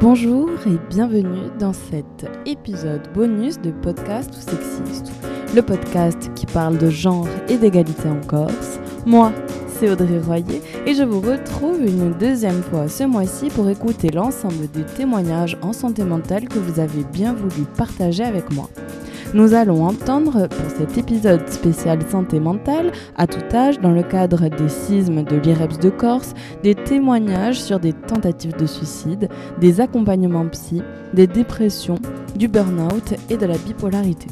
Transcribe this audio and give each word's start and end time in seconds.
Bonjour 0.00 0.48
et 0.64 0.78
bienvenue 0.88 1.50
dans 1.58 1.72
cet 1.72 2.24
épisode 2.46 3.12
bonus 3.14 3.58
de 3.60 3.72
Podcast 3.72 4.30
ou 4.30 4.40
Sexiste, 4.40 5.12
le 5.56 5.60
podcast 5.60 6.32
qui 6.36 6.46
parle 6.46 6.78
de 6.78 6.88
genre 6.88 7.26
et 7.48 7.58
d'égalité 7.58 8.08
en 8.08 8.20
Corse. 8.24 8.78
Moi, 9.06 9.32
c'est 9.66 9.90
Audrey 9.90 10.20
Royer 10.20 10.62
et 10.86 10.94
je 10.94 11.02
vous 11.02 11.20
retrouve 11.20 11.84
une 11.84 12.12
deuxième 12.12 12.62
fois 12.62 12.86
ce 12.86 13.02
mois-ci 13.02 13.48
pour 13.48 13.68
écouter 13.68 14.10
l'ensemble 14.10 14.70
des 14.72 14.84
témoignages 14.84 15.58
en 15.62 15.72
santé 15.72 16.04
mentale 16.04 16.48
que 16.48 16.60
vous 16.60 16.78
avez 16.78 17.02
bien 17.12 17.32
voulu 17.32 17.66
partager 17.76 18.22
avec 18.22 18.52
moi. 18.52 18.70
Nous 19.34 19.52
allons 19.52 19.84
entendre 19.84 20.48
pour 20.48 20.70
cet 20.70 20.96
épisode 20.96 21.46
spécial 21.50 21.98
santé 22.08 22.40
mentale 22.40 22.92
à 23.14 23.26
tout 23.26 23.44
âge 23.54 23.78
dans 23.78 23.90
le 23.90 24.02
cadre 24.02 24.48
des 24.48 24.70
sismes 24.70 25.22
de 25.22 25.36
l'IREPS 25.36 25.78
de 25.78 25.90
Corse, 25.90 26.32
des 26.62 26.74
témoignages 26.74 27.60
sur 27.60 27.78
des 27.78 27.92
tentatives 27.92 28.56
de 28.56 28.64
suicide, 28.64 29.28
des 29.60 29.82
accompagnements 29.82 30.48
psy, 30.48 30.82
des 31.12 31.26
dépressions, 31.26 31.98
du 32.36 32.48
burn-out 32.48 33.16
et 33.28 33.36
de 33.36 33.44
la 33.44 33.58
bipolarité. 33.58 34.28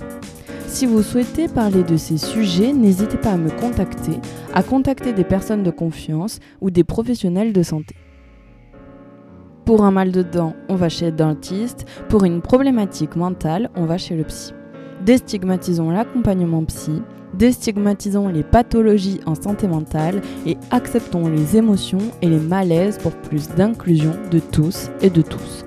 Si 0.67 0.87
vous 0.87 1.03
souhaitez 1.03 1.49
parler 1.49 1.83
de 1.83 1.99
ces 1.99 2.17
sujets, 2.17 2.73
n'hésitez 2.73 3.19
pas 3.19 3.33
à 3.33 3.37
me 3.37 3.51
contacter, 3.51 4.19
à 4.55 4.63
contacter 4.63 5.13
des 5.13 5.25
personnes 5.25 5.63
de 5.63 5.71
confiance 5.71 6.41
ou 6.63 6.71
des 6.71 6.85
professionnels 6.85 7.53
de 7.53 7.63
santé. 7.63 7.97
Pour 9.67 9.85
un 9.85 9.91
mal 9.91 10.11
de 10.11 10.23
dents, 10.23 10.55
on 10.71 10.75
va 10.75 10.89
chez 10.89 11.07
le 11.07 11.17
dentiste. 11.17 11.85
Pour 12.09 12.25
une 12.25 12.41
problématique 12.41 13.15
mentale, 13.15 13.69
on 13.75 13.85
va 13.85 13.99
chez 13.99 14.17
le 14.17 14.25
psy. 14.25 14.55
Déstigmatisons 15.07 15.91
l'accompagnement 15.91 16.65
psy, 16.65 17.01
déstigmatisons 17.33 18.27
les 18.27 18.43
pathologies 18.43 19.21
en 19.25 19.37
santé 19.37 19.69
mentale 19.69 20.21
et 20.47 20.57
acceptons 20.73 21.29
les 21.29 21.57
émotions 21.57 22.11
et 22.23 22.29
les 22.29 22.41
malaises 22.41 22.99
pour 22.99 23.13
plus 23.13 23.49
d'inclusion 23.51 24.11
de 24.33 24.41
tous 24.41 24.91
et 25.03 25.11
de 25.11 25.23
tous. 25.23 25.65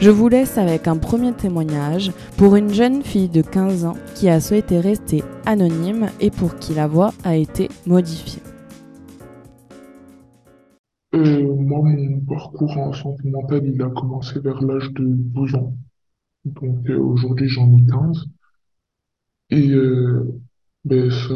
Je 0.00 0.10
vous 0.10 0.28
laisse 0.28 0.58
avec 0.58 0.88
un 0.88 0.96
premier 0.96 1.32
témoignage 1.32 2.10
pour 2.36 2.56
une 2.56 2.74
jeune 2.74 3.04
fille 3.04 3.28
de 3.28 3.42
15 3.42 3.84
ans 3.84 3.96
qui 4.16 4.28
a 4.28 4.40
souhaité 4.40 4.80
rester 4.80 5.22
anonyme 5.46 6.08
et 6.18 6.32
pour 6.32 6.56
qui 6.56 6.74
la 6.74 6.88
voix 6.88 7.12
a 7.22 7.36
été 7.36 7.68
modifiée. 7.86 8.42
Euh, 11.14 11.54
moi, 11.60 11.78
mon 11.84 12.18
parcours 12.22 12.76
en 12.76 12.92
santé 12.92 13.30
mentale, 13.30 13.72
a 13.80 13.88
commencé 13.90 14.40
vers 14.40 14.60
l'âge 14.60 14.90
de 14.94 15.04
12 15.06 15.54
ans. 15.54 15.74
Donc 16.44 16.90
euh, 16.90 16.98
aujourd'hui, 16.98 17.48
j'en 17.48 17.72
ai 17.72 17.86
15. 17.86 18.26
Et 19.54 19.70
euh, 19.70 20.40
ben, 20.84 21.08
ça, 21.12 21.34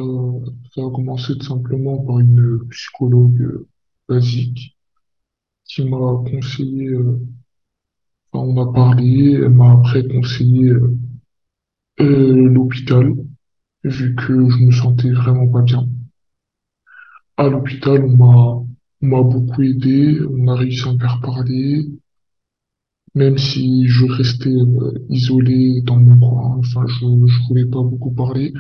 ça 0.74 0.80
a 0.84 0.90
commencé 0.90 1.38
tout 1.38 1.46
simplement 1.46 1.98
par 2.04 2.18
une 2.18 2.66
psychologue 2.68 3.40
euh, 3.40 3.68
basique 4.08 4.76
qui 5.64 5.84
m'a 5.84 6.24
conseillé, 6.28 6.88
euh, 6.88 7.20
enfin, 8.32 8.44
on 8.44 8.60
a 8.60 8.72
parlé, 8.72 9.34
elle 9.34 9.50
m'a 9.50 9.70
après 9.70 10.02
conseillé 10.08 10.72
l'hôpital, 12.00 13.14
vu 13.84 14.16
que 14.16 14.48
je 14.50 14.64
me 14.64 14.72
sentais 14.72 15.12
vraiment 15.12 15.46
pas 15.46 15.62
bien. 15.62 15.86
À 17.36 17.48
l'hôpital, 17.48 18.04
on 18.04 18.16
m'a, 18.16 18.66
on 19.00 19.06
m'a 19.06 19.22
beaucoup 19.22 19.62
aidé, 19.62 20.18
on 20.28 20.48
a 20.48 20.56
réussi 20.56 20.88
à 20.88 20.92
me 20.92 20.98
faire 20.98 21.20
parler, 21.20 21.86
même 23.14 23.38
si 23.38 23.86
je 23.88 24.06
restais 24.06 24.50
euh, 24.50 24.94
isolé 25.10 25.82
dans 25.82 25.96
mon 25.98 26.18
coin, 26.18 26.56
enfin, 26.58 26.86
je, 26.86 27.00
je 27.26 27.48
voulais 27.48 27.66
pas 27.66 27.82
beaucoup 27.82 28.12
parler. 28.12 28.52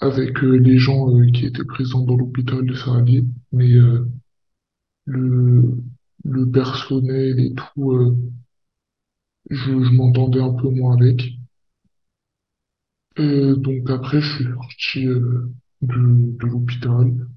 Avec 0.00 0.42
euh, 0.44 0.56
les 0.56 0.78
gens 0.78 1.14
euh, 1.16 1.26
qui 1.32 1.46
étaient 1.46 1.64
présents 1.64 2.04
dans 2.04 2.16
l'hôpital, 2.16 2.64
ça 2.76 2.96
allait, 2.96 3.24
mais 3.52 3.68
le, 5.06 5.82
le 6.24 6.48
personnel 6.52 7.40
et 7.40 7.52
tout, 7.54 8.16
je, 9.50 9.56
je 9.84 9.90
m'entendais 9.92 10.40
un 10.40 10.54
peu 10.54 10.70
moins 10.70 10.96
avec. 10.96 11.32
Euh, 13.18 13.54
donc 13.56 13.90
après, 13.90 14.20
je 14.22 14.34
suis 14.36 14.44
sorti 14.44 15.04
de, 15.04 15.52
de 15.82 16.46
l'hôpital. 16.46 17.28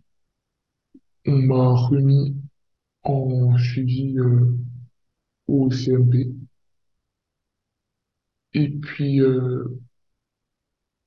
On 1.25 1.35
m'a 1.41 1.73
remis 1.73 2.35
en 3.03 3.57
suivi 3.57 4.15
au 5.51 5.69
CMP. 5.71 6.31
Et 8.53 8.69
puis 8.69 9.19
euh, 9.21 9.77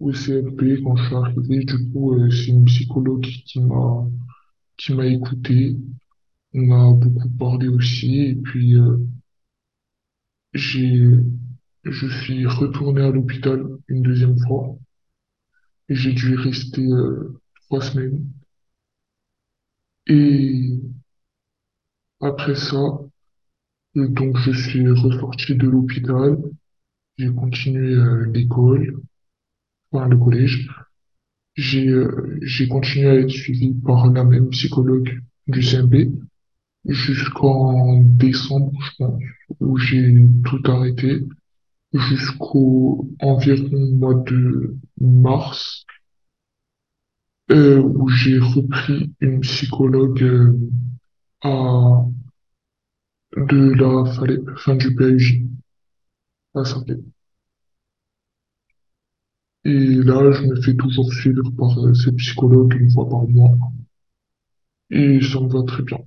au 0.01 0.13
CMP, 0.13 0.83
quand 0.83 0.97
je 0.97 1.05
suis 1.07 1.15
arrivé, 1.15 1.65
du 1.65 1.91
coup, 1.91 2.15
euh, 2.15 2.31
c'est 2.31 2.49
une 2.49 2.65
psychologue 2.67 3.23
qui 3.23 3.61
m'a 3.61 4.07
qui 4.79 4.95
m'a 4.95 5.07
écouté. 5.07 5.77
On 6.55 6.71
a 6.73 6.93
beaucoup 6.95 7.31
parlé 7.31 7.69
aussi. 7.69 8.21
Et 8.23 8.37
puis 8.37 8.75
euh, 8.77 8.99
j'ai 10.55 11.19
je 11.85 12.07
suis 12.09 12.47
retourné 12.47 13.03
à 13.03 13.11
l'hôpital 13.11 13.63
une 13.89 14.01
deuxième 14.03 14.39
fois. 14.39 14.75
Et 15.89 15.95
j'ai 15.95 16.13
dû 16.13 16.35
rester 16.37 16.87
trois 17.69 17.81
semaines. 17.81 18.23
Et 20.07 20.81
après 22.21 22.57
ça, 22.57 22.99
donc 23.95 24.37
je 24.39 24.53
suis 24.53 24.89
ressorti 24.89 25.55
de 25.55 25.69
l'hôpital. 25.69 26.39
J'ai 27.17 27.33
continué 27.33 27.95
euh, 27.95 28.31
l'école, 28.33 29.01
enfin 29.93 30.09
le 30.09 30.17
collège. 30.17 30.69
J'ai 31.57 31.89
euh, 31.89 32.39
j'ai 32.43 32.67
continué 32.69 33.09
à 33.09 33.15
être 33.15 33.31
suivi 33.31 33.75
par 33.75 34.11
la 34.11 34.25
même 34.25 34.49
psychologue 34.51 35.21
du 35.47 35.63
CMP 35.63 36.11
jusqu'en 36.87 38.01
décembre, 38.03 38.73
je 38.83 38.91
pense, 38.99 39.23
où 39.61 39.79
j'ai 39.79 40.15
tout 40.45 40.61
arrêté 40.71 41.23
jusqu'au 41.93 43.09
environ 43.21 43.91
mois 43.93 44.15
de 44.15 44.77
mars, 45.01 45.87
euh, 47.51 47.81
où 47.81 48.09
j'ai 48.09 48.39
repris 48.39 49.13
une 49.21 49.41
psychologue 49.41 50.23
euh, 50.23 50.59
à 51.43 52.05
de 53.37 53.75
la 53.75 54.05
fin 54.57 54.75
du 54.77 54.95
PAJ 54.95 55.43
à. 56.55 56.63
Et 59.67 59.97
là, 60.03 60.33
je 60.33 60.47
me 60.47 60.59
fais 60.63 60.75
toujours 60.75 61.13
suivre 61.13 61.51
par 61.59 61.79
euh, 61.79 61.93
cette 61.93 62.17
psychologue 62.17 62.75
une 62.81 62.91
fois 62.91 63.07
par 63.07 63.29
mois, 63.29 63.51
et 64.91 65.21
ça 65.21 65.41
me 65.41 65.49
va 65.49 65.63
très 65.65 65.83
bien. 65.83 65.99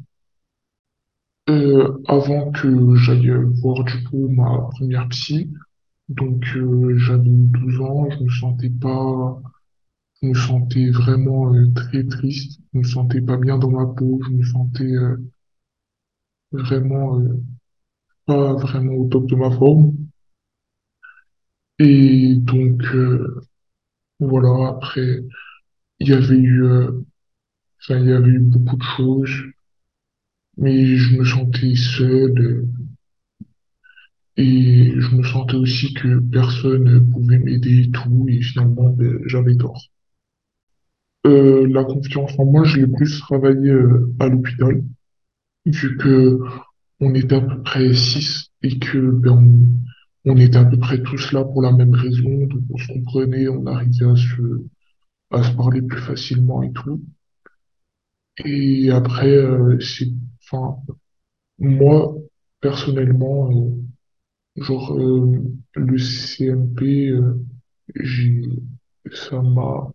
Euh, 1.49 1.97
avant 2.07 2.51
que 2.51 2.95
j'aille 2.95 3.29
voir 3.61 3.83
du 3.85 4.03
coup 4.05 4.27
ma 4.29 4.67
première 4.71 5.07
psy, 5.09 5.53
donc 6.09 6.43
euh, 6.57 6.97
j'avais 6.97 7.29
12 7.29 7.81
ans, 7.81 8.09
je 8.11 8.23
me 8.23 8.29
sentais 8.29 8.69
pas, 8.69 9.41
je 10.21 10.29
me 10.29 10.33
sentais 10.35 10.89
vraiment 10.91 11.53
euh, 11.53 11.71
très 11.75 12.05
triste, 12.05 12.61
je 12.73 12.79
me 12.79 12.83
sentais 12.85 13.21
pas 13.21 13.37
bien 13.37 13.57
dans 13.59 13.71
ma 13.71 13.87
peau, 13.87 14.21
je 14.25 14.31
me 14.31 14.43
sentais 14.43 14.93
vraiment 16.51 17.19
euh, 17.19 17.41
pas 18.25 18.53
vraiment 18.55 18.93
au 18.95 19.07
top 19.09 19.27
de 19.27 19.35
ma 19.35 19.51
forme. 19.51 19.93
Et 21.79 22.35
donc 22.35 22.83
euh, 22.93 23.41
voilà, 24.19 24.69
après 24.69 25.23
il 25.99 26.09
y 26.09 26.13
avait 26.13 26.37
eu, 26.37 26.63
euh, 26.65 26.91
enfin 27.81 27.99
il 27.99 28.09
y 28.09 28.13
avait 28.13 28.31
eu 28.31 28.39
beaucoup 28.39 28.77
de 28.77 28.83
choses, 28.83 29.31
mais 30.57 30.97
je 30.97 31.17
me 31.17 31.23
sentais 31.23 31.75
seul 31.75 32.37
euh, 32.37 32.67
et 34.37 34.93
je 34.95 35.15
me 35.15 35.23
sentais 35.23 35.55
aussi 35.55 35.93
que 35.93 36.19
personne 36.19 37.09
pouvait 37.11 37.39
m'aider 37.39 37.81
et 37.87 37.91
tout, 37.91 38.25
et 38.29 38.41
finalement 38.41 38.89
ben, 38.89 39.19
j'avais 39.25 39.57
tort. 39.57 39.81
Euh, 41.27 41.67
la 41.67 41.83
confiance 41.83 42.31
en 42.39 42.45
moi, 42.45 42.63
je 42.63 42.77
l'ai 42.79 42.87
plus 42.87 43.19
travaillé 43.19 43.69
euh, 43.69 44.13
à 44.19 44.27
l'hôpital, 44.29 44.81
vu 45.67 45.97
que 45.97 46.39
on 46.99 47.13
était 47.15 47.35
à 47.35 47.41
peu 47.41 47.61
près 47.63 47.93
six 47.93 48.51
et 48.63 48.79
que 48.79 48.97
ben, 49.11 49.31
on, 50.25 50.33
on 50.33 50.37
était 50.37 50.57
à 50.57 50.65
peu 50.65 50.77
près 50.79 51.01
tous 51.03 51.31
là 51.33 51.43
pour 51.45 51.61
la 51.61 51.71
même 51.71 51.93
raison, 51.95 52.47
donc 52.47 52.63
on 52.71 52.77
se 52.77 52.87
comprenait, 52.87 53.47
on 53.49 53.65
arrivait 53.67 54.05
à 54.05 54.15
se, 54.15 54.63
à 55.31 55.43
se 55.43 55.51
parler 55.55 55.81
plus 55.81 56.01
facilement 56.01 56.63
et 56.63 56.73
tout. 56.73 57.01
Et 58.45 58.89
après, 58.91 59.27
euh, 59.31 59.79
c'est, 59.79 60.07
enfin, 60.43 60.77
moi, 61.59 62.15
personnellement, 62.61 63.51
euh, 63.51 64.13
genre, 64.63 64.93
euh, 64.97 65.43
le 65.75 65.97
CMP, 65.97 67.09
euh, 67.11 67.35
j'ai, 67.95 68.43
ça 69.13 69.41
m'a 69.41 69.91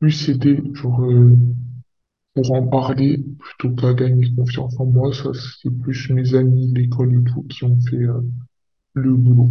plus 0.00 0.30
aidé, 0.30 0.60
genre, 0.74 1.02
euh, 1.04 1.36
pour 2.38 2.52
en 2.52 2.68
parler 2.68 3.24
plutôt 3.40 3.74
qu'à 3.74 3.94
gagner 3.94 4.32
confiance 4.36 4.78
en 4.78 4.86
moi. 4.86 5.12
Ça, 5.12 5.30
c'est 5.34 5.70
plus 5.70 6.10
mes 6.10 6.36
amis, 6.36 6.72
l'école 6.72 7.20
et 7.20 7.24
tout 7.24 7.42
qui 7.48 7.64
ont 7.64 7.80
fait 7.80 7.96
euh, 7.96 8.20
le 8.94 9.14
boulot. 9.14 9.50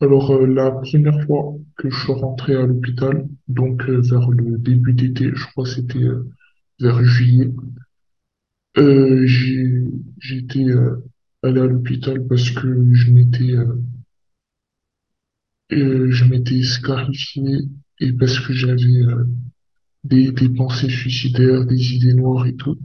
Alors, 0.00 0.30
euh, 0.30 0.46
la 0.46 0.70
première 0.70 1.20
fois 1.24 1.56
que 1.76 1.90
je 1.90 1.98
suis 1.98 2.12
rentré 2.12 2.54
à 2.54 2.64
l'hôpital, 2.64 3.26
donc 3.48 3.88
euh, 3.88 4.00
vers 4.02 4.30
le 4.30 4.56
début 4.58 4.92
d'été, 4.92 5.32
je 5.34 5.46
crois 5.48 5.66
c'était 5.66 6.06
vers 6.78 7.02
juillet, 7.02 7.50
j'étais, 8.76 10.66
aller 11.42 11.60
à 11.60 11.66
l'hôpital 11.66 12.24
parce 12.28 12.50
que 12.50 12.94
je 12.94 13.10
m'étais 13.10 13.54
je 15.70 16.24
m'étais 16.24 16.62
scarifié 16.62 17.68
et 17.98 18.12
parce 18.12 18.38
que 18.38 18.52
j'avais 18.52 19.02
des, 20.08 20.48
pensées 20.48 20.88
suicidaires, 20.90 21.64
des 21.66 21.94
idées 21.94 22.14
noires 22.14 22.46
et 22.46 22.56
tout. 22.56 22.78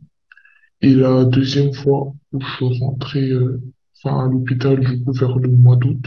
Et 0.82 0.94
la 0.94 1.26
deuxième 1.26 1.74
fois 1.74 2.14
où 2.32 2.42
je 2.42 2.48
suis 2.56 2.80
rentré 2.80 3.30
euh, 3.32 3.62
enfin, 4.04 4.26
à 4.26 4.28
l'hôpital, 4.28 4.80
du 4.80 5.04
coup, 5.04 5.14
vers 5.14 5.38
le 5.38 5.50
mois 5.50 5.76
d'août, 5.78 6.06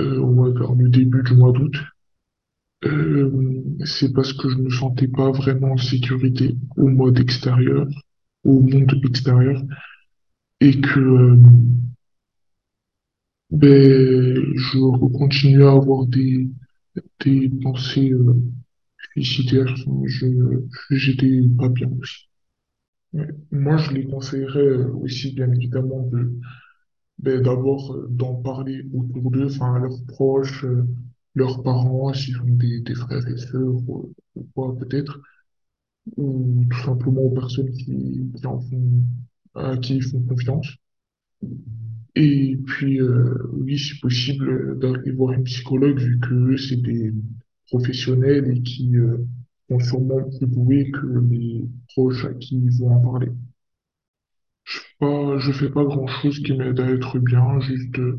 euh, 0.00 0.18
ouais, 0.18 0.52
vers 0.58 0.74
le 0.74 0.88
début 0.88 1.22
du 1.22 1.34
mois 1.34 1.52
d'août, 1.52 1.74
euh, 2.84 3.62
c'est 3.84 4.12
parce 4.12 4.32
que 4.32 4.48
je 4.48 4.56
me 4.58 4.70
sentais 4.70 5.08
pas 5.08 5.30
vraiment 5.30 5.72
en 5.72 5.76
sécurité 5.76 6.56
au 6.76 6.88
mode 6.88 7.18
extérieur, 7.18 7.86
au 8.44 8.60
monde 8.60 9.00
extérieur, 9.04 9.62
et 10.60 10.80
que 10.80 11.00
euh, 11.00 11.36
ben, 13.50 14.36
je 14.56 14.78
continuais 15.18 15.64
à 15.64 15.72
avoir 15.72 16.06
des, 16.06 16.48
des 17.24 17.50
pensées 17.62 18.12
Enfin, 19.16 20.02
je, 20.06 20.26
j'étais 20.90 21.40
pas 21.58 21.68
bien 21.68 21.90
aussi. 22.00 22.28
Moi, 23.50 23.76
je 23.78 23.92
les 23.92 24.04
conseillerais 24.06 24.60
euh, 24.60 24.92
aussi, 24.94 25.32
bien 25.32 25.50
évidemment, 25.52 26.02
de 26.02 26.32
Ben, 27.18 27.42
d'abord, 27.42 27.94
euh, 27.94 28.08
d'en 28.10 28.36
parler 28.36 28.84
autour 28.94 29.30
d'eux, 29.32 29.46
enfin, 29.46 29.74
à 29.76 29.78
leurs 29.80 30.04
proches, 30.08 30.64
euh, 30.64 30.84
leurs 31.34 31.62
parents, 31.62 32.12
s'ils 32.14 32.40
ont 32.40 32.46
des, 32.46 32.80
des 32.80 32.94
frères 32.94 33.26
et 33.28 33.38
sœurs, 33.38 33.76
ou, 33.88 34.12
ou 34.36 34.48
quoi, 34.54 34.76
peut-être, 34.78 35.20
ou 36.16 36.64
tout 36.70 36.82
simplement 36.84 37.22
aux 37.22 37.30
personnes 37.32 37.72
qui, 37.72 37.84
qui 38.36 38.42
font, 38.42 39.04
à 39.54 39.76
qui 39.78 39.96
ils 39.96 40.02
font 40.04 40.22
confiance. 40.22 40.68
Et 42.14 42.56
puis, 42.66 43.00
oui, 43.52 43.78
c'est 43.78 44.00
possible 44.00 44.78
d'aller 44.78 45.12
voir 45.12 45.32
une 45.32 45.44
psychologue, 45.44 45.98
vu 45.98 46.18
que 46.18 46.56
c'est 46.56 46.80
des 46.82 47.12
professionnels 47.68 48.50
et 48.56 48.62
qui 48.62 48.96
euh, 48.96 49.18
sont 49.70 49.80
sûrement 49.80 50.22
plus 50.38 50.46
doués 50.48 50.90
que 50.90 51.06
les 51.30 51.68
proches 51.94 52.24
à 52.24 52.34
qui 52.34 52.56
ils 52.56 52.72
vont 52.80 52.92
en 52.94 53.00
parler. 53.00 53.30
Pas, 54.98 55.38
je 55.38 55.52
fais 55.52 55.70
pas 55.70 55.84
grand-chose 55.84 56.40
qui 56.42 56.52
m'aide 56.52 56.78
à 56.80 56.90
être 56.90 57.18
bien, 57.18 57.60
juste 57.60 57.98
euh, 57.98 58.18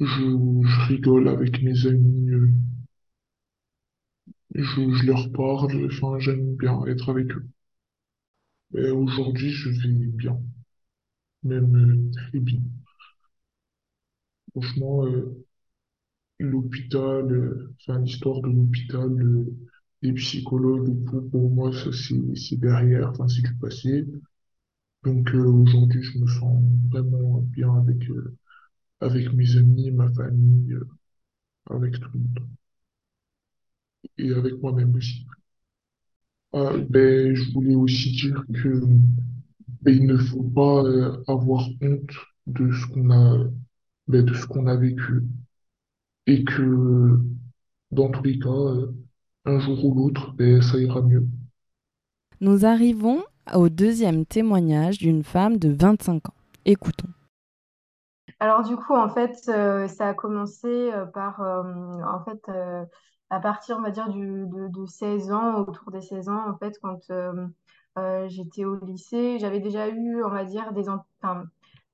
Je, 0.00 0.06
je 0.06 0.88
rigole 0.88 1.28
avec 1.28 1.62
mes 1.62 1.86
amis, 1.86 2.30
euh, 2.30 2.48
je, 4.54 4.62
je 4.94 5.06
leur 5.06 5.30
parle, 5.32 5.86
enfin, 5.86 6.18
j'aime 6.18 6.56
bien 6.56 6.82
être 6.86 7.10
avec 7.10 7.30
eux. 7.36 7.46
Et 8.76 8.90
aujourd'hui, 8.90 9.50
je 9.52 9.70
vais 9.70 9.88
bien, 9.88 10.38
même 11.44 11.76
euh, 11.76 12.10
très 12.30 12.40
bien. 12.40 12.60
Franchement, 14.52 15.04
l'hôpital, 16.38 17.30
euh, 17.32 17.74
enfin, 17.80 18.00
l'histoire 18.00 18.40
de 18.42 18.48
l'hôpital, 18.48 19.10
euh, 19.10 19.46
les 20.02 20.12
psychologues 20.14 20.90
et 20.90 21.30
pour 21.30 21.50
moi, 21.50 21.72
ça, 21.72 21.90
c'est 21.92 22.56
derrière, 22.60 23.10
enfin, 23.10 23.26
c'est 23.28 23.42
du 23.42 23.54
passé. 23.56 24.06
Donc, 25.04 25.32
euh, 25.34 25.44
aujourd'hui, 25.46 26.02
je 26.02 26.18
me 26.18 26.26
sens 26.26 26.60
vraiment 26.90 27.38
bien 27.52 27.72
avec, 27.76 28.02
avec 29.00 29.32
mes 29.32 29.56
amis, 29.56 29.92
ma 29.92 30.12
famille, 30.12 30.76
avec 31.70 32.00
tout 32.00 32.10
le 32.14 32.20
monde. 32.20 32.48
Et 34.18 34.32
avec 34.32 34.60
moi-même 34.60 34.96
aussi. 34.96 35.24
Ah, 36.54 36.72
ben, 36.88 37.34
je 37.34 37.52
voulais 37.52 37.74
aussi 37.74 38.12
dire 38.12 38.42
que 38.54 38.80
Et 39.86 39.92
il 39.92 40.06
ne 40.06 40.16
faut 40.16 40.42
pas 40.42 40.82
avoir 41.28 41.68
honte 41.80 42.10
de 42.46 42.72
ce 42.72 42.86
qu'on 42.88 43.10
a, 43.10 43.38
ben, 44.08 44.24
de 44.24 44.34
ce 44.34 44.46
qu'on 44.46 44.66
a 44.66 44.76
vécu 44.76 45.22
et 46.26 46.44
que 46.44 47.18
dans 47.92 48.10
tous 48.10 48.22
les 48.24 48.38
cas, 48.38 48.48
euh, 48.50 48.94
un 49.46 49.58
jour 49.60 49.84
ou 49.86 49.94
l'autre, 49.94 50.32
ben, 50.34 50.62
ça 50.62 50.78
ira 50.78 51.02
mieux. 51.02 51.26
Nous 52.40 52.64
arrivons 52.64 53.24
au 53.54 53.68
deuxième 53.68 54.24
témoignage 54.24 54.98
d'une 54.98 55.24
femme 55.24 55.56
de 55.58 55.70
25 55.70 56.28
ans. 56.28 56.34
Écoutons. 56.64 57.08
Alors 58.40 58.62
du 58.62 58.76
coup, 58.76 58.94
en 58.94 59.08
fait, 59.08 59.36
euh, 59.48 59.88
ça 59.88 60.08
a 60.08 60.14
commencé 60.14 60.66
euh, 60.68 61.06
par, 61.06 61.40
euh, 61.40 61.62
en 62.04 62.24
fait, 62.24 62.40
euh, 62.48 62.84
à 63.30 63.40
partir, 63.40 63.76
on 63.78 63.82
va 63.82 63.90
dire, 63.90 64.08
du, 64.08 64.46
de, 64.46 64.68
de 64.68 64.86
16 64.86 65.30
ans, 65.32 65.60
autour 65.62 65.90
des 65.90 66.00
16 66.00 66.28
ans, 66.28 66.48
en 66.50 66.56
fait, 66.58 66.78
quand 66.82 66.98
euh, 67.10 67.46
euh, 67.98 68.28
j'étais 68.28 68.64
au 68.64 68.76
lycée, 68.84 69.38
j'avais 69.38 69.60
déjà 69.60 69.88
eu, 69.88 70.22
on 70.24 70.30
va 70.30 70.44
dire, 70.44 70.72
des, 70.72 70.88
en- 70.88 71.04
enfin, 71.22 71.44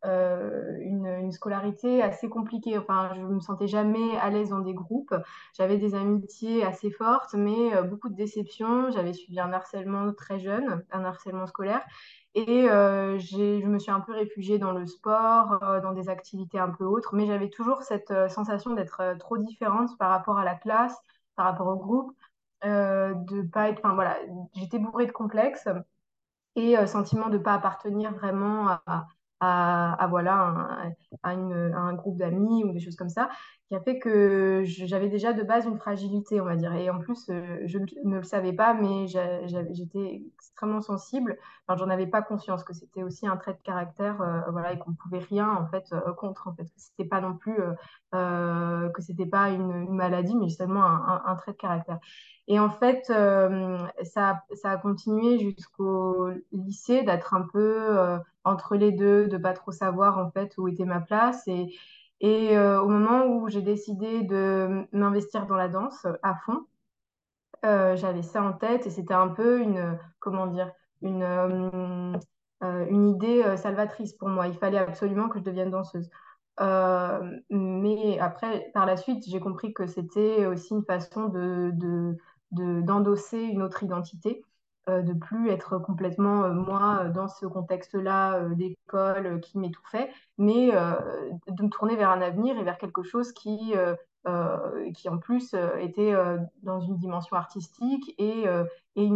euh, 0.06 0.79
une, 0.81 1.31
scolarité 1.32 2.02
assez 2.02 2.29
compliquée. 2.29 2.76
Enfin, 2.79 3.12
je 3.14 3.20
me 3.20 3.38
sentais 3.38 3.69
jamais 3.69 4.17
à 4.19 4.31
l'aise 4.31 4.49
dans 4.50 4.61
des 4.61 4.75
groupes. 4.75 5.14
J'avais 5.56 5.76
des 5.76 5.94
amitiés 5.94 6.64
assez 6.64 6.91
fortes, 6.91 7.35
mais 7.35 7.75
euh, 7.75 7.82
beaucoup 7.82 8.08
de 8.08 8.17
déceptions. 8.17 8.91
J'avais 8.91 9.12
subi 9.12 9.38
un 9.38 9.52
harcèlement 9.52 10.12
très 10.12 10.41
jeune, 10.41 10.85
un 10.91 11.05
harcèlement 11.05 11.47
scolaire. 11.47 11.82
Et 12.35 12.69
euh, 12.69 13.19
je 13.19 13.67
me 13.67 13.79
suis 13.79 13.91
un 13.91 14.00
peu 14.00 14.12
réfugiée 14.12 14.58
dans 14.58 14.73
le 14.73 14.87
sport, 14.87 15.61
dans 15.82 15.93
des 15.93 16.08
activités 16.08 16.58
un 16.58 16.70
peu 16.70 16.85
autres, 16.85 17.14
mais 17.14 17.26
j'avais 17.26 17.50
toujours 17.50 17.82
cette 17.82 18.12
sensation 18.29 18.75
d'être 18.75 19.17
trop 19.19 19.37
différente 19.37 19.97
par 19.99 20.11
rapport 20.11 20.38
à 20.38 20.44
la 20.44 20.55
classe, 20.55 20.97
par 21.37 21.47
rapport 21.47 21.69
au 21.69 21.76
groupe, 21.76 22.17
de 22.62 23.43
pas 23.50 23.69
être, 23.69 23.81
enfin 23.81 23.94
voilà, 23.94 24.17
j'étais 24.55 24.79
bourrée 24.79 25.06
de 25.06 25.12
complexes 25.12 25.69
et 26.56 26.87
sentiment 26.87 27.29
de 27.29 27.38
ne 27.38 27.43
pas 27.43 27.55
appartenir 27.55 28.12
vraiment 28.14 28.69
à, 28.87 29.06
à, 29.41 29.95
à, 29.95 30.07
voilà, 30.09 30.93
à, 31.23 31.35
une, 31.35 31.53
à 31.75 31.79
un 31.79 31.95
groupe 31.95 32.17
d'amis 32.19 32.65
ou 32.65 32.73
des 32.73 32.81
choses 32.81 32.97
comme 32.97 33.09
ça, 33.09 33.31
qui 33.71 33.77
a 33.77 33.81
fait 33.81 34.01
que 34.01 34.65
j'avais 34.67 35.09
déjà 35.09 35.33
de 35.33 35.45
base 35.45 35.65
une 35.65 35.79
fragilité, 35.79 36.41
on 36.41 36.45
va 36.45 36.57
dire. 36.57 36.75
Et 36.75 36.91
en 36.91 36.99
plus, 36.99 37.31
euh, 37.31 37.61
je 37.67 37.79
ne 37.79 37.87
ne 38.03 38.17
le 38.17 38.25
savais 38.25 38.53
pas, 38.53 38.75
mais 38.75 39.07
j'étais 39.07 40.23
extrêmement 40.35 40.81
sensible. 40.81 41.39
Enfin, 41.69 41.79
j'en 41.79 41.89
avais 41.89 42.09
pas 42.09 42.21
conscience 42.21 42.65
que 42.65 42.73
c'était 42.75 43.05
aussi 43.05 43.29
un 43.29 43.37
trait 43.37 43.53
de 43.53 43.63
caractère, 43.63 44.21
euh, 44.23 44.41
voilà, 44.51 44.73
et 44.73 44.79
qu'on 44.81 44.95
pouvait 44.95 45.21
rien 45.21 45.49
en 45.49 45.69
fait 45.69 45.85
euh, 45.93 46.13
contre, 46.15 46.49
en 46.49 46.55
fait, 46.57 46.65
que 46.65 46.79
c'était 46.79 47.09
pas 47.09 47.21
non 47.21 47.35
plus, 47.37 47.55
que 48.13 49.03
c'était 49.03 49.27
pas 49.27 49.51
une, 49.51 49.89
maladie, 49.95 50.35
mais 50.35 50.49
seulement 50.49 50.83
un, 50.83 51.37
trait 51.37 51.53
de 51.53 51.57
caractère. 51.57 52.01
Et 52.49 52.59
en 52.59 52.71
fait, 52.71 53.05
ça, 53.07 54.43
ça 54.55 54.71
a 54.73 54.77
continué 54.79 55.39
jusqu'au 55.39 56.31
lycée 56.50 57.05
d'être 57.05 57.35
un 57.35 57.43
peu 57.53 58.19
entre 58.43 58.75
les 58.75 58.91
deux, 58.91 59.29
de 59.29 59.37
pas 59.37 59.53
trop 59.53 59.71
savoir 59.71 60.19
en 60.19 60.33
fait 60.33 60.59
où 60.59 60.67
était 60.67 60.85
ma 60.85 61.00
place. 61.00 61.47
Et, 61.47 61.69
et 62.21 62.57
euh, 62.57 62.81
au 62.83 62.89
moment 62.89 63.27
où 63.27 63.49
j'ai 63.49 63.62
décidé 63.62 64.23
de 64.23 64.87
m'investir 64.93 65.47
dans 65.47 65.57
la 65.57 65.69
danse 65.69 66.07
à 66.23 66.35
fond, 66.47 66.67
euh, 67.65 67.97
j'avais 67.97 68.23
ça 68.23 68.43
en 68.43 68.53
tête 68.53 68.87
et 68.87 68.91
c'était 68.91 69.15
un 69.15 69.29
peu 69.29 69.61
une, 69.61 69.99
comment 70.19 70.47
dire, 70.47 70.73
une, 71.03 71.23
euh, 71.23 72.12
euh, 72.62 72.87
une 72.89 73.09
idée 73.09 73.43
euh, 73.45 73.57
salvatrice 73.57 74.15
pour 74.15 74.29
moi. 74.29 74.49
Il 74.49 74.57
fallait 74.57 74.79
absolument 74.79 75.29
que 75.29 75.39
je 75.39 75.45
devienne 75.45 75.71
danseuse. 75.71 76.09
Euh, 76.61 77.39
mais 77.50 78.19
après, 78.19 78.71
par 78.75 78.87
la 78.87 78.97
suite, 78.97 79.25
j'ai 79.29 79.41
compris 79.41 79.73
que 79.75 79.87
c'était 79.87 80.47
aussi 80.47 80.75
une 80.75 80.85
façon 80.85 81.29
de, 81.29 81.71
de, 81.75 82.17
de- 82.53 82.81
d'endosser 82.83 83.39
une 83.41 83.62
autre 83.62 83.83
identité, 83.83 84.43
euh, 84.43 84.50
de 84.87 85.13
plus 85.13 85.51
être 85.51 85.79
complètement 85.79 86.45
euh, 86.45 86.53
moi 86.53 87.03
euh, 87.05 87.11
dans 87.11 87.29
ce 87.29 87.47
contexte-là 87.47 88.37
euh, 88.37 88.55
d'école 88.55 89.27
euh, 89.27 89.39
qui 89.39 89.59
m'étouffait, 89.59 90.11
mais 90.39 90.75
euh, 90.75 90.95
de 91.49 91.63
me 91.63 91.69
tourner 91.69 91.97
vers 91.97 92.11
un 92.11 92.21
avenir 92.21 92.59
et 92.59 92.65
vers 92.65 92.79
quelque 92.79 93.03
chose 93.03 93.33
qui, 93.33 93.73
euh, 93.77 93.95
euh, 94.27 94.91
qui 94.93 95.09
en 95.09 95.19
plus 95.19 95.55
euh, 95.55 95.77
était 95.77 96.15
euh, 96.15 96.39
dans 96.63 96.81
une 96.81 96.97
dimension 96.97 97.37
artistique 97.37 98.15
et, 98.19 98.49
euh, 98.49 98.65
et, 98.97 99.09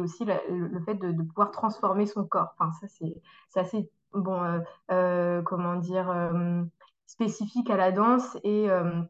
aussi 0.00 0.24
le, 0.24 0.80
fait 0.80 0.94
de, 0.96 1.22
pouvoir 1.22 1.50
transformer 1.50 2.06
son 2.06 2.24
corps. 2.24 2.54
Enfin, 2.58 2.72
ça, 2.80 2.86
c'est, 2.88 3.60
assez, 3.60 3.90
bon, 4.12 4.42
euh, 4.42 4.58
euh, 4.90 5.42
comment 5.42 5.76
dire, 5.76 6.10
euh, 6.10 6.62
spécifique 7.06 7.70
à 7.70 7.76
la 7.76 7.92
danse 7.92 8.36
et, 8.42 8.70
euh, 8.70 9.00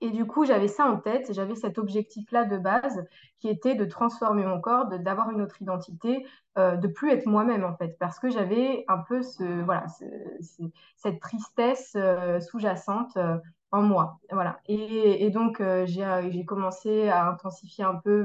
et 0.00 0.10
du 0.10 0.26
coup, 0.26 0.44
j'avais 0.44 0.68
ça 0.68 0.86
en 0.86 0.96
tête, 0.98 1.32
j'avais 1.32 1.54
cet 1.54 1.78
objectif-là 1.78 2.44
de 2.44 2.58
base 2.58 3.04
qui 3.40 3.48
était 3.48 3.74
de 3.74 3.84
transformer 3.84 4.44
mon 4.44 4.60
corps, 4.60 4.86
d'avoir 4.86 5.30
une 5.30 5.42
autre 5.42 5.60
identité, 5.60 6.26
euh, 6.58 6.76
de 6.76 6.88
plus 6.88 7.10
être 7.10 7.26
moi-même 7.26 7.64
en 7.64 7.76
fait, 7.76 7.96
parce 7.98 8.18
que 8.18 8.30
j'avais 8.30 8.84
un 8.88 8.98
peu 8.98 9.22
ce, 9.22 9.62
voilà, 9.64 9.88
ce- 9.88 10.04
ce- 10.42 10.62
cette 10.96 11.20
tristesse 11.20 11.92
euh, 11.96 12.40
sous-jacente 12.40 13.16
euh, 13.16 13.36
en 13.70 13.82
moi. 13.82 14.18
Voilà. 14.30 14.60
Et, 14.66 15.30
donc, 15.30 15.60
euh, 15.60 15.86
j'ai, 15.86 16.44
commencé 16.44 17.08
à 17.08 17.26
intensifier 17.28 17.84
un 17.84 17.94
peu 17.96 18.24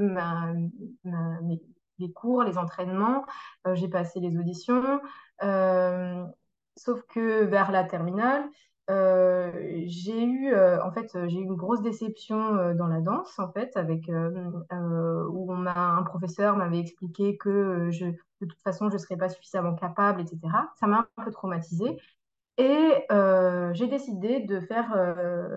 les 1.98 2.12
cours, 2.12 2.42
les 2.44 2.58
entraînements, 2.58 3.24
j'ai 3.74 3.88
passé 3.88 4.20
les 4.20 4.36
auditions, 4.38 5.00
sauf 6.76 7.02
que 7.08 7.44
vers 7.44 7.70
la 7.72 7.84
terminale, 7.84 8.44
j'ai 8.88 10.24
eu, 10.24 10.54
en 10.54 10.90
fait, 10.92 11.10
j'ai 11.28 11.38
eu 11.38 11.42
une 11.42 11.56
grosse 11.56 11.82
déception 11.82 12.74
dans 12.74 12.86
la 12.86 13.00
danse, 13.00 13.38
en 13.38 13.50
fait, 13.52 13.76
avec 13.76 14.08
où 14.08 15.52
on 15.52 15.66
un 15.66 16.02
professeur 16.04 16.56
m'avait 16.56 16.80
expliqué 16.80 17.36
que 17.36 17.90
de 17.90 18.46
toute 18.46 18.62
façon, 18.62 18.88
je 18.90 18.96
serais 18.98 19.16
pas 19.16 19.28
suffisamment 19.28 19.74
capable, 19.74 20.20
etc. 20.20 20.38
Ça 20.78 20.86
m'a 20.86 21.08
un 21.16 21.24
peu 21.24 21.30
traumatisée. 21.30 21.98
Et 22.56 23.06
j'ai 23.74 23.86
décidé 23.88 24.40
de, 24.40 24.60
faire, 24.60 24.90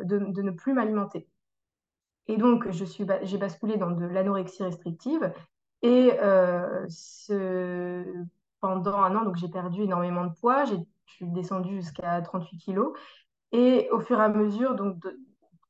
de, 0.04 0.18
ne 0.20 0.52
plus 0.52 0.74
m'alimenter. 0.74 1.28
Et 2.28 2.38
donc, 2.38 2.70
j'ai 2.70 3.38
basculé 3.38 3.78
dans 3.78 3.92
de 3.92 4.06
l'anorexie 4.06 4.64
restrictive. 4.64 5.32
Et 5.82 6.12
pendant 8.60 8.98
un 8.98 9.16
an, 9.16 9.26
donc 9.26 9.36
j'ai 9.36 9.50
perdu 9.50 9.84
énormément 9.84 10.26
de 10.26 10.34
poids. 10.34 10.66
Je 10.66 10.76
suis 11.06 11.28
descendue 11.28 11.76
jusqu'à 11.76 12.22
38 12.22 12.58
kilos. 12.58 12.94
Et 13.52 13.90
au 13.92 14.00
fur 14.00 14.20
et 14.20 14.24
à 14.24 14.30
mesure, 14.30 14.76
donc 14.76 14.96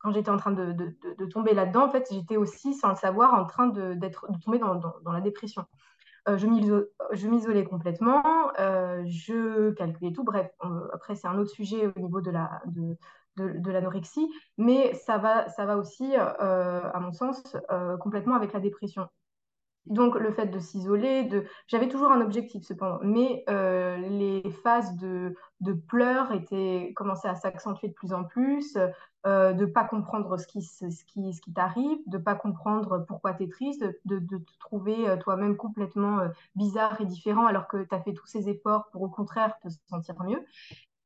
quand 0.01 0.11
j'étais 0.11 0.29
en 0.29 0.37
train 0.37 0.51
de, 0.51 1.25
tomber 1.31 1.53
là-dedans, 1.53 1.85
en 1.85 1.89
fait, 1.89 2.07
j'étais 2.11 2.37
aussi, 2.37 2.73
sans 2.73 2.89
le 2.89 2.95
savoir, 2.95 3.33
en 3.33 3.45
train 3.45 3.67
de, 3.67 3.97
tomber 4.43 4.59
dans, 4.59 5.11
la 5.11 5.21
dépression. 5.21 5.65
Euh, 6.27 6.37
je 6.37 7.27
m'isolais 7.27 7.63
complètement, 7.63 8.51
euh, 8.59 9.03
je 9.05 9.71
calculais 9.71 10.11
tout. 10.11 10.23
Bref, 10.23 10.51
après, 10.93 11.15
c'est 11.15 11.27
un 11.27 11.37
autre 11.37 11.49
sujet 11.51 11.87
au 11.87 11.99
niveau 11.99 12.21
de 12.21 12.31
la, 12.31 12.61
de, 12.67 13.71
l'anorexie, 13.71 14.27
mais 14.57 14.93
ça 14.93 15.17
va, 15.17 15.49
ça 15.49 15.65
va 15.65 15.77
aussi, 15.77 16.13
euh, 16.15 16.81
à 16.93 16.99
mon 16.99 17.11
sens, 17.11 17.41
complètement 17.99 18.35
avec 18.35 18.53
la 18.53 18.59
dépression. 18.59 19.07
Donc, 19.87 20.15
le 20.15 20.31
fait 20.31 20.45
de 20.45 20.59
s'isoler, 20.59 21.23
de... 21.23 21.45
j'avais 21.67 21.87
toujours 21.87 22.11
un 22.11 22.21
objectif 22.21 22.63
cependant, 22.63 22.99
mais 23.01 23.43
euh, 23.49 23.97
les 23.97 24.43
phases 24.63 24.95
de, 24.95 25.35
de 25.59 25.73
pleurs 25.73 26.31
étaient, 26.31 26.93
commençaient 26.95 27.27
à 27.27 27.35
s'accentuer 27.35 27.87
de 27.87 27.93
plus 27.93 28.13
en 28.13 28.23
plus, 28.23 28.77
euh, 29.25 29.53
de 29.53 29.65
ne 29.65 29.71
pas 29.71 29.83
comprendre 29.83 30.37
ce 30.37 30.45
qui, 30.45 30.61
ce 30.61 30.85
qui, 31.05 31.33
ce 31.33 31.41
qui 31.41 31.51
t'arrive, 31.51 31.97
de 32.07 32.17
ne 32.17 32.23
pas 32.23 32.35
comprendre 32.35 33.05
pourquoi 33.07 33.33
tu 33.33 33.43
es 33.43 33.49
triste, 33.49 33.83
de, 34.05 34.19
de, 34.19 34.37
te 34.37 34.59
trouver 34.59 35.09
euh, 35.09 35.17
toi-même 35.17 35.57
complètement 35.57 36.19
bizarre 36.55 37.01
et 37.01 37.05
différent 37.05 37.47
alors 37.47 37.67
que 37.67 37.83
tu 37.83 37.95
as 37.95 38.01
fait 38.01 38.13
tous 38.13 38.27
ces 38.27 38.49
efforts 38.49 38.87
pour 38.91 39.01
au 39.01 39.09
contraire 39.09 39.57
te 39.63 39.69
sentir 39.89 40.15
mieux. 40.23 40.45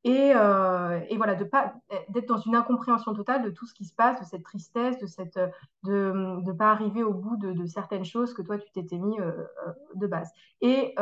Et, 0.07 0.33
euh, 0.35 1.00
et, 1.09 1.17
voilà, 1.17 1.33
de 1.33 1.43
pas 1.43 1.74
d'être 2.09 2.27
dans 2.27 2.38
une 2.38 2.55
incompréhension 2.55 3.15
totale 3.15 3.41
de 3.41 3.50
tout 3.50 3.65
ce 3.65 3.74
qui 3.74 3.85
se 3.85 3.95
passe, 3.95 4.19
de 4.19 4.25
cette 4.25 4.43
tristesse, 4.43 5.00
de 5.00 5.07
cette 5.07 5.39
de 5.83 6.13
ne 6.45 6.51
pas 6.51 6.69
arriver 6.69 7.01
au 7.01 7.12
bout 7.12 7.38
de, 7.38 7.65
certaines 7.65 8.05
choses 8.05 8.35
que 8.35 8.43
toi 8.43 8.59
tu 8.59 8.71
t'étais 8.71 9.00
mis 9.00 9.19
euh, 9.19 9.31
euh 9.67 9.74
de 9.95 10.05
base, 10.05 10.29
et, 10.62 10.93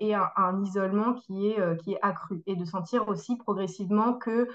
et 0.00 0.14
un, 0.14 0.62
isolement 0.62 1.14
qui 1.14 1.48
est 1.48 1.76
qui 1.82 1.92
est 1.92 1.98
accru, 2.00 2.42
et 2.46 2.56
de 2.56 2.64
sentir 2.64 3.08
aussi 3.08 3.36
progressivement 3.36 4.14
que 4.14 4.48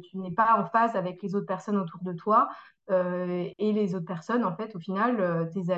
tu 0.00 0.18
n'es 0.18 0.32
pas 0.32 0.56
en 0.58 0.66
phase 0.66 0.96
avec 0.96 1.22
les 1.22 1.36
autres 1.36 1.46
personnes 1.46 1.76
autour 1.76 2.02
de 2.02 2.12
toi, 2.12 2.48
et 2.90 3.54
les 3.72 3.94
autres 3.94 4.06
personnes 4.06 4.44
en 4.44 4.56
fait 4.56 4.74
au 4.74 4.80
final 4.80 5.48
tes 5.52 5.70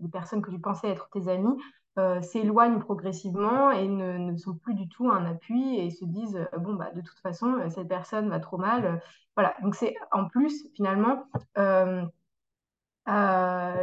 les 0.00 0.08
personnes 0.08 0.42
que 0.42 0.50
tu 0.50 0.60
pensais 0.60 0.88
être 0.88 1.08
tes 1.10 1.28
amis 1.28 1.56
euh, 1.98 2.22
s'éloignent 2.22 2.78
progressivement 2.78 3.72
et 3.72 3.88
ne, 3.88 4.36
sont 4.36 4.54
plus 4.54 4.74
du 4.74 4.88
tout 4.88 5.10
un 5.10 5.26
appui 5.26 5.76
et 5.76 5.90
se 5.90 6.04
disent 6.04 6.36
euh, 6.54 6.58
bon 6.58 6.74
bah 6.74 6.90
de 6.94 7.00
toute 7.00 7.18
façon 7.18 7.54
euh, 7.54 7.68
cette 7.68 7.88
personne 7.88 8.28
va 8.30 8.38
trop 8.38 8.58
mal 8.58 9.02
voilà. 9.34 9.56
Donc 9.62 9.74
c'est 9.74 9.94
en 10.12 10.28
plus 10.28 10.68
finalement 10.74 11.24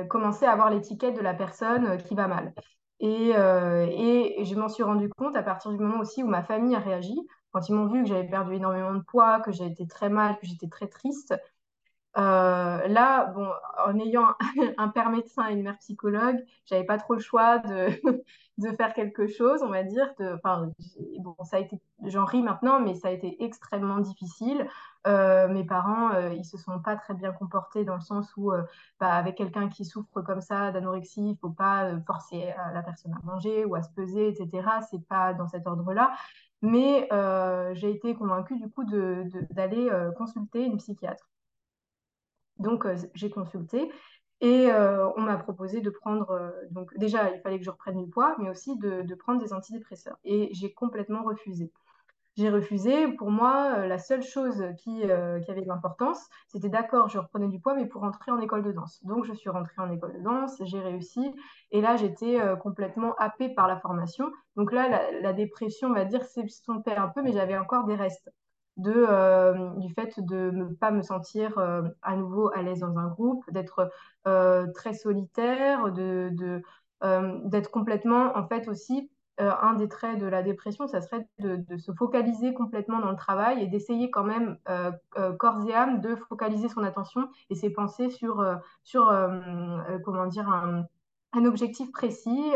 commencer 0.09 0.45
à 0.45 0.51
avoir 0.51 0.69
l'étiquette 0.69 1.15
de 1.15 1.21
la 1.21 1.33
personne 1.33 1.97
qui 2.03 2.15
va 2.15 2.27
mal. 2.27 2.53
Et, 2.99 3.29
et 3.31 4.45
je 4.45 4.55
m'en 4.55 4.69
suis 4.69 4.83
rendu 4.83 5.09
compte 5.09 5.35
à 5.35 5.43
partir 5.43 5.71
du 5.71 5.77
moment 5.77 5.99
aussi 5.99 6.23
où 6.23 6.27
ma 6.27 6.43
famille 6.43 6.75
a 6.75 6.79
réagi. 6.79 7.15
Quand 7.51 7.67
ils 7.69 7.75
m'ont 7.75 7.87
vu 7.87 8.03
que 8.03 8.09
j'avais 8.09 8.27
perdu 8.27 8.55
énormément 8.55 8.93
de 8.93 9.03
poids 9.03 9.39
que 9.41 9.51
j'étais 9.51 9.85
très 9.87 10.09
mal 10.09 10.37
que 10.39 10.45
j'étais 10.45 10.67
très 10.69 10.87
triste 10.87 11.33
euh, 12.17 12.87
là, 12.87 13.25
bon, 13.25 13.47
en 13.85 13.99
ayant 13.99 14.33
un 14.77 14.87
père 14.87 15.09
médecin 15.11 15.47
et 15.49 15.53
une 15.53 15.61
mère 15.61 15.77
psychologue, 15.77 16.43
j'avais 16.65 16.83
pas 16.83 16.97
trop 16.97 17.13
le 17.13 17.19
choix 17.19 17.59
de, 17.59 17.89
de 18.57 18.75
faire 18.75 18.93
quelque 18.93 19.27
chose, 19.27 19.61
on 19.61 19.69
va 19.69 19.83
dire. 19.83 20.11
Enfin, 20.19 20.71
bon, 21.19 21.35
ça 21.43 21.57
a 21.57 21.59
été, 21.59 21.79
j'en 22.05 22.25
ris 22.25 22.41
maintenant, 22.41 22.79
mais 22.79 22.95
ça 22.95 23.09
a 23.09 23.11
été 23.11 23.43
extrêmement 23.43 23.99
difficile. 23.99 24.67
Euh, 25.05 25.47
mes 25.47 25.63
parents, 25.63 26.11
euh, 26.15 26.33
ils 26.33 26.43
se 26.43 26.57
sont 26.57 26.79
pas 26.79 26.95
très 26.95 27.13
bien 27.13 27.31
comportés 27.33 27.85
dans 27.85 27.95
le 27.95 28.01
sens 28.01 28.35
où, 28.35 28.51
bah, 28.99 29.13
avec 29.13 29.35
quelqu'un 29.35 29.69
qui 29.69 29.85
souffre 29.85 30.21
comme 30.21 30.41
ça 30.41 30.71
d'anorexie, 30.71 31.31
il 31.31 31.37
faut 31.37 31.51
pas 31.51 31.91
forcer 32.07 32.51
la 32.73 32.81
personne 32.81 33.13
à 33.13 33.25
manger 33.25 33.63
ou 33.65 33.75
à 33.75 33.83
se 33.83 33.91
peser, 33.91 34.29
etc. 34.29 34.67
C'est 34.89 35.07
pas 35.07 35.33
dans 35.33 35.47
cet 35.47 35.67
ordre-là. 35.67 36.13
Mais 36.63 37.07
j'ai 37.75 37.91
été 37.91 38.15
convaincue 38.15 38.57
du 38.57 38.69
coup 38.71 38.83
d'aller 38.85 39.85
de, 39.85 40.11
consulter 40.17 40.65
une 40.65 40.77
psychiatre. 40.77 41.27
Donc, 42.59 42.85
euh, 42.85 42.95
j'ai 43.13 43.29
consulté 43.29 43.91
et 44.39 44.69
euh, 44.71 45.09
on 45.15 45.21
m'a 45.21 45.37
proposé 45.37 45.81
de 45.81 45.89
prendre, 45.89 46.29
euh, 46.31 46.51
donc 46.69 46.95
déjà, 46.97 47.31
il 47.33 47.41
fallait 47.41 47.57
que 47.57 47.65
je 47.65 47.71
reprenne 47.71 47.97
du 47.97 48.09
poids, 48.09 48.35
mais 48.39 48.49
aussi 48.49 48.77
de, 48.77 49.15
prendre 49.15 49.41
des 49.41 49.53
antidépresseurs. 49.53 50.17
Et 50.23 50.49
j'ai 50.53 50.73
complètement 50.73 51.23
refusé. 51.23 51.71
J'ai 52.35 52.51
refusé. 52.51 53.07
Pour 53.13 53.31
moi, 53.31 53.87
la 53.87 53.97
seule 53.97 54.21
chose 54.21 54.63
qui, 54.77 55.03
avait 55.03 55.61
de 55.61 55.67
l'importance, 55.67 56.23
c'était 56.47 56.69
d'accord, 56.69 57.09
je 57.09 57.17
reprenais 57.17 57.47
du 57.47 57.59
poids, 57.59 57.73
mais 57.73 57.87
pour 57.87 58.01
rentrer 58.01 58.31
en 58.31 58.39
école 58.39 58.61
de 58.61 58.71
danse. 58.71 59.03
Donc, 59.03 59.25
je 59.25 59.33
suis 59.33 59.49
rentrée 59.49 59.73
en 59.81 59.89
école 59.89 60.13
de 60.13 60.23
danse, 60.23 60.55
j'ai 60.63 60.79
réussi. 60.79 61.33
Et 61.71 61.81
là, 61.81 61.95
j'étais 61.97 62.39
complètement 62.61 63.15
happée 63.15 63.49
par 63.49 63.67
la 63.67 63.79
formation. 63.79 64.31
Donc 64.55 64.71
là, 64.71 64.87
la, 64.87 65.19
la 65.19 65.33
dépression, 65.33 65.87
on 65.89 65.93
va 65.93 66.05
dire, 66.05 66.23
s'estompait 66.25 66.95
un 66.95 67.07
peu, 67.07 67.23
mais 67.23 67.31
j'avais 67.33 67.57
encore 67.57 67.85
des 67.85 67.95
restes 67.95 68.29
de, 68.77 68.93
euh, 68.95 69.71
du 69.77 69.93
fait 69.93 70.19
de 70.19 70.51
ne 70.51 70.65
pas 70.65 70.91
me 70.91 71.01
sentir 71.01 71.57
euh, 71.57 71.83
à 72.01 72.15
nouveau 72.15 72.49
à 72.53 72.61
l'aise 72.61 72.79
dans 72.79 72.97
un 72.97 73.07
groupe, 73.07 73.43
d'être 73.51 73.89
euh, 74.27 74.67
très 74.73 74.93
solitaire, 74.93 75.91
de, 75.91 76.31
d'être 77.45 77.71
complètement, 77.71 78.35
en 78.37 78.47
fait 78.47 78.67
aussi, 78.67 79.11
un 79.39 79.73
des 79.75 79.87
traits 79.87 80.19
de 80.19 80.25
la 80.25 80.41
dépression, 80.41 80.87
ça 80.87 80.99
serait 80.99 81.27
de, 81.37 81.57
de 81.57 81.77
se 81.77 81.91
focaliser 81.91 82.55
complètement 82.55 82.99
dans 82.99 83.11
le 83.11 83.15
travail 83.15 83.61
et 83.61 83.67
d'essayer 83.67 84.09
quand 84.09 84.23
même, 84.23 84.57
corps 85.37 85.63
et 85.69 85.73
âme, 85.75 86.01
de 86.01 86.15
focaliser 86.15 86.69
son 86.69 86.83
attention 86.83 87.29
et 87.51 87.55
ses 87.55 87.69
pensées 87.69 88.09
sur, 88.09 88.43
sur 88.83 89.13
comment 90.03 90.25
dire, 90.25 90.49
un, 90.49 90.85
un 91.33 91.45
objectif 91.45 91.91
précis 91.91 92.51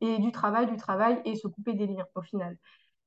et 0.00 0.18
du 0.18 0.32
travail, 0.32 0.66
du 0.70 0.76
travail 0.76 1.20
et 1.26 1.36
se 1.36 1.48
couper 1.48 1.74
des 1.74 1.86
liens 1.86 2.06
au 2.14 2.22
final. 2.22 2.56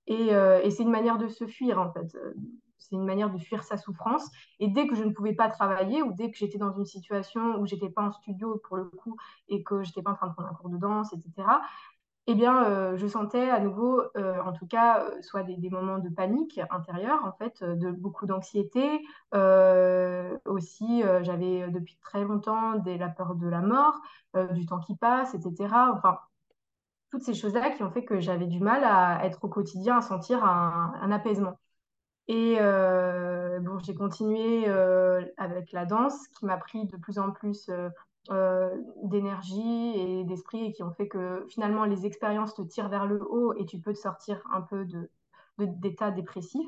Euh, 0.09 0.61
et, 0.63 0.71
c'est 0.71 0.83
une 0.83 0.91
manière 0.91 1.17
de 1.17 1.27
se 1.27 1.45
fuir, 1.45 1.79
en 1.79 1.91
fait. 1.91 2.15
Euh, 2.15 2.33
c'est 2.77 2.95
une 2.95 3.05
manière 3.05 3.31
de 3.31 3.39
fuir 3.39 3.63
sa 3.63 3.77
souffrance. 3.77 4.29
Et 4.59 4.67
dès 4.67 4.87
que 4.87 4.95
je 4.95 5.03
ne 5.03 5.11
pouvais 5.11 5.33
pas 5.33 5.49
travailler 5.49 6.03
ou 6.03 6.11
dès 6.13 6.29
que 6.29 6.37
j'étais 6.37 6.59
dans 6.59 6.71
une 6.71 6.85
situation 6.85 7.59
où 7.59 7.65
j'étais 7.65 7.89
pas 7.89 8.03
en 8.03 8.11
studio 8.11 8.61
pour 8.63 8.77
le 8.77 8.85
coup 8.85 9.17
et 9.49 9.63
que 9.63 9.81
j'étais 9.81 10.03
pas 10.03 10.11
en 10.11 10.15
train 10.15 10.27
de 10.27 10.33
prendre 10.33 10.49
un 10.49 10.53
cours 10.53 10.69
de 10.69 10.77
danse, 10.77 11.11
etc., 11.13 11.47
eh 12.27 12.33
bien, 12.33 12.63
euh, 12.65 12.97
je 12.97 13.05
sentais 13.05 13.51
à 13.51 13.59
nouveau, 13.59 14.01
en 14.15 14.51
tout 14.51 14.65
cas, 14.65 15.05
soit 15.21 15.43
des, 15.43 15.69
moments 15.69 15.99
de 15.99 16.09
panique 16.09 16.59
intérieure, 16.71 17.23
en 17.23 17.31
fait, 17.33 17.63
de 17.63 17.91
beaucoup 17.91 18.25
d'anxiété. 18.25 18.81
aussi, 20.45 21.03
j'avais 21.21 21.69
depuis 21.69 21.97
très 22.01 22.23
longtemps 22.23 22.81
la 22.83 23.09
peur 23.09 23.35
de 23.35 23.47
la 23.47 23.61
mort, 23.61 24.01
du 24.53 24.65
temps 24.65 24.79
qui 24.79 24.95
passe, 24.95 25.35
etc. 25.35 25.71
Enfin, 25.93 26.17
toutes 27.15 27.23
ces 27.23 27.33
choses-là 27.33 27.69
qui 27.71 27.81
ont 27.81 27.91
fait 27.91 28.03
que 28.03 28.19
j'avais 28.19 28.45
du 28.45 28.59
mal 28.59 28.83
à 28.83 29.25
être 29.25 29.45
au 29.45 29.47
quotidien, 29.47 29.99
à 29.99 30.01
sentir 30.01 30.43
un, 30.43 31.11
apaisement. 31.11 31.57
Et 32.27 32.57
euh, 32.59 33.59
bon, 33.61 33.79
j'ai 33.79 33.95
continué 33.95 34.65
euh, 34.67 35.23
avec 35.37 35.71
la 35.71 35.85
danse 35.85 36.27
qui 36.37 36.45
m'a 36.45 36.57
pris 36.57 36.85
de 36.87 36.97
plus 36.97 37.17
en 37.17 37.31
plus 37.31 37.69
euh, 38.31 38.69
d'énergie 39.03 39.93
et 39.95 40.25
d'esprit 40.25 40.65
et 40.65 40.73
qui 40.73 40.83
ont 40.83 40.91
fait 40.91 41.07
que 41.07 41.45
finalement 41.47 41.85
les 41.85 42.05
expériences 42.05 42.53
te 42.53 42.63
tirent 42.63 42.89
vers 42.89 43.05
le 43.05 43.23
haut 43.23 43.53
et 43.53 43.65
tu 43.65 43.79
peux 43.79 43.93
te 43.93 43.99
sortir 43.99 44.41
un 44.51 44.61
peu 44.61 44.83
de, 44.83 45.09
d'état 45.57 46.11
dépressif. 46.11 46.67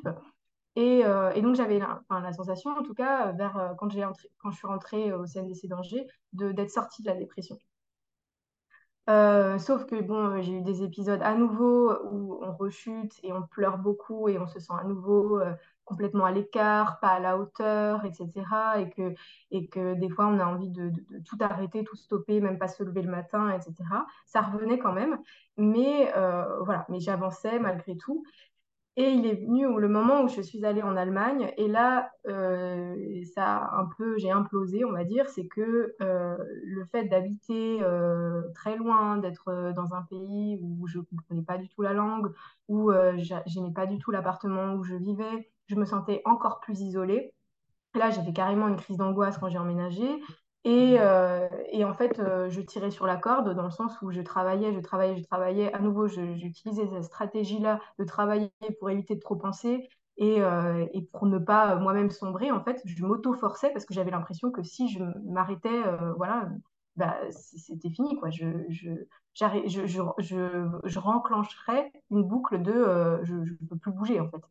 Et, 0.77 1.03
donc 1.41 1.55
j'avais 1.55 1.79
la, 1.79 2.01
enfin, 2.07 2.21
la, 2.21 2.31
sensation, 2.31 2.71
en 2.71 2.83
tout 2.83 2.93
cas, 2.93 3.33
vers, 3.33 3.75
quand, 3.77 3.89
quand 4.37 4.51
je 4.51 4.55
suis 4.55 4.67
rentrée 4.67 5.11
au 5.11 5.25
CNDC 5.25 5.67
d'Angers, 5.67 6.07
d'être 6.31 6.71
sortie 6.71 7.01
de 7.01 7.07
la 7.07 7.15
dépression. 7.15 7.57
Euh, 9.09 9.57
sauf 9.57 9.85
que 9.85 10.01
bon, 10.01 10.41
j'ai 10.41 10.51
eu 10.53 10.61
des 10.61 10.83
épisodes 10.83 11.21
à 11.21 11.33
nouveau 11.33 11.93
où 12.11 12.39
on 12.43 12.53
rechute 12.53 13.13
et 13.23 13.31
on 13.31 13.41
pleure 13.41 13.77
beaucoup 13.77 14.27
et 14.27 14.37
on 14.37 14.47
se 14.47 14.59
sent 14.59 14.73
à 14.77 14.83
nouveau 14.83 15.39
euh, 15.39 15.53
complètement 15.85 16.25
à 16.25 16.31
l'écart, 16.31 16.99
pas 16.99 17.09
à 17.09 17.19
la 17.19 17.37
hauteur, 17.37 18.03
etc. 18.03 18.29
Et 18.79 18.89
que, 18.89 19.15
et 19.51 19.67
que 19.69 19.93
des 19.93 20.09
fois, 20.09 20.27
on 20.27 20.39
a 20.39 20.45
envie 20.45 20.69
de, 20.69 20.91
tout 21.25 21.37
arrêter, 21.39 21.85
tout 21.85 21.95
stopper, 21.95 22.41
même 22.41 22.59
pas 22.59 22.67
se 22.67 22.83
lever 22.83 23.01
le 23.01 23.09
matin, 23.09 23.49
etc. 23.51 23.75
Ça 24.25 24.41
revenait 24.41 24.77
quand 24.77 24.91
même, 24.91 25.17
mais 25.55 26.11
euh, 26.17 26.59
voilà, 26.63 26.85
mais 26.89 26.99
j'avançais 26.99 27.59
malgré 27.59 27.95
tout. 27.95 28.25
Et 28.99 29.11
il 29.11 29.27
est 29.27 29.35
venu 29.35 29.67
le 29.79 29.87
moment 29.87 30.23
où 30.23 30.27
je 30.27 30.41
suis 30.41 30.65
allée 30.65 30.81
en 30.81 30.97
Allemagne 30.97 31.53
et 31.57 31.67
là, 31.67 32.09
euh, 32.27 32.95
ça 33.35 33.69
un 33.73 33.87
peu, 33.95 34.17
j'ai 34.17 34.31
implosé, 34.31 34.85
on 34.85 34.91
va 34.91 35.03
dire, 35.03 35.29
c'est 35.29 35.45
que 35.45 35.93
euh, 36.01 36.35
le 36.63 36.83
fait 36.85 37.03
d'habiter 37.03 37.77
euh, 37.83 38.41
très 38.55 38.75
loin, 38.75 39.17
d'être 39.17 39.71
dans 39.75 39.93
un 39.93 40.01
pays 40.01 40.57
où 40.63 40.87
je 40.87 40.97
ne 40.97 41.03
comprenais 41.03 41.43
pas 41.43 41.59
du 41.59 41.69
tout 41.69 41.83
la 41.83 41.93
langue, 41.93 42.33
où 42.69 42.91
j'aimais 43.45 43.71
pas 43.71 43.85
du 43.85 43.99
tout 43.99 44.09
l'appartement 44.09 44.73
où 44.73 44.83
je 44.83 44.95
vivais, 44.95 45.51
je 45.67 45.75
me 45.75 45.85
sentais 45.85 46.23
encore 46.25 46.59
plus 46.59 46.81
isolée. 46.81 47.35
Là, 47.93 48.09
j'ai 48.09 48.23
fait 48.23 48.33
carrément 48.33 48.67
une 48.67 48.77
crise 48.77 48.97
d'angoisse 48.97 49.37
quand 49.37 49.49
j'ai 49.49 49.59
emménagé. 49.59 50.07
Et, 50.67 50.97
euh, 50.99 51.47
et, 51.71 51.85
en 51.85 51.93
fait, 51.93 52.19
euh, 52.19 52.49
je 52.49 52.59
tirais 52.59 52.91
sur 52.91 53.07
la 53.07 53.15
corde 53.15 53.55
dans 53.55 53.63
le 53.63 53.71
sens 53.71 53.93
où 54.01 54.11
je 54.11 54.19
travaillais, 54.19 54.73
je 54.73 54.81
travaillais, 54.81 55.15
je 55.15 55.23
travaillais. 55.23 55.71
À 55.71 55.79
nouveau, 55.79 56.09
j'utilisais 56.09 56.85
cette 56.87 57.05
stratégie-là 57.05 57.79
de 57.99 58.03
travailler 58.03 58.51
pour 58.77 58.89
éviter 58.89 59.15
de 59.15 59.21
trop 59.21 59.37
penser 59.37 59.87
et, 60.17 60.41
euh, 60.41 60.85
pour 61.13 61.25
ne 61.25 61.39
pas 61.39 61.77
moi-même 61.77 62.11
sombrer. 62.11 62.51
En 62.51 62.61
fait, 62.61 62.81
je 62.83 63.05
m'auto-forçais 63.05 63.69
parce 63.69 63.85
que 63.85 63.93
j'avais 63.93 64.11
l'impression 64.11 64.51
que 64.51 64.61
si 64.61 64.89
je 64.89 65.01
m'arrêtais, 65.23 65.83
voilà, 66.17 66.49
bah, 66.97 67.15
c'était 67.31 67.89
fini. 67.89 68.19
Je, 68.29 69.05
renclencherais 70.99 71.93
une 72.11 72.23
boucle 72.23 72.61
de 72.61 73.21
je 73.23 73.35
ne 73.35 73.67
peux 73.69 73.77
plus 73.77 73.93
bouger, 73.93 74.19
en 74.19 74.29
fait. 74.29 74.41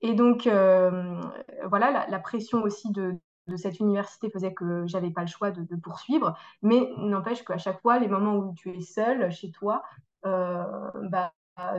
Et 0.00 0.14
donc, 0.14 0.44
voilà, 0.44 2.06
la 2.08 2.18
pression 2.20 2.62
aussi 2.62 2.92
de, 2.92 3.18
de 3.50 3.56
cette 3.56 3.80
université 3.80 4.30
faisait 4.30 4.54
que 4.54 4.86
j'avais 4.86 5.10
pas 5.10 5.22
le 5.22 5.26
choix 5.26 5.50
de, 5.50 5.76
poursuivre. 5.76 6.36
Mais 6.62 6.90
n'empêche 6.96 7.44
qu'à 7.44 7.58
chaque 7.58 7.80
fois, 7.82 7.98
les 7.98 8.08
moments 8.08 8.36
où 8.36 8.54
tu 8.54 8.70
es 8.70 8.80
seul 8.80 9.30
chez 9.30 9.50
toi, 9.50 9.82
euh, 10.26 10.90
bah, 11.08 11.32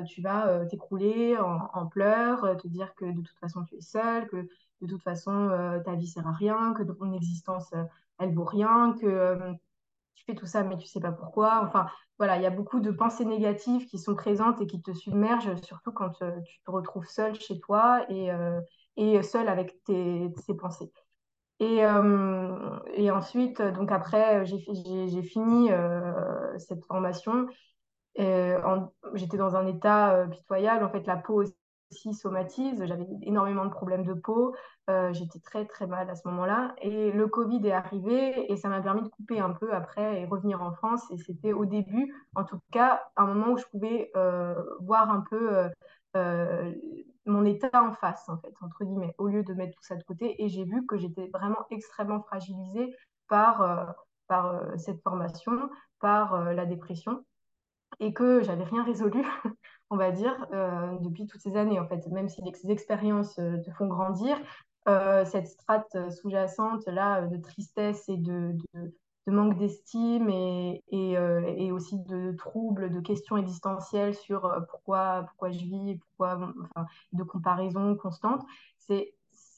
tu 0.08 0.22
vas 0.22 0.48
euh, 0.48 0.66
t'écrouler 0.66 1.38
en, 1.38 1.88
pleurs, 1.88 2.44
euh, 2.44 2.56
te 2.56 2.68
dire 2.68 2.94
que 2.96 3.06
de 3.06 3.22
toute 3.22 3.38
façon 3.40 3.64
tu 3.64 3.76
es 3.76 3.82
seul, 3.82 4.28
que 4.28 4.48
de 4.82 4.88
toute 4.88 5.02
façon 5.02 5.82
ta 5.86 5.96
vie 5.96 6.08
sert 6.08 6.28
à 6.28 6.32
rien, 6.32 6.74
que 6.74 6.84
ton 6.84 7.14
existence 7.14 7.74
elle 8.20 8.34
vaut 8.34 8.44
rien, 8.44 8.96
que 9.00 9.54
tu 10.16 10.24
fais 10.26 10.36
tout 10.36 10.46
ça 10.46 10.64
mais 10.64 10.78
tu 10.78 10.88
sais 10.88 11.00
pas 11.00 11.12
pourquoi. 11.12 11.64
Enfin 11.64 11.88
voilà, 12.18 12.38
il 12.38 12.44
y 12.44 12.48
a 12.48 12.52
beaucoup 12.52 12.80
de 12.80 12.92
pensées 12.92 13.26
négatives 13.26 13.86
qui 13.88 13.98
sont 13.98 14.16
présentes 14.16 14.62
et 14.62 14.68
qui 14.68 14.82
te 14.82 14.94
submergent, 14.94 15.56
surtout 15.64 15.92
quand 15.92 16.12
tu 16.12 16.60
te 16.66 16.72
retrouves 16.72 17.08
seul 17.08 17.36
chez 17.36 17.60
toi 17.60 18.06
et, 18.10 18.30
et 18.98 19.22
seul 19.24 19.48
avec 19.48 19.84
tes, 19.84 20.34
tes 20.46 20.54
pensées. 20.54 20.92
Et, 21.62 21.86
euh, 21.86 22.80
et, 22.96 23.12
ensuite, 23.12 23.62
donc 23.62 23.92
après, 23.92 24.44
j'ai 24.48 25.22
fini 25.22 25.72
euh, 25.72 26.58
cette 26.58 26.84
formation. 26.86 27.46
J'étais 28.16 29.38
dans 29.38 29.56
un 29.56 29.68
état 29.68 30.16
euh, 30.16 30.28
pitoyable. 30.28 30.84
En 30.84 30.90
fait, 30.90 31.06
la 31.06 31.18
peau 31.18 31.44
aussi 31.44 32.14
somatise. 32.16 32.84
J'avais 32.84 33.06
énormément 33.22 33.64
de 33.66 33.70
problèmes 33.70 34.04
de 34.04 34.16
peau. 34.16 34.56
J'étais 35.12 35.40
très, 35.40 35.68
très 35.68 35.86
mal 35.86 36.10
à 36.10 36.16
ce 36.16 36.28
moment-là. 36.30 36.74
Et 36.82 37.12
le 37.12 37.28
Covid 37.28 37.66
est 37.68 37.72
arrivé 37.72 38.52
et 38.52 38.58
ça 38.58 38.68
m'a 38.68 38.82
permis 38.82 39.04
de 39.04 39.08
couper 39.08 39.40
un 39.40 39.52
peu 39.52 39.72
après 39.72 40.20
et 40.20 40.26
revenir 40.26 40.64
en 40.64 40.74
France. 40.74 41.04
Et 41.12 41.18
c'était 41.18 41.54
au 41.54 41.66
début, 41.66 42.12
en 42.36 42.44
tout 42.44 42.60
cas, 42.72 43.04
un 43.16 43.28
moment 43.28 43.52
où 43.52 43.58
je 43.58 43.66
pouvais 43.72 44.12
voir 44.80 45.12
un 45.12 45.24
peu 45.30 45.70
mon 47.26 47.46
état 47.46 47.70
en 47.74 47.94
face, 47.94 48.28
en 48.30 48.38
fait, 48.38 48.54
entre 48.62 48.84
guillemets, 48.84 49.16
au 49.18 49.28
lieu 49.28 49.44
de 49.44 49.54
mettre 49.54 49.76
tout 49.76 49.84
ça 49.84 49.96
de 49.96 50.04
côté. 50.04 50.44
Et 50.44 50.50
j'ai 50.50 50.64
vu 50.66 50.86
que 50.86 50.98
j'étais 50.98 51.28
vraiment 51.28 51.66
extrêmement 51.70 52.22
fragilisée 52.22 52.96
par, 53.28 53.62
euh, 53.62 53.86
par 54.28 54.48
euh, 54.48 54.78
cette 54.78 55.02
formation, 55.02 55.70
par 56.00 56.34
euh, 56.34 56.54
la 56.54 56.66
dépression, 56.66 57.24
et 58.00 58.14
que 58.14 58.42
j'avais 58.42 58.64
rien 58.64 58.84
résolu, 58.84 59.24
on 59.90 59.98
va 59.98 60.12
dire, 60.12 60.48
depuis 61.02 61.28
toutes 61.28 61.42
ces 61.42 61.58
années, 61.58 61.80
en 61.80 61.88
fait. 61.88 62.08
Même 62.08 62.30
si 62.30 62.42
ces 62.56 62.72
expériences 62.72 63.36
te 63.36 63.72
font 63.78 63.88
grandir, 63.88 64.38
cette 65.26 65.48
strate 65.48 66.10
sous-jacente, 66.10 66.86
là, 66.88 67.28
de 67.28 67.36
tristesse 67.36 68.08
et 68.08 68.16
de 68.16 68.56
de 69.28 69.32
manque 69.32 69.58
d'estime 69.58 70.30
et, 70.30 70.84
et, 70.90 71.18
euh, 71.18 71.74
aussi 71.74 72.00
de 72.00 72.32
troubles, 72.34 72.90
de 72.90 73.00
questions 73.00 73.38
existentielles 73.38 74.16
sur 74.16 74.46
euh, 74.46 74.62
pourquoi, 74.62 75.24
pourquoi 75.28 75.52
je 75.52 75.60
vis, 75.60 75.98
pourquoi, 75.98 76.54
de 77.14 77.24
comparaison 77.24 77.96
constante, 77.96 78.44
c'est 78.78 79.14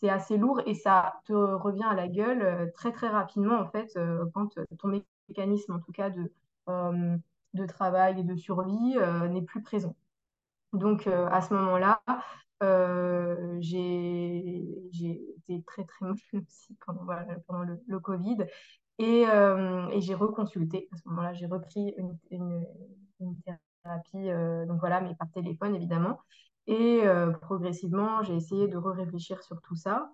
assez 0.09 0.37
lourd 0.37 0.61
et 0.65 0.75
ça 0.75 1.21
te 1.25 1.31
revient 1.33 1.85
à 1.85 1.93
la 1.93 2.09
gueule 2.09 2.41
euh, 2.41 2.67
très 2.73 2.91
très 2.91 3.07
rapidement 3.07 3.57
en 3.57 3.69
fait 3.69 3.97
quand 4.33 4.49
ton 4.77 5.01
mécanisme 5.29 5.73
en 5.73 5.79
tout 5.79 5.93
cas 5.93 6.09
de, 6.09 6.29
de 7.53 7.65
travail 7.65 8.19
et 8.19 8.23
de 8.23 8.35
survie 8.35 8.97
n'est 9.29 9.41
plus 9.41 9.61
présent. 9.61 9.95
Donc 10.73 11.07
à 11.07 11.41
ce 11.41 11.53
moment-là, 11.53 12.01
j'ai 13.61 14.57
été 15.37 15.63
très 15.65 15.85
très 15.85 16.05
mal 16.05 16.15
aussi 16.33 16.77
pendant, 16.85 17.05
pendant 17.47 17.63
le, 17.63 17.99
Covid 18.01 18.45
euh, 19.01 19.87
et, 19.89 20.01
j'ai 20.01 20.13
reconsulté. 20.13 20.87
À 20.91 20.97
ce 20.97 21.07
moment-là, 21.09 21.33
j'ai 21.33 21.45
repris 21.45 21.93
une, 21.97 22.65
thérapie, 23.83 24.29
euh, 24.29 24.65
donc 24.65 24.79
voilà, 24.79 25.01
mais 25.01 25.15
par 25.15 25.29
téléphone 25.31 25.75
évidemment. 25.75 26.19
Et 26.67 27.01
euh, 27.05 27.31
progressivement, 27.31 28.23
j'ai 28.23 28.35
essayé 28.35 28.67
de 28.67 28.77
réfléchir 28.77 29.41
sur 29.43 29.61
tout 29.61 29.75
ça. 29.75 30.11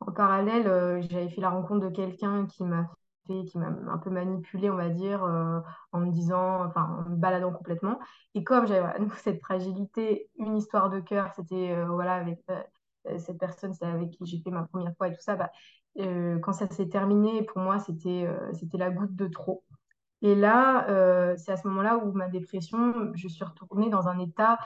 En 0.00 0.12
parallèle, 0.12 0.64
j'avais 1.08 1.30
fait 1.30 1.40
la 1.40 1.50
rencontre 1.50 1.86
de 1.86 1.90
quelqu'un 1.94 2.46
qui 2.46 2.64
m'a 2.64 2.88
qui 3.26 3.56
m'a 3.56 3.68
un 3.90 3.96
peu 3.96 4.10
manipulé, 4.10 4.68
on 4.68 4.76
va 4.76 4.90
dire, 4.90 5.22
en 5.92 6.00
me 6.00 6.10
disant, 6.10 6.66
enfin, 6.66 7.04
en 7.06 7.08
me 7.08 7.16
baladant 7.16 7.52
complètement. 7.52 7.98
Et 8.34 8.44
comme 8.44 8.66
j'avais 8.66 8.92
cette 9.16 9.40
fragilité, 9.40 10.28
une 10.36 10.58
histoire 10.58 10.90
de 10.90 11.00
cœur, 11.00 11.32
c'était 11.34 11.74
voilà 11.86 12.14
avec 12.16 12.44
cette 13.18 13.38
personne, 13.38 13.72
c'est 13.72 13.86
avec 13.86 14.10
qui 14.10 14.26
j'ai 14.26 14.40
fait 14.40 14.50
ma 14.50 14.64
première 14.64 14.94
fois 14.98 15.08
et 15.08 15.12
tout 15.12 15.22
ça, 15.22 15.36
bah, 15.36 15.50
quand 15.96 16.52
ça 16.52 16.68
s'est 16.70 16.88
terminé, 16.88 17.42
pour 17.44 17.58
moi, 17.60 17.78
c'était 17.78 18.26
euh, 18.26 18.52
c'était 18.54 18.78
la 18.78 18.90
goutte 18.90 19.14
de 19.16 19.28
trop. 19.28 19.64
Et 20.22 20.34
là, 20.34 20.88
euh, 20.88 21.34
c'est 21.36 21.52
à 21.52 21.56
ce 21.56 21.68
moment-là 21.68 21.98
où 21.98 22.12
ma 22.12 22.28
dépression, 22.28 23.12
je 23.14 23.28
suis 23.28 23.44
retournée 23.44 23.90
dans 23.90 24.08
un 24.08 24.18
état 24.18 24.58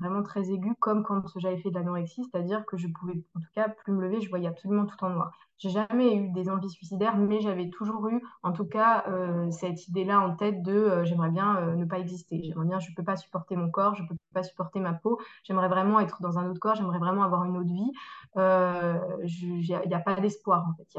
vraiment 0.00 0.22
très 0.22 0.50
aigu, 0.50 0.74
comme 0.80 1.02
quand 1.02 1.22
j'avais 1.36 1.58
fait 1.58 1.68
de 1.68 1.74
l'anorexie, 1.74 2.24
c'est-à-dire 2.24 2.64
que 2.64 2.78
je 2.78 2.88
pouvais, 2.88 3.22
en 3.36 3.40
tout 3.40 3.50
cas, 3.54 3.68
plus 3.68 3.92
me 3.92 4.00
lever, 4.00 4.22
je 4.22 4.30
voyais 4.30 4.48
absolument 4.48 4.86
tout 4.86 4.96
en 5.04 5.10
noir. 5.10 5.30
J'ai 5.58 5.68
jamais 5.68 6.16
eu 6.16 6.30
des 6.30 6.48
envies 6.48 6.70
suicidaires, 6.70 7.18
mais 7.18 7.42
j'avais 7.42 7.68
toujours 7.68 8.08
eu, 8.08 8.22
en 8.42 8.52
tout 8.52 8.64
cas, 8.64 9.04
cette 9.50 9.88
idée-là 9.88 10.20
en 10.20 10.34
tête 10.36 10.62
de 10.62 11.04
j'aimerais 11.04 11.28
bien 11.28 11.76
ne 11.76 11.84
pas 11.84 11.98
exister, 11.98 12.40
j'aimerais 12.42 12.66
bien, 12.66 12.78
je 12.78 12.88
peux 12.96 13.04
pas 13.04 13.16
supporter 13.16 13.56
mon 13.56 13.70
corps, 13.70 13.94
je 13.94 14.04
peux 14.08 14.16
pas 14.32 14.42
supporter 14.42 14.80
ma 14.80 14.94
peau, 14.94 15.20
j'aimerais 15.44 15.68
vraiment 15.68 16.00
être 16.00 16.22
dans 16.22 16.38
un 16.38 16.48
autre 16.48 16.58
corps, 16.58 16.74
j'aimerais 16.74 16.98
vraiment 16.98 17.24
avoir 17.24 17.44
une 17.44 17.58
autre 17.58 17.70
vie. 17.70 17.92
Il 18.36 19.60
n'y 19.60 19.94
a, 19.94 20.00
pas 20.00 20.14
d'espoir, 20.14 20.66
en 20.66 20.74
fait. 20.74 20.98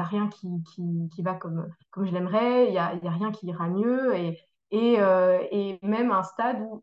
A, 0.00 0.04
rien 0.04 0.28
qui, 0.28 0.48
qui, 0.64 1.08
qui, 1.14 1.22
va 1.22 1.34
comme, 1.34 1.68
comme 1.90 2.06
je 2.06 2.12
l'aimerais, 2.12 2.66
il 2.66 2.72
n'y 2.72 2.78
a, 2.78 2.94
y 2.94 3.06
a, 3.06 3.10
rien 3.10 3.32
qui 3.32 3.46
ira 3.46 3.68
mieux. 3.68 4.14
Et, 4.16 4.38
et, 4.70 5.00
euh, 5.00 5.38
et 5.50 5.78
même 5.82 6.10
un 6.10 6.22
stade 6.22 6.60
où 6.60 6.82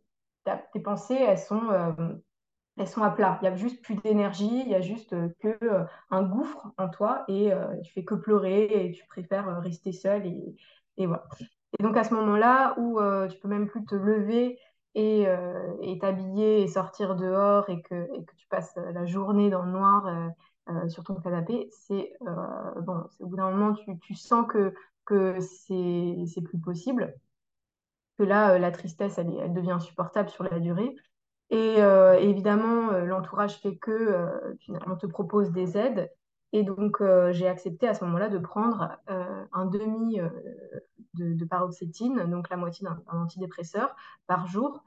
tes 0.74 0.80
pensées, 0.80 1.16
elles 1.16 1.40
sont, 1.40 1.70
euh, 1.70 1.92
elles 2.78 2.88
sont 2.88 3.04
à 3.04 3.12
plat. 3.12 3.40
Il 3.42 3.48
n'y 3.48 3.54
a 3.54 3.56
juste 3.56 3.82
plus 3.84 3.96
d'énergie, 3.96 4.62
il 4.66 4.70
y 4.70 4.76
a 4.76 4.82
juste 4.82 5.16
que 5.40 5.58
euh, 5.64 5.84
un 6.10 6.24
gouffre 6.24 6.72
en 6.78 6.90
toi 6.90 7.24
et 7.28 7.52
tu 7.84 7.94
fais 7.94 8.04
que 8.04 8.16
pleurer 8.16 8.64
et 8.64 8.92
tu 8.92 9.06
préfères 9.08 9.62
rester 9.62 9.92
seul. 9.92 10.26
Et, 10.26 10.56
et 10.98 11.06
voilà. 11.06 11.26
Et 11.80 11.84
donc 11.84 11.98
à 11.98 12.04
ce 12.04 12.14
moment-là 12.14 12.76
où 12.78 13.00
tu 13.30 13.40
peux 13.40 13.48
même 13.48 13.68
plus 13.68 13.86
te 13.86 13.96
lever 13.96 14.60
et 14.96 15.26
et 15.82 15.98
t'habiller 16.00 16.62
et 16.62 16.68
sortir 16.68 17.16
dehors 17.16 17.70
et 17.70 17.82
que, 17.82 18.08
et 18.14 18.26
que 18.26 18.36
tu 18.36 18.48
passes 18.48 18.76
la 18.76 19.06
journée 19.06 19.50
dans 19.50 19.64
le 19.64 19.72
noir 19.72 20.06
sur 20.88 21.04
ton 21.04 21.16
canapé, 21.16 21.70
c'est 21.72 22.14
bon, 22.22 23.04
au 23.20 23.28
bout 23.28 23.36
d'un 23.36 23.52
moment, 23.52 23.74
tu, 23.74 23.98
tu 24.00 24.16
sens 24.16 24.46
que, 24.48 24.74
que 25.06 25.40
c'est 25.40 26.42
plus 26.42 26.60
possible 26.60 27.14
que 28.18 28.24
là, 28.24 28.54
euh, 28.54 28.60
la 28.60 28.72
tristesse, 28.72 29.18
elle, 29.18 29.34
elle, 29.40 29.54
devient 29.54 29.72
insupportable 29.72 30.30
sur 30.30 30.44
la 30.44 30.60
durée. 30.60 30.96
Et 31.50 31.76
euh, 31.80 32.14
évidemment, 32.20 32.92
euh, 32.92 33.06
l'entourage 33.06 33.60
fait 33.60 33.78
que 33.78 34.28
finalement, 34.60 34.94
on 34.94 34.98
te 34.98 35.08
propose 35.08 35.52
des 35.52 35.78
aides. 35.78 36.12
Et 36.56 36.64
donc, 36.64 37.02
j'ai 37.32 37.48
accepté 37.48 37.88
à 37.88 37.96
ce 37.96 38.06
moment-là 38.06 38.30
de 38.30 38.38
prendre 38.38 38.96
un 39.08 39.66
demi 39.66 40.20
de, 41.16 41.34
de, 41.34 41.46
paroxétine, 41.46 42.26
donc 42.30 42.48
la 42.52 42.58
moitié 42.58 42.86
d'un 42.86 43.02
antidépresseur 43.12 43.96
par 44.28 44.46
jour. 44.46 44.84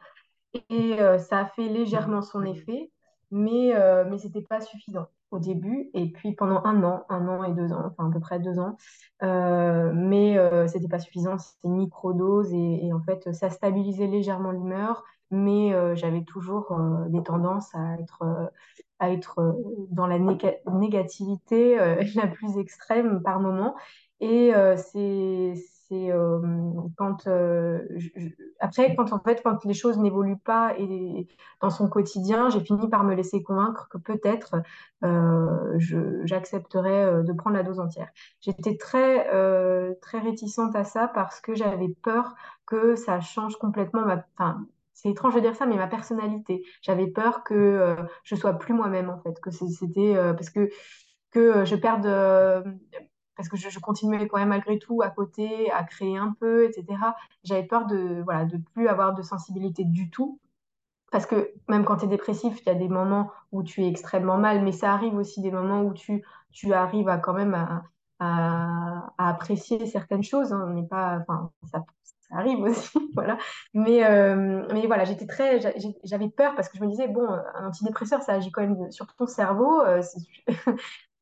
Et 0.70 0.96
ça 1.18 1.40
a 1.40 1.46
fait 1.46 1.66
légèrement 1.66 2.22
son 2.22 2.44
effet, 2.44 2.92
mais, 3.32 3.72
mais 4.08 4.16
ce 4.16 4.28
n'était 4.28 4.42
pas 4.42 4.60
suffisant 4.60 5.08
au 5.30 5.38
début 5.38 5.90
et 5.94 6.10
puis 6.10 6.32
pendant 6.34 6.62
un 6.64 6.82
an, 6.82 7.04
un 7.08 7.28
an 7.28 7.44
et 7.44 7.52
deux 7.52 7.72
ans, 7.72 7.82
enfin 7.86 8.08
à 8.08 8.12
peu 8.12 8.20
près 8.20 8.38
deux 8.38 8.58
ans. 8.58 8.76
Euh, 9.22 9.92
mais 9.94 10.38
euh, 10.38 10.68
c'était 10.68 10.88
pas 10.88 10.98
suffisant, 10.98 11.38
c'était 11.38 11.68
microdose 11.68 12.52
et, 12.52 12.92
en 12.92 13.00
fait 13.00 13.32
ça 13.32 13.50
stabilisait 13.50 14.06
légèrement 14.06 14.52
l'humeur, 14.52 15.04
mais 15.30 15.74
euh, 15.74 15.94
j'avais 15.96 16.22
toujours 16.22 16.72
euh, 16.72 17.08
des 17.08 17.22
tendances 17.22 17.74
à 17.74 17.94
être, 17.98 18.50
à 18.98 19.10
être 19.10 19.56
dans 19.90 20.06
la 20.06 20.18
négativité 20.18 21.76
la 22.14 22.26
plus 22.26 22.58
extrême 22.58 23.22
par 23.22 23.40
moment. 23.40 23.74
Et 24.20 24.52
c'est 24.76 25.54
c'est 25.88 26.10
euh, 26.10 26.40
quand 26.96 27.26
euh, 27.26 27.86
après 28.60 28.94
quand 28.96 29.12
en 29.12 29.20
fait 29.20 29.42
quand 29.42 29.64
les 29.64 29.74
choses 29.74 29.98
n'évoluent 29.98 30.38
pas 30.38 30.74
et 30.78 31.26
dans 31.60 31.70
son 31.70 31.88
quotidien 31.88 32.48
j'ai 32.50 32.60
fini 32.60 32.88
par 32.88 33.04
me 33.04 33.14
laisser 33.14 33.42
convaincre 33.42 33.88
que 33.88 33.98
peut-être 33.98 34.56
euh, 35.04 35.78
j'accepterais 36.24 37.22
de 37.22 37.32
prendre 37.32 37.56
la 37.56 37.62
dose 37.62 37.80
entière. 37.80 38.08
J'étais 38.40 38.76
très 38.76 39.26
très 40.00 40.18
réticente 40.18 40.74
à 40.76 40.84
ça 40.84 41.08
parce 41.08 41.40
que 41.40 41.54
j'avais 41.54 41.88
peur 42.02 42.34
que 42.66 42.96
ça 42.96 43.20
change 43.20 43.56
complètement 43.56 44.04
ma 44.04 44.24
enfin 44.38 44.66
c'est 44.92 45.10
étrange 45.10 45.34
de 45.34 45.40
dire 45.40 45.54
ça 45.54 45.66
mais 45.66 45.76
ma 45.76 45.88
personnalité. 45.88 46.62
J'avais 46.82 47.06
peur 47.06 47.44
que 47.44 47.96
je 48.24 48.34
sois 48.34 48.54
plus 48.54 48.74
moi-même 48.74 49.10
en 49.10 49.20
fait 49.20 49.38
que 49.40 49.50
c'était 49.50 50.14
parce 50.34 50.50
que 50.50 50.68
que 51.36 51.66
je 51.66 51.76
perde, 51.76 52.06
euh, 52.06 52.62
parce 53.36 53.48
que 53.48 53.56
je, 53.56 53.78
continuais 53.78 54.26
quand 54.26 54.38
même 54.38 54.48
malgré 54.48 54.78
tout 54.78 55.02
à 55.02 55.10
côté 55.10 55.70
à 55.70 55.84
créer 55.84 56.16
un 56.16 56.34
peu, 56.40 56.64
etc. 56.64 56.86
J'avais 57.44 57.64
peur 57.64 57.86
de 57.86 58.22
voilà 58.24 58.44
de 58.44 58.56
plus 58.56 58.88
avoir 58.88 59.14
de 59.14 59.22
sensibilité 59.22 59.84
du 59.84 60.10
tout. 60.10 60.40
Parce 61.12 61.26
que 61.26 61.52
même 61.68 61.84
quand 61.84 61.98
tu 61.98 62.06
es 62.06 62.08
dépressif, 62.08 62.60
il 62.62 62.66
y 62.66 62.70
a 62.70 62.74
des 62.74 62.88
moments 62.88 63.30
où 63.52 63.62
tu 63.62 63.84
es 63.84 63.88
extrêmement 63.88 64.38
mal, 64.38 64.62
mais 64.62 64.72
ça 64.72 64.92
arrive 64.92 65.14
aussi 65.14 65.40
des 65.40 65.52
moments 65.52 65.82
où 65.82 65.94
tu, 65.94 66.24
tu 66.50 66.72
arrives 66.74 67.08
à 67.08 67.18
quand 67.18 67.32
même 67.32 67.54
à, 67.54 67.84
à, 68.18 69.12
à 69.18 69.28
apprécier 69.30 69.86
certaines 69.86 70.24
choses. 70.24 70.52
Hein. 70.52 70.66
On 70.68 70.74
n'est 70.74 70.86
pas, 70.86 71.18
enfin, 71.20 71.52
ça, 71.70 71.84
ça 72.28 72.36
arrive 72.36 72.60
aussi, 72.60 72.98
voilà. 73.14 73.38
Mais, 73.72 74.04
euh, 74.04 74.66
mais 74.72 74.86
voilà, 74.86 75.04
j'étais 75.04 75.26
très, 75.26 75.60
j'avais 76.04 76.28
peur 76.28 76.54
parce 76.56 76.68
que 76.68 76.76
je 76.78 76.82
me 76.82 76.88
disais, 76.88 77.08
bon, 77.08 77.28
un 77.28 77.68
antidépresseur, 77.68 78.22
ça 78.22 78.34
agit 78.34 78.50
quand 78.50 78.62
même 78.62 78.90
sur 78.90 79.06
ton 79.14 79.26
cerveau. 79.26 79.82
Euh, 79.82 80.02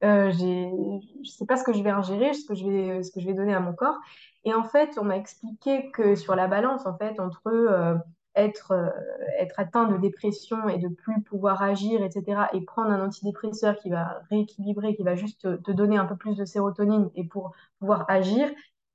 euh, 0.02 0.30
je 0.32 1.30
sais 1.30 1.46
pas 1.46 1.56
ce 1.56 1.64
que 1.64 1.72
je 1.72 1.82
vais 1.82 1.90
ingérer, 1.90 2.34
ce 2.34 2.44
que 2.46 2.54
je 2.54 2.66
vais, 2.66 3.02
ce 3.02 3.10
que 3.10 3.20
je 3.20 3.26
vais 3.26 3.34
donner 3.34 3.54
à 3.54 3.60
mon 3.60 3.74
corps. 3.74 3.98
Et 4.44 4.52
en 4.52 4.64
fait, 4.64 4.98
on 4.98 5.04
m'a 5.04 5.16
expliqué 5.16 5.90
que 5.92 6.14
sur 6.14 6.34
la 6.36 6.48
balance, 6.48 6.86
en 6.86 6.96
fait, 6.96 7.20
entre 7.20 7.46
euh, 7.46 7.94
être, 8.34 8.72
euh, 8.72 8.90
être 9.38 9.58
atteint 9.58 9.86
de 9.86 9.96
dépression 9.96 10.68
et 10.68 10.78
de 10.78 10.88
plus 10.88 11.22
pouvoir 11.22 11.62
agir, 11.62 12.02
etc., 12.02 12.42
et 12.52 12.60
prendre 12.62 12.90
un 12.90 13.04
antidépresseur 13.04 13.78
qui 13.78 13.90
va 13.90 14.20
rééquilibrer, 14.30 14.94
qui 14.96 15.02
va 15.04 15.14
juste 15.14 15.62
te 15.62 15.72
donner 15.72 15.96
un 15.96 16.06
peu 16.06 16.16
plus 16.16 16.36
de 16.36 16.44
sérotonine 16.44 17.10
et 17.14 17.24
pour 17.24 17.52
pouvoir 17.78 18.04
agir 18.08 18.50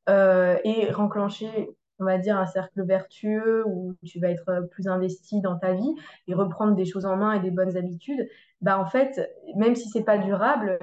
et 0.07 0.91
renclencher 0.91 1.69
on 1.99 2.05
va 2.05 2.17
dire, 2.17 2.37
un 2.37 2.45
cercle 2.45 2.83
vertueux 2.83 3.63
où 3.67 3.95
tu 4.05 4.19
vas 4.19 4.29
être 4.29 4.67
plus 4.71 4.87
investi 4.87 5.41
dans 5.41 5.57
ta 5.57 5.73
vie 5.73 5.95
et 6.27 6.33
reprendre 6.33 6.73
des 6.75 6.85
choses 6.85 7.05
en 7.05 7.17
main 7.17 7.33
et 7.33 7.39
des 7.39 7.51
bonnes 7.51 7.75
habitudes, 7.77 8.27
bah 8.61 8.79
en 8.79 8.85
fait, 8.85 9.31
même 9.55 9.75
si 9.75 9.89
c'est 9.89 10.03
pas 10.03 10.17
durable, 10.17 10.77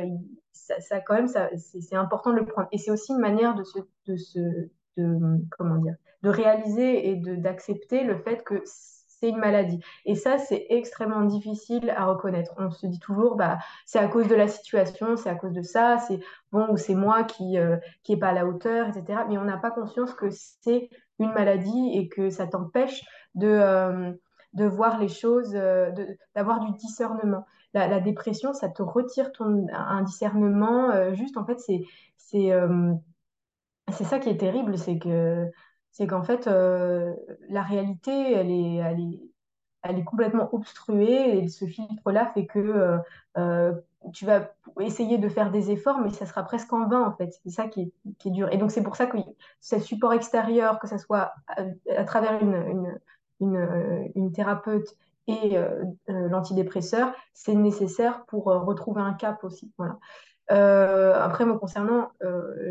ça, 0.53 1.01
quand 1.01 1.15
même, 1.15 1.29
ça, 1.29 1.51
c'est 1.57 1.97
important 1.97 2.31
de 2.31 2.37
le 2.37 2.47
prendre. 2.47 2.69
Et 2.73 2.79
c'est 2.79 2.91
aussi 2.91 3.13
une 3.13 3.21
manière 3.21 3.55
de 3.55 3.65
se, 3.65 3.79
de 4.07 4.17
se, 4.17 4.39
de, 4.97 5.19
comment 5.57 5.77
dire, 5.77 5.95
de 6.23 6.31
réaliser 6.31 7.11
et 7.11 7.17
d'accepter 7.17 8.05
le 8.05 8.19
fait 8.19 8.43
que 8.43 8.63
c'est 9.19 9.29
une 9.31 9.39
maladie. 9.39 9.81
Et 10.05 10.15
ça, 10.15 10.39
c'est 10.39 10.67
extrêmement 10.71 11.23
difficile 11.23 11.91
à 11.91 12.07
reconnaître. 12.07 12.53
On 12.59 12.71
se 12.71 12.87
dit 12.87 12.99
toujours, 12.99 13.37
bah, 13.37 13.59
c'est 13.87 13.99
à 13.99 14.09
cause 14.09 14.29
de 14.29 14.35
la 14.35 14.49
situation, 14.49 15.17
c'est 15.17 15.31
à 15.31 15.35
cause 15.35 15.53
de 15.53 15.63
ça, 15.63 15.99
c'est 15.99 16.21
bon, 16.53 16.69
ou 16.71 16.77
c'est 16.77 16.95
moi 16.95 17.25
qui 17.25 17.59
euh, 17.59 17.77
qui 18.03 18.13
est 18.13 18.19
pas 18.19 18.29
à 18.29 18.33
la 18.33 18.47
hauteur, 18.47 18.89
etc. 18.89 19.21
Mais 19.29 19.39
on 19.39 19.45
n'a 19.45 19.57
pas 19.57 19.71
conscience 19.71 20.13
que 20.15 20.29
c'est 20.31 20.91
une 21.19 21.33
maladie 21.33 21.93
et 21.95 22.09
que 22.09 22.29
ça 22.29 22.47
t'empêche 22.47 23.03
de, 23.35 23.49
euh, 23.49 24.13
de 24.53 24.65
voir 24.67 24.99
les 24.99 25.09
choses, 25.09 25.55
euh, 25.55 25.91
d'avoir 26.35 26.61
du 26.61 26.73
discernement. 26.73 27.47
La, 27.77 28.01
dépression, 28.01 28.55
ça 28.55 28.71
te 28.71 28.83
retire 28.83 29.33
ton, 29.33 29.67
un 29.71 30.03
discernement. 30.03 30.91
Euh, 30.93 31.13
juste, 31.13 31.37
en 31.37 31.45
fait, 31.45 31.61
euh, 32.35 32.95
c'est 33.93 34.05
ça 34.05 34.19
qui 34.19 34.31
est 34.31 34.39
terrible, 34.39 34.79
c'est 34.79 34.99
que 34.99 35.51
c'est 35.93 36.07
qu'en 36.07 36.23
fait, 36.23 36.47
euh, 36.47 37.15
la 37.51 37.63
réalité, 37.63 38.33
elle 38.33 38.51
est, 38.51 38.77
elle 38.77 39.01
est, 39.01 39.21
elle 39.83 39.99
est 39.99 40.05
complètement 40.05 40.49
obstruée 40.55 41.39
et 41.39 41.49
ce 41.49 41.67
filtre-là 41.67 42.31
fait 42.33 42.47
que 42.47 42.99
tu 44.15 44.25
vas 44.25 44.53
essayer 44.81 45.19
de 45.19 45.29
faire 45.29 45.51
des 45.51 45.71
efforts, 45.71 46.01
mais 46.01 46.11
ça 46.11 46.25
sera 46.25 46.45
presque 46.45 46.73
en 46.73 46.89
vain, 46.89 47.03
en 47.03 47.13
fait. 47.13 47.39
C'est 47.43 47.51
ça 47.51 47.69
qui 47.69 47.93
est, 48.25 48.31
dur. 48.31 48.51
Et 48.53 48.57
donc, 48.57 48.71
c'est 48.71 48.83
pour 48.83 48.97
ça 48.97 49.07
que 49.07 49.19
ce 49.61 49.79
support 49.81 50.15
extérieur, 50.15 50.79
que 50.79 50.89
ce 50.89 50.97
soit 50.97 51.35
à, 51.49 52.05
travers 52.05 52.41
une, 52.43 52.99
une, 53.41 54.33
thérapeute 54.33 54.97
et 55.27 55.59
euh, 55.59 55.85
euh, 56.09 56.29
l'antidépresseur, 56.29 57.13
c'est 57.35 57.55
nécessaire 57.55 58.25
pour 58.27 58.51
euh, 58.51 58.59
retrouver 58.59 59.03
un 59.03 59.15
cap 59.15 59.43
aussi. 59.45 59.73
Voilà. 59.79 59.99
Après, 60.49 61.45
me 61.45 61.59
concernant, 61.59 62.09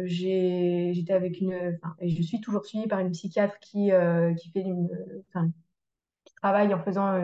j'étais 0.06 1.12
avec 1.12 1.42
une, 1.42 1.78
et 2.00 2.10
je 2.10 2.22
suis 2.22 2.40
toujours 2.40 2.66
suivie 2.66 2.88
par 2.88 3.00
une 3.00 3.12
psychiatre 3.12 3.60
qui, 3.60 3.92
qui 4.38 4.50
fait 4.52 4.62
une, 4.62 4.88
qui 6.24 6.36
travaille 6.36 6.74
en 6.74 6.80
faisant, 6.80 7.20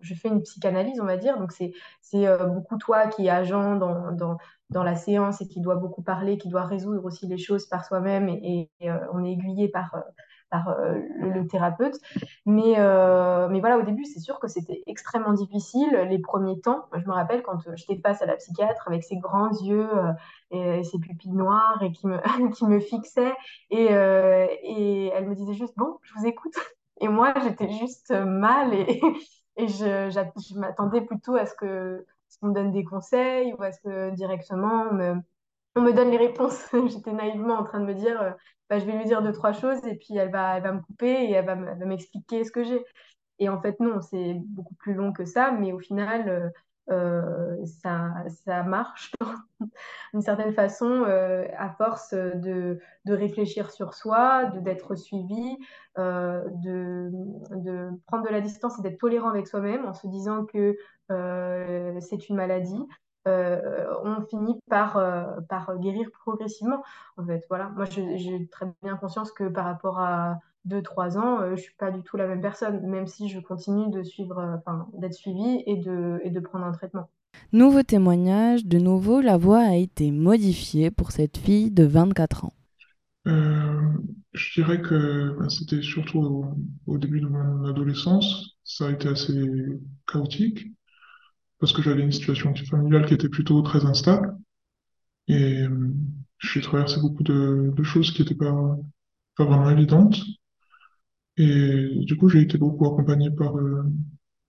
je 0.00 0.14
fais 0.14 0.28
une 0.28 0.42
psychanalyse, 0.42 1.00
on 1.00 1.06
va 1.06 1.16
dire. 1.16 1.40
Donc 1.40 1.50
c'est 1.50 1.72
c'est 2.02 2.24
beaucoup 2.46 2.78
toi 2.78 3.08
qui 3.08 3.26
est 3.26 3.30
agent 3.30 3.74
dans, 3.74 4.12
dans 4.12 4.38
dans 4.70 4.84
la 4.84 4.94
séance 4.94 5.40
et 5.40 5.48
qui 5.48 5.60
doit 5.60 5.74
beaucoup 5.74 6.02
parler, 6.02 6.38
qui 6.38 6.48
doit 6.48 6.64
résoudre 6.64 7.04
aussi 7.04 7.26
les 7.26 7.38
choses 7.38 7.66
par 7.66 7.84
soi-même 7.84 8.28
et, 8.28 8.70
et 8.78 8.90
on 9.12 9.24
est 9.24 9.32
aiguillé 9.32 9.70
par 9.70 10.04
par 10.52 10.68
euh, 10.68 11.00
le, 11.16 11.46
thérapeute. 11.48 11.96
Mais, 12.46 12.74
euh, 12.78 13.48
mais 13.48 13.58
voilà, 13.58 13.78
au 13.78 13.82
début, 13.82 14.04
c'est 14.04 14.20
sûr 14.20 14.38
que 14.38 14.46
c'était 14.46 14.84
extrêmement 14.86 15.32
difficile 15.32 15.90
les 16.08 16.20
premiers 16.20 16.60
temps. 16.60 16.86
Je 16.94 17.04
me 17.06 17.12
rappelle 17.12 17.42
quand 17.42 17.58
j'étais 17.74 18.00
face 18.00 18.22
à 18.22 18.26
la 18.26 18.36
psychiatre 18.36 18.86
avec 18.86 19.02
ses 19.02 19.16
grands 19.16 19.50
yeux 19.62 19.88
euh, 20.52 20.78
et, 20.78 20.84
ses 20.84 20.98
pupilles 21.00 21.32
noires 21.32 21.82
et 21.82 21.90
qui 21.90 22.06
me, 22.06 22.18
qui 22.54 22.66
me 22.66 22.78
fixait. 22.78 23.34
Et, 23.70 23.88
euh, 23.90 24.46
et 24.62 25.08
elle 25.08 25.28
me 25.28 25.34
disait 25.34 25.54
juste, 25.54 25.74
bon, 25.76 25.98
je 26.02 26.12
vous 26.14 26.26
écoute. 26.26 26.54
Et 27.00 27.08
moi, 27.08 27.34
j'étais 27.42 27.70
juste 27.70 28.12
mal 28.12 28.72
et, 28.74 29.00
et 29.56 29.66
je, 29.66 30.10
je 30.10 30.58
m'attendais 30.58 31.00
plutôt 31.00 31.34
à 31.34 31.46
ce 31.46 31.54
que 31.54 32.06
qu'on 32.42 32.48
me 32.48 32.54
donne 32.54 32.72
des 32.72 32.84
conseils 32.84 33.54
ou 33.54 33.62
à 33.62 33.72
ce 33.72 33.80
que 33.80 34.10
directement 34.10 34.88
on 34.90 34.94
me, 34.94 35.14
on 35.76 35.80
me 35.80 35.92
donne 35.92 36.10
les 36.10 36.18
réponses. 36.18 36.66
J'étais 36.88 37.12
naïvement 37.12 37.54
en 37.54 37.64
train 37.64 37.80
de 37.80 37.86
me 37.86 37.94
dire, 37.94 38.20
euh, 38.20 38.30
bah, 38.72 38.78
je 38.78 38.86
vais 38.86 38.96
lui 38.96 39.04
dire 39.04 39.20
deux, 39.20 39.32
trois 39.32 39.52
choses 39.52 39.84
et 39.86 39.96
puis 39.96 40.16
elle 40.16 40.30
va, 40.30 40.56
elle 40.56 40.62
va 40.62 40.72
me 40.72 40.80
couper 40.80 41.24
et 41.24 41.32
elle 41.32 41.44
va 41.44 41.54
m'expliquer 41.56 42.42
ce 42.42 42.50
que 42.50 42.64
j'ai. 42.64 42.82
Et 43.38 43.50
en 43.50 43.60
fait, 43.60 43.78
non, 43.80 44.00
c'est 44.00 44.32
beaucoup 44.46 44.74
plus 44.76 44.94
long 44.94 45.12
que 45.12 45.26
ça, 45.26 45.50
mais 45.50 45.72
au 45.72 45.78
final, 45.78 46.26
euh, 46.30 46.48
euh, 46.90 47.66
ça, 47.66 48.14
ça 48.46 48.62
marche 48.62 49.12
d'une 50.14 50.22
certaine 50.22 50.54
façon 50.54 51.04
euh, 51.06 51.44
à 51.58 51.68
force 51.68 52.14
de, 52.14 52.80
de 53.04 53.12
réfléchir 53.12 53.70
sur 53.70 53.92
soi, 53.92 54.46
d'être 54.46 54.94
suivi, 54.94 55.58
de, 55.98 57.10
de 57.50 57.90
prendre 58.06 58.24
de 58.24 58.30
la 58.30 58.40
distance 58.40 58.78
et 58.78 58.82
d'être 58.82 59.00
tolérant 59.00 59.28
avec 59.28 59.48
soi-même 59.48 59.84
en 59.84 59.92
se 59.92 60.06
disant 60.06 60.46
que 60.46 60.78
c'est 62.00 62.28
une 62.30 62.36
maladie, 62.36 62.86
euh, 63.28 63.86
on 64.04 64.22
finit 64.26 64.58
par, 64.68 64.96
euh, 64.96 65.40
par 65.48 65.78
guérir 65.78 66.10
progressivement. 66.10 66.82
En 67.16 67.24
fait, 67.24 67.44
voilà. 67.48 67.68
Moi, 67.70 67.84
j'ai 67.86 68.48
très 68.48 68.66
bien 68.82 68.96
conscience 68.96 69.30
que 69.32 69.44
par 69.44 69.64
rapport 69.64 70.00
à 70.00 70.40
2-3 70.66 71.18
ans, 71.18 71.40
euh, 71.40 71.56
je 71.56 71.62
suis 71.62 71.74
pas 71.74 71.90
du 71.90 72.02
tout 72.02 72.16
la 72.16 72.26
même 72.26 72.40
personne, 72.40 72.80
même 72.88 73.06
si 73.06 73.28
je 73.28 73.40
continue 73.40 73.90
de 73.90 74.02
suivre, 74.02 74.38
euh, 74.38 74.56
enfin, 74.56 74.88
d'être 74.94 75.14
suivie 75.14 75.62
et 75.66 75.76
de, 75.76 76.20
et 76.24 76.30
de 76.30 76.40
prendre 76.40 76.64
un 76.64 76.72
traitement. 76.72 77.08
Nouveau 77.52 77.82
témoignage, 77.82 78.66
de 78.66 78.78
nouveau, 78.78 79.20
la 79.20 79.36
voix 79.36 79.60
a 79.60 79.74
été 79.74 80.10
modifiée 80.10 80.90
pour 80.90 81.10
cette 81.10 81.38
fille 81.38 81.70
de 81.70 81.84
24 81.84 82.46
ans. 82.46 82.52
Euh, 83.26 83.80
je 84.32 84.60
dirais 84.60 84.80
que 84.80 85.36
ben, 85.38 85.48
c'était 85.48 85.82
surtout 85.82 86.18
au, 86.18 86.44
au, 86.86 86.98
début 86.98 87.20
de 87.20 87.28
mon 87.28 87.64
adolescence. 87.66 88.56
Ça 88.64 88.86
a 88.86 88.90
été 88.90 89.08
assez 89.08 89.48
chaotique 90.06 90.72
parce 91.62 91.72
que 91.72 91.80
j'avais 91.80 92.02
une 92.02 92.10
situation 92.10 92.52
familiale 92.68 93.06
qui 93.06 93.14
était 93.14 93.28
plutôt 93.28 93.62
très 93.62 93.86
instable. 93.86 94.36
Et 95.28 95.62
euh, 95.62 95.94
j'ai 96.40 96.60
traversé 96.60 97.00
beaucoup 97.00 97.22
de, 97.22 97.72
de 97.72 97.82
choses 97.84 98.10
qui 98.10 98.22
n'étaient 98.22 98.34
pas, 98.34 98.76
pas 99.36 99.44
vraiment 99.44 99.70
évidentes. 99.70 100.16
Et 101.36 102.04
du 102.04 102.16
coup, 102.16 102.28
j'ai 102.28 102.40
été 102.40 102.58
beaucoup 102.58 102.84
accompagné 102.84 103.30
par 103.30 103.56
euh, 103.56 103.84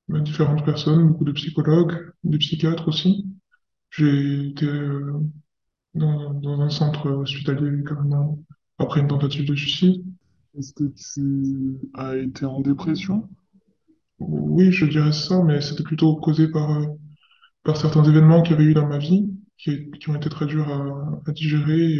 différentes 0.09 0.65
personnes, 0.65 1.07
beaucoup 1.09 1.23
de 1.23 1.33
psychologues, 1.33 2.11
des 2.23 2.39
psychiatres 2.39 2.87
aussi. 2.87 3.27
J'ai 3.91 4.47
été 4.47 4.65
euh, 4.65 5.19
dans, 5.93 6.33
dans, 6.33 6.61
un 6.61 6.71
centre 6.71 7.11
hospitalier 7.11 7.83
carrément 7.83 8.39
après 8.79 9.01
une 9.01 9.07
tentative 9.07 9.45
de 9.45 9.55
suicide. 9.55 10.03
Est-ce 10.57 10.73
que 10.73 10.85
tu 10.85 11.77
as 11.93 12.17
été 12.17 12.45
en 12.45 12.61
dépression? 12.61 13.29
Oui, 14.17 14.71
je 14.71 14.87
dirais 14.87 15.11
ça, 15.11 15.43
mais 15.43 15.61
c'était 15.61 15.83
plutôt 15.83 16.15
causé 16.15 16.47
par, 16.47 16.71
euh, 16.71 16.85
par 17.63 17.77
certains 17.77 18.03
événements 18.03 18.41
qu'il 18.41 18.51
y 18.51 18.55
avait 18.55 18.65
eu 18.65 18.73
dans 18.73 18.87
ma 18.87 18.97
vie, 18.97 19.29
qui, 19.57 20.09
ont 20.09 20.15
été 20.15 20.29
très 20.29 20.45
durs 20.45 20.69
à, 20.69 21.31
digérer 21.31 21.99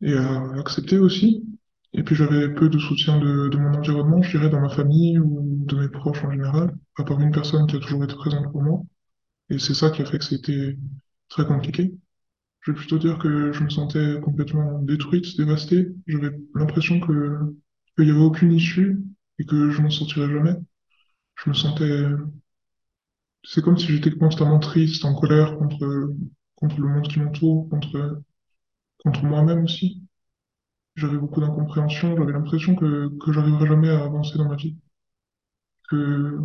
et 0.00 0.14
à, 0.14 0.58
accepter 0.58 0.98
aussi. 0.98 1.44
Et 1.92 2.02
puis 2.02 2.14
j'avais 2.14 2.48
peu 2.54 2.68
de 2.68 2.78
soutien 2.78 3.18
de, 3.18 3.48
de, 3.48 3.58
mon 3.58 3.74
environnement, 3.74 4.22
je 4.22 4.36
dirais, 4.36 4.48
dans 4.50 4.60
ma 4.60 4.70
famille 4.70 5.18
ou 5.18 5.64
de 5.66 5.76
mes 5.76 5.88
proches 5.88 6.24
en 6.24 6.30
général, 6.32 6.74
à 6.96 7.04
part 7.04 7.20
une 7.20 7.32
personne 7.32 7.66
qui 7.66 7.76
a 7.76 7.80
toujours 7.80 8.02
été 8.04 8.14
présente 8.14 8.50
pour 8.50 8.62
moi. 8.62 8.82
Et 9.50 9.58
c'est 9.58 9.74
ça 9.74 9.90
qui 9.90 10.02
a 10.02 10.06
fait 10.06 10.18
que 10.18 10.24
c'était 10.24 10.78
très 11.28 11.46
compliqué. 11.46 11.92
Je 12.60 12.72
vais 12.72 12.78
plutôt 12.78 12.98
dire 12.98 13.18
que 13.18 13.52
je 13.52 13.62
me 13.62 13.68
sentais 13.70 14.20
complètement 14.22 14.80
détruite, 14.82 15.36
dévastée. 15.36 15.88
J'avais 16.06 16.30
l'impression 16.54 17.00
que 17.00 17.38
qu'il 17.96 18.06
n'y 18.06 18.10
avait 18.10 18.20
aucune 18.20 18.52
issue 18.52 19.02
et 19.38 19.44
que 19.44 19.70
je 19.70 19.82
m'en 19.82 19.90
sortirais 19.90 20.30
jamais. 20.30 20.54
Je 21.36 21.50
me 21.50 21.54
sentais... 21.54 22.08
C'est 23.44 23.62
comme 23.62 23.78
si 23.78 23.86
j'étais 23.86 24.10
constamment 24.10 24.58
triste, 24.58 25.04
en 25.04 25.14
colère 25.14 25.56
contre, 25.56 26.12
contre 26.56 26.80
le 26.80 26.88
monde 26.88 27.06
qui 27.08 27.20
m'entoure, 27.20 27.68
contre, 27.70 28.20
contre 29.04 29.24
moi-même 29.24 29.64
aussi. 29.64 30.02
J'avais 30.96 31.18
beaucoup 31.18 31.40
d'incompréhension, 31.40 32.16
j'avais 32.16 32.32
l'impression 32.32 32.76
que, 32.76 33.10
que 33.24 33.32
j'arriverais 33.32 33.68
jamais 33.68 33.90
à 33.90 34.04
avancer 34.04 34.38
dans 34.38 34.48
ma 34.48 34.56
vie. 34.56 34.78
Que 35.88 36.38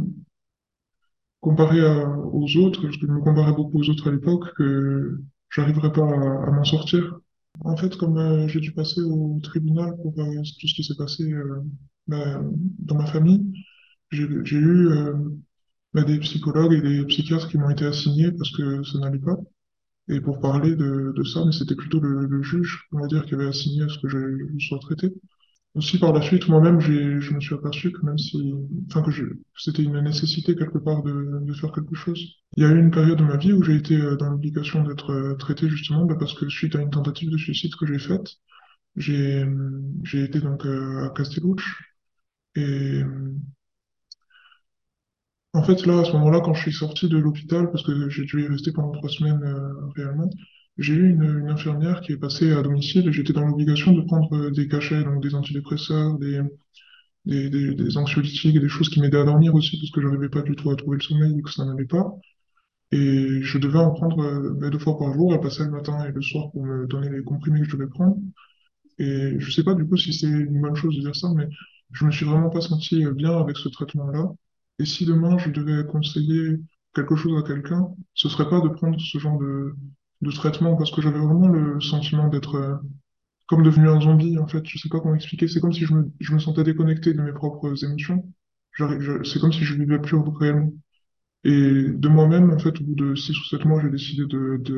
comparé 1.42 1.80
à- 1.82 2.08
aux 2.10 2.58
autres, 2.58 2.90
je 2.92 3.06
me 3.08 3.20
comparais 3.22 3.54
beaucoup 3.54 3.80
aux 3.80 3.90
autres 3.90 4.10
à 4.10 4.12
l'époque, 4.12 4.54
que 4.56 5.20
j'arriverais 5.50 5.92
pas 5.92 6.04
à, 6.04 6.52
m'en 6.52 6.64
sortir. 6.64 7.20
En 7.62 7.76
fait, 7.78 7.96
comme 7.98 8.18
euh, 8.18 8.48
j'ai 8.48 8.60
dû 8.60 8.72
passer 8.74 9.02
au 9.02 9.40
tribunal 9.44 9.96
pour 10.02 10.14
euh, 10.20 10.36
tout 10.60 10.68
ce 10.68 10.74
qui 10.76 10.84
s'est 10.84 10.96
passé 10.98 11.24
euh, 11.32 11.62
bah, 12.08 12.42
dans 12.80 12.96
ma 12.96 13.06
famille, 13.08 13.52
j'ai 14.12 14.28
j'ai 14.46 14.58
eu 14.58 14.88
euh, 14.90 15.14
bah, 15.98 16.04
des 16.04 16.20
psychologues 16.20 16.74
et 16.74 16.82
des 16.82 17.06
psychiatres 17.06 17.50
qui 17.50 17.58
m'ont 17.58 17.70
été 17.72 17.86
assignés 17.86 18.32
parce 18.32 18.52
que 18.56 18.84
ça 18.84 19.00
n'allait 19.00 19.20
pas. 19.20 19.38
Et 20.10 20.22
pour 20.22 20.40
parler 20.40 20.76
de, 20.76 21.24
ça, 21.24 21.44
mais 21.46 21.52
c'était 21.52 21.76
plutôt 21.76 22.00
le, 22.00 22.42
juge, 22.44 22.88
on 22.92 23.00
va 23.00 23.08
dire, 23.08 23.26
qui 23.26 23.34
avait 23.34 23.48
assigné 23.48 23.84
à 23.84 23.90
ce 23.90 23.98
que 24.00 24.08
je, 24.08 24.18
sois 24.68 24.80
traité. 24.80 25.12
Aussi, 25.76 26.00
par 26.00 26.14
la 26.14 26.22
suite, 26.22 26.48
moi-même, 26.48 26.80
je 26.80 27.34
me 27.34 27.40
suis 27.40 27.56
aperçu 27.56 27.92
que 27.92 28.06
même 28.06 28.18
si, 28.18 28.54
enfin, 28.90 29.02
que 29.02 29.12
c'était 29.58 29.84
une 29.84 30.00
nécessité 30.02 30.56
quelque 30.56 30.78
part 30.78 31.04
de, 31.04 31.40
de 31.42 31.54
faire 31.54 31.72
quelque 31.72 31.96
chose. 31.96 32.20
Il 32.56 32.64
y 32.64 32.66
a 32.66 32.70
eu 32.72 32.80
une 32.80 32.92
période 32.92 33.18
de 33.18 33.24
ma 33.24 33.38
vie 33.38 33.54
où 33.54 33.64
j'ai 33.64 33.76
été 33.76 33.96
euh, 33.96 34.16
dans 34.18 34.30
l'obligation 34.30 34.84
d'être 34.84 35.12
euh, 35.12 35.36
traité 35.36 35.68
justement 35.70 36.06
bah, 36.06 36.16
parce 36.20 36.34
que 36.34 36.48
suite 36.50 36.76
à 36.76 36.82
une 36.82 36.90
tentative 36.90 37.32
de 37.32 37.38
suicide 37.38 37.76
que 37.80 37.86
j'ai 37.86 38.00
faite, 38.00 38.38
j'ai, 38.96 39.46
j'ai 40.04 40.24
été 40.24 40.40
donc 40.42 40.66
euh, 40.66 41.06
à 41.06 41.10
Castellucci 41.16 41.66
et 42.56 43.02
en 45.58 45.64
fait, 45.64 45.86
là, 45.88 46.00
à 46.02 46.04
ce 46.06 46.12
moment-là, 46.14 46.42
quand 46.42 46.54
je 46.54 46.62
suis 46.62 46.74
sorti 46.74 47.10
de 47.10 47.18
l'hôpital, 47.18 47.72
parce 47.72 47.84
que 47.84 48.10
j'ai 48.10 48.26
dû 48.26 48.44
y 48.44 48.48
rester 48.48 48.72
pendant 48.72 48.92
trois 48.92 49.10
semaines 49.10 49.42
euh, 49.44 49.90
réellement, 49.96 50.30
j'ai 50.78 50.94
eu 50.94 51.10
une, 51.10 51.50
infirmière 51.50 52.02
qui 52.02 52.12
est 52.14 52.18
passée 52.18 52.52
à 52.54 52.62
domicile 52.62 53.08
et 53.08 53.12
j'étais 53.12 53.34
dans 53.34 53.46
l'obligation 53.46 53.92
de 53.94 54.02
prendre 54.02 54.32
euh, 54.36 54.52
des 54.52 54.68
cachets, 54.68 55.04
donc 55.04 55.24
des 55.24 55.34
antidépresseurs, 55.34 56.20
des, 56.20 56.42
des, 57.26 57.50
des, 57.50 57.74
des 57.76 57.98
anxiolytiques 57.98 58.60
des 58.60 58.70
choses 58.70 58.90
qui 58.90 59.02
m'aidaient 59.02 59.20
à 59.20 59.24
dormir 59.26 59.56
aussi, 59.56 59.80
parce 59.80 59.92
que 59.92 60.02
je 60.02 60.08
n'arrivais 60.08 60.30
pas 60.30 60.44
du 60.44 60.56
tout 60.56 60.70
à 60.72 60.76
trouver 60.76 60.98
le 60.98 61.04
sommeil 61.04 61.40
et 61.40 61.42
que 61.42 61.52
ça 61.52 61.66
n'allait 61.66 61.86
pas. 61.86 62.14
Et 62.92 63.42
je 63.42 63.58
devais 63.58 63.80
en 63.80 63.92
prendre 63.92 64.20
euh, 64.22 64.54
ben, 64.54 64.70
deux 64.70 64.80
fois 64.80 64.98
par 64.98 65.14
jour, 65.14 65.34
elle 65.34 65.42
passait 65.42 65.66
le 65.66 65.72
matin 65.72 66.06
et 66.06 66.12
le 66.12 66.22
soir 66.22 66.52
pour 66.52 66.64
me 66.66 66.88
donner 66.88 67.10
les 67.10 67.24
comprimés 67.24 67.62
que 67.62 67.68
je 67.68 67.78
devais 67.78 67.90
prendre. 67.90 68.18
Et 69.00 69.36
je 69.40 69.52
sais 69.52 69.64
pas 69.64 69.74
du 69.76 69.88
coup 69.88 69.98
si 69.98 70.14
c'est 70.14 70.28
une 70.28 70.62
bonne 70.62 70.76
chose 70.76 70.96
de 70.98 71.02
dire 71.02 71.16
ça, 71.16 71.30
mais 71.36 71.48
je 71.94 72.06
me 72.06 72.12
suis 72.12 72.26
vraiment 72.26 72.50
pas 72.50 72.62
senti 72.62 73.06
bien 73.16 73.38
avec 73.40 73.58
ce 73.58 73.70
traitement-là. 73.70 74.32
Et 74.80 74.86
si 74.86 75.06
demain 75.06 75.38
je 75.38 75.50
devais 75.50 75.86
conseiller 75.88 76.60
quelque 76.94 77.16
chose 77.16 77.38
à 77.40 77.48
quelqu'un, 77.48 77.88
ce 78.14 78.30
serait 78.30 78.50
pas 78.50 78.62
de 78.62 78.70
prendre 78.70 79.00
ce 79.00 79.18
genre 79.18 79.40
de, 79.40 79.76
traitement 80.32 80.76
parce 80.76 80.92
que 80.92 81.02
j'avais 81.02 81.20
vraiment 81.20 81.48
le 81.48 81.80
sentiment 81.80 82.28
d'être 82.28 82.56
euh, 82.56 82.76
comme 83.48 83.64
devenu 83.64 83.90
un 83.90 84.02
zombie 84.02 84.38
en 84.40 84.48
fait. 84.48 84.64
Je 84.66 84.78
sais 84.78 84.90
pas 84.90 85.00
comment 85.00 85.16
expliquer. 85.16 85.48
C'est 85.48 85.62
comme 85.62 85.74
si 85.74 85.86
je 85.86 85.94
me, 85.94 86.12
je 86.20 86.34
me 86.34 86.40
sentais 86.40 86.64
déconnecté 86.64 87.14
de 87.14 87.22
mes 87.22 87.34
propres 87.34 87.84
émotions. 87.84 88.24
C'est 89.24 89.40
comme 89.40 89.54
si 89.54 89.64
je 89.64 89.76
vivais 89.76 90.00
plus 90.00 90.18
réellement. 90.40 90.72
Et 91.44 91.84
de 91.90 92.08
moi-même, 92.10 92.52
en 92.52 92.60
fait, 92.60 92.80
au 92.82 92.84
bout 92.84 92.96
de 92.96 93.16
six 93.16 93.32
ou 93.40 93.44
sept 93.46 93.66
mois, 93.66 93.82
j'ai 93.82 93.90
décidé 93.90 94.24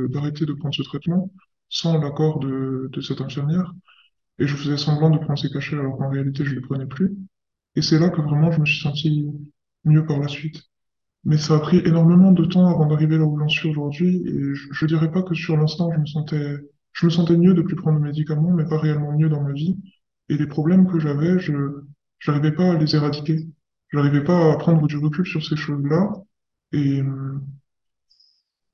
d'arrêter 0.09 0.45
de 0.45 0.53
prendre 0.53 0.75
ce 0.75 0.83
traitement 0.83 1.31
sans 1.69 1.97
l'accord 1.99 2.39
de, 2.39 2.89
de 2.91 3.01
cette 3.01 3.21
infirmière. 3.21 3.73
Et 4.39 4.47
je 4.47 4.55
faisais 4.55 4.77
semblant 4.77 5.09
de 5.09 5.17
prendre 5.17 5.39
ces 5.39 5.49
cachets 5.49 5.77
alors 5.77 5.97
qu'en 5.97 6.09
réalité, 6.09 6.45
je 6.45 6.51
ne 6.51 6.55
les 6.55 6.61
prenais 6.61 6.85
plus. 6.85 7.15
Et 7.75 7.81
c'est 7.81 7.99
là 7.99 8.09
que 8.09 8.21
vraiment 8.21 8.51
je 8.51 8.59
me 8.61 8.65
suis 8.65 8.81
senti 8.81 9.25
mieux 9.85 10.05
par 10.05 10.19
la 10.19 10.27
suite. 10.27 10.63
Mais 11.25 11.37
ça 11.37 11.55
a 11.55 11.59
pris 11.59 11.79
énormément 11.79 12.31
de 12.31 12.45
temps 12.45 12.67
avant 12.67 12.87
d'arriver 12.87 13.17
là 13.17 13.25
où 13.25 13.39
j'en 13.39 13.47
suis 13.49 13.69
aujourd'hui. 13.69 14.23
Et 14.27 14.55
je, 14.55 14.67
je 14.73 14.85
dirais 14.85 15.11
pas 15.11 15.23
que 15.23 15.35
sur 15.35 15.57
l'instant, 15.57 15.91
je 15.93 15.99
me 15.99 16.05
sentais, 16.05 16.57
je 16.93 17.05
me 17.05 17.11
sentais 17.11 17.37
mieux 17.37 17.53
de 17.53 17.61
plus 17.61 17.75
prendre 17.75 17.99
de 17.99 18.05
médicaments, 18.05 18.51
mais 18.51 18.65
pas 18.65 18.79
réellement 18.79 19.17
mieux 19.17 19.29
dans 19.29 19.41
ma 19.43 19.53
vie. 19.53 19.77
Et 20.29 20.37
les 20.37 20.47
problèmes 20.47 20.87
que 20.91 20.99
j'avais, 20.99 21.39
je, 21.39 21.53
j'arrivais 22.19 22.53
pas 22.53 22.73
à 22.73 22.77
les 22.77 22.95
éradiquer. 22.95 23.47
J'arrivais 23.91 24.23
pas 24.23 24.53
à 24.53 24.57
prendre 24.57 24.87
du 24.87 24.97
recul 24.97 25.25
sur 25.27 25.45
ces 25.45 25.55
choses-là. 25.57 26.11
Et 26.73 27.01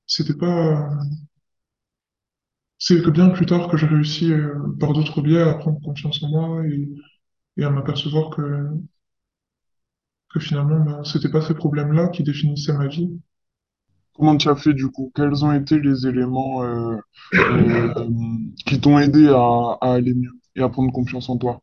c'était 0.06 0.34
pas, 0.34 0.88
c'est 2.78 3.02
que 3.02 3.10
bien 3.10 3.28
plus 3.30 3.46
tard 3.46 3.68
que 3.68 3.76
j'ai 3.76 3.86
réussi, 3.86 4.32
euh, 4.32 4.54
par 4.80 4.92
d'autres 4.92 5.22
biais, 5.22 5.42
à 5.42 5.54
prendre 5.54 5.80
confiance 5.82 6.22
en 6.22 6.28
moi 6.28 6.62
et 7.56 7.64
à 7.64 7.70
m'apercevoir 7.70 8.30
que 8.30 8.68
que 10.32 10.40
finalement, 10.40 10.80
ben, 10.84 11.04
c'était 11.04 11.30
pas 11.30 11.42
ces 11.42 11.54
problèmes-là 11.54 12.08
qui 12.08 12.22
définissaient 12.22 12.76
ma 12.76 12.86
vie. 12.88 13.10
Comment 14.14 14.36
tu 14.36 14.48
as 14.48 14.56
fait 14.56 14.74
du 14.74 14.88
coup? 14.90 15.12
Quels 15.14 15.44
ont 15.44 15.52
été 15.52 15.78
les 15.78 16.06
éléments 16.08 16.64
euh, 16.64 16.96
euh, 17.34 18.08
qui 18.66 18.80
t'ont 18.80 18.98
aidé 18.98 19.28
à, 19.28 19.78
à 19.80 19.92
aller 19.94 20.14
mieux 20.14 20.32
et 20.56 20.62
à 20.62 20.68
prendre 20.68 20.92
confiance 20.92 21.28
en 21.28 21.38
toi? 21.38 21.60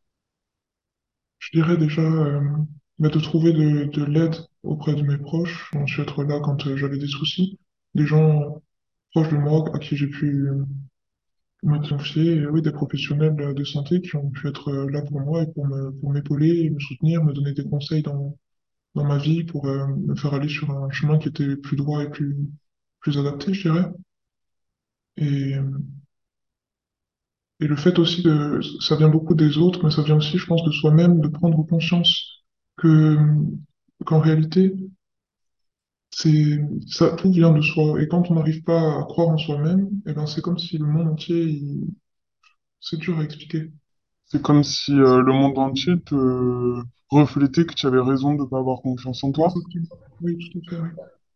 Je 1.38 1.50
dirais 1.54 1.78
déjà 1.78 2.02
euh, 2.02 2.42
ben, 2.98 3.10
de 3.10 3.20
trouver 3.20 3.54
de, 3.54 3.84
de 3.84 4.04
l'aide 4.04 4.36
auprès 4.64 4.96
de 4.96 5.04
mes 5.04 5.18
proches. 5.20 5.72
Je 5.86 5.94
suis 5.94 6.02
être 6.02 6.24
là 6.24 6.40
quand 6.40 6.76
j'avais 6.76 6.98
des 6.98 7.08
soucis. 7.08 7.60
Des 7.94 8.08
gens 8.08 8.64
proches 9.12 9.30
de 9.30 9.38
moi 9.38 9.66
à 9.76 9.80
qui 9.80 9.98
j'ai 9.98 10.08
pu 10.08 10.50
me 11.64 11.80
confier, 11.90 12.36
et 12.36 12.48
oui, 12.48 12.62
des 12.62 12.72
professionnels 12.72 13.36
de 13.36 13.64
santé 13.64 14.02
qui 14.02 14.16
ont 14.16 14.30
pu 14.30 14.48
être 14.48 14.72
là 14.72 15.02
pour 15.02 15.20
moi 15.22 15.44
et 15.44 15.48
pour 15.48 15.66
me, 15.68 15.92
pour 16.00 16.12
m'épauler, 16.12 16.70
me 16.70 16.80
soutenir, 16.80 17.24
me 17.24 17.34
donner 17.34 17.54
des 17.54 17.64
conseils 17.68 18.04
dans, 18.04 18.38
dans 18.96 19.04
ma 19.06 19.18
vie 19.18 19.44
pour 19.44 19.68
euh, 19.68 19.88
me 19.88 20.16
faire 20.16 20.34
aller 20.34 20.50
sur 20.50 20.72
un 20.72 20.90
chemin 20.92 21.18
qui 21.20 21.30
était 21.30 21.56
plus 21.58 21.76
droit 21.78 22.04
et 22.04 22.10
plus, 22.10 22.38
plus 23.02 23.18
adapté, 23.18 23.54
je 23.54 23.70
dirais. 23.70 23.92
Et, 25.18 25.56
euh, 25.56 25.64
Et 27.60 27.66
le 27.68 27.76
fait 27.76 27.98
aussi 28.00 28.22
de, 28.22 28.60
ça 28.80 28.96
vient 28.96 29.10
beaucoup 29.10 29.34
des 29.36 29.58
autres, 29.58 29.84
mais 29.84 29.90
ça 29.92 30.04
vient 30.04 30.18
aussi, 30.18 30.38
je 30.38 30.46
pense, 30.46 30.64
de 30.64 30.72
soi-même, 30.72 31.20
de 31.22 31.28
prendre 31.28 31.64
conscience 31.66 32.44
que, 32.78 33.18
qu'en 34.06 34.20
réalité, 34.20 34.74
c'est, 36.12 36.60
ça, 36.88 37.12
tout 37.16 37.32
vient 37.32 37.52
de 37.52 37.62
soi. 37.62 38.02
Et 38.02 38.08
quand 38.08 38.30
on 38.32 38.36
n'arrive 38.36 38.64
pas 38.64 39.00
à 39.00 39.04
croire 39.04 39.30
en 39.30 39.38
soi-même, 39.38 39.90
eh 40.06 40.14
ben, 40.14 40.26
c'est 40.28 40.42
comme 40.42 40.58
si 40.58 40.78
le 40.78 40.86
monde 40.86 41.08
entier, 41.10 41.62
c'est 42.80 42.98
dur 42.98 43.18
à 43.20 43.24
expliquer. 43.24 43.72
C'est 44.34 44.42
comme 44.42 44.64
si 44.64 44.92
euh, 44.92 45.22
le 45.22 45.32
monde 45.32 45.60
entier 45.60 45.94
te 46.00 46.82
reflétait 47.12 47.68
que 47.68 47.76
tu 47.76 47.86
avais 47.86 48.02
raison 48.02 48.34
de 48.34 48.42
ne 48.42 48.48
pas 48.48 48.58
avoir 48.58 48.82
confiance 48.82 49.24
en 49.24 49.32
toi. 49.32 49.54
Oui, 50.22 50.40
tout 50.52 50.60
à 50.72 50.72
fait. 50.72 50.82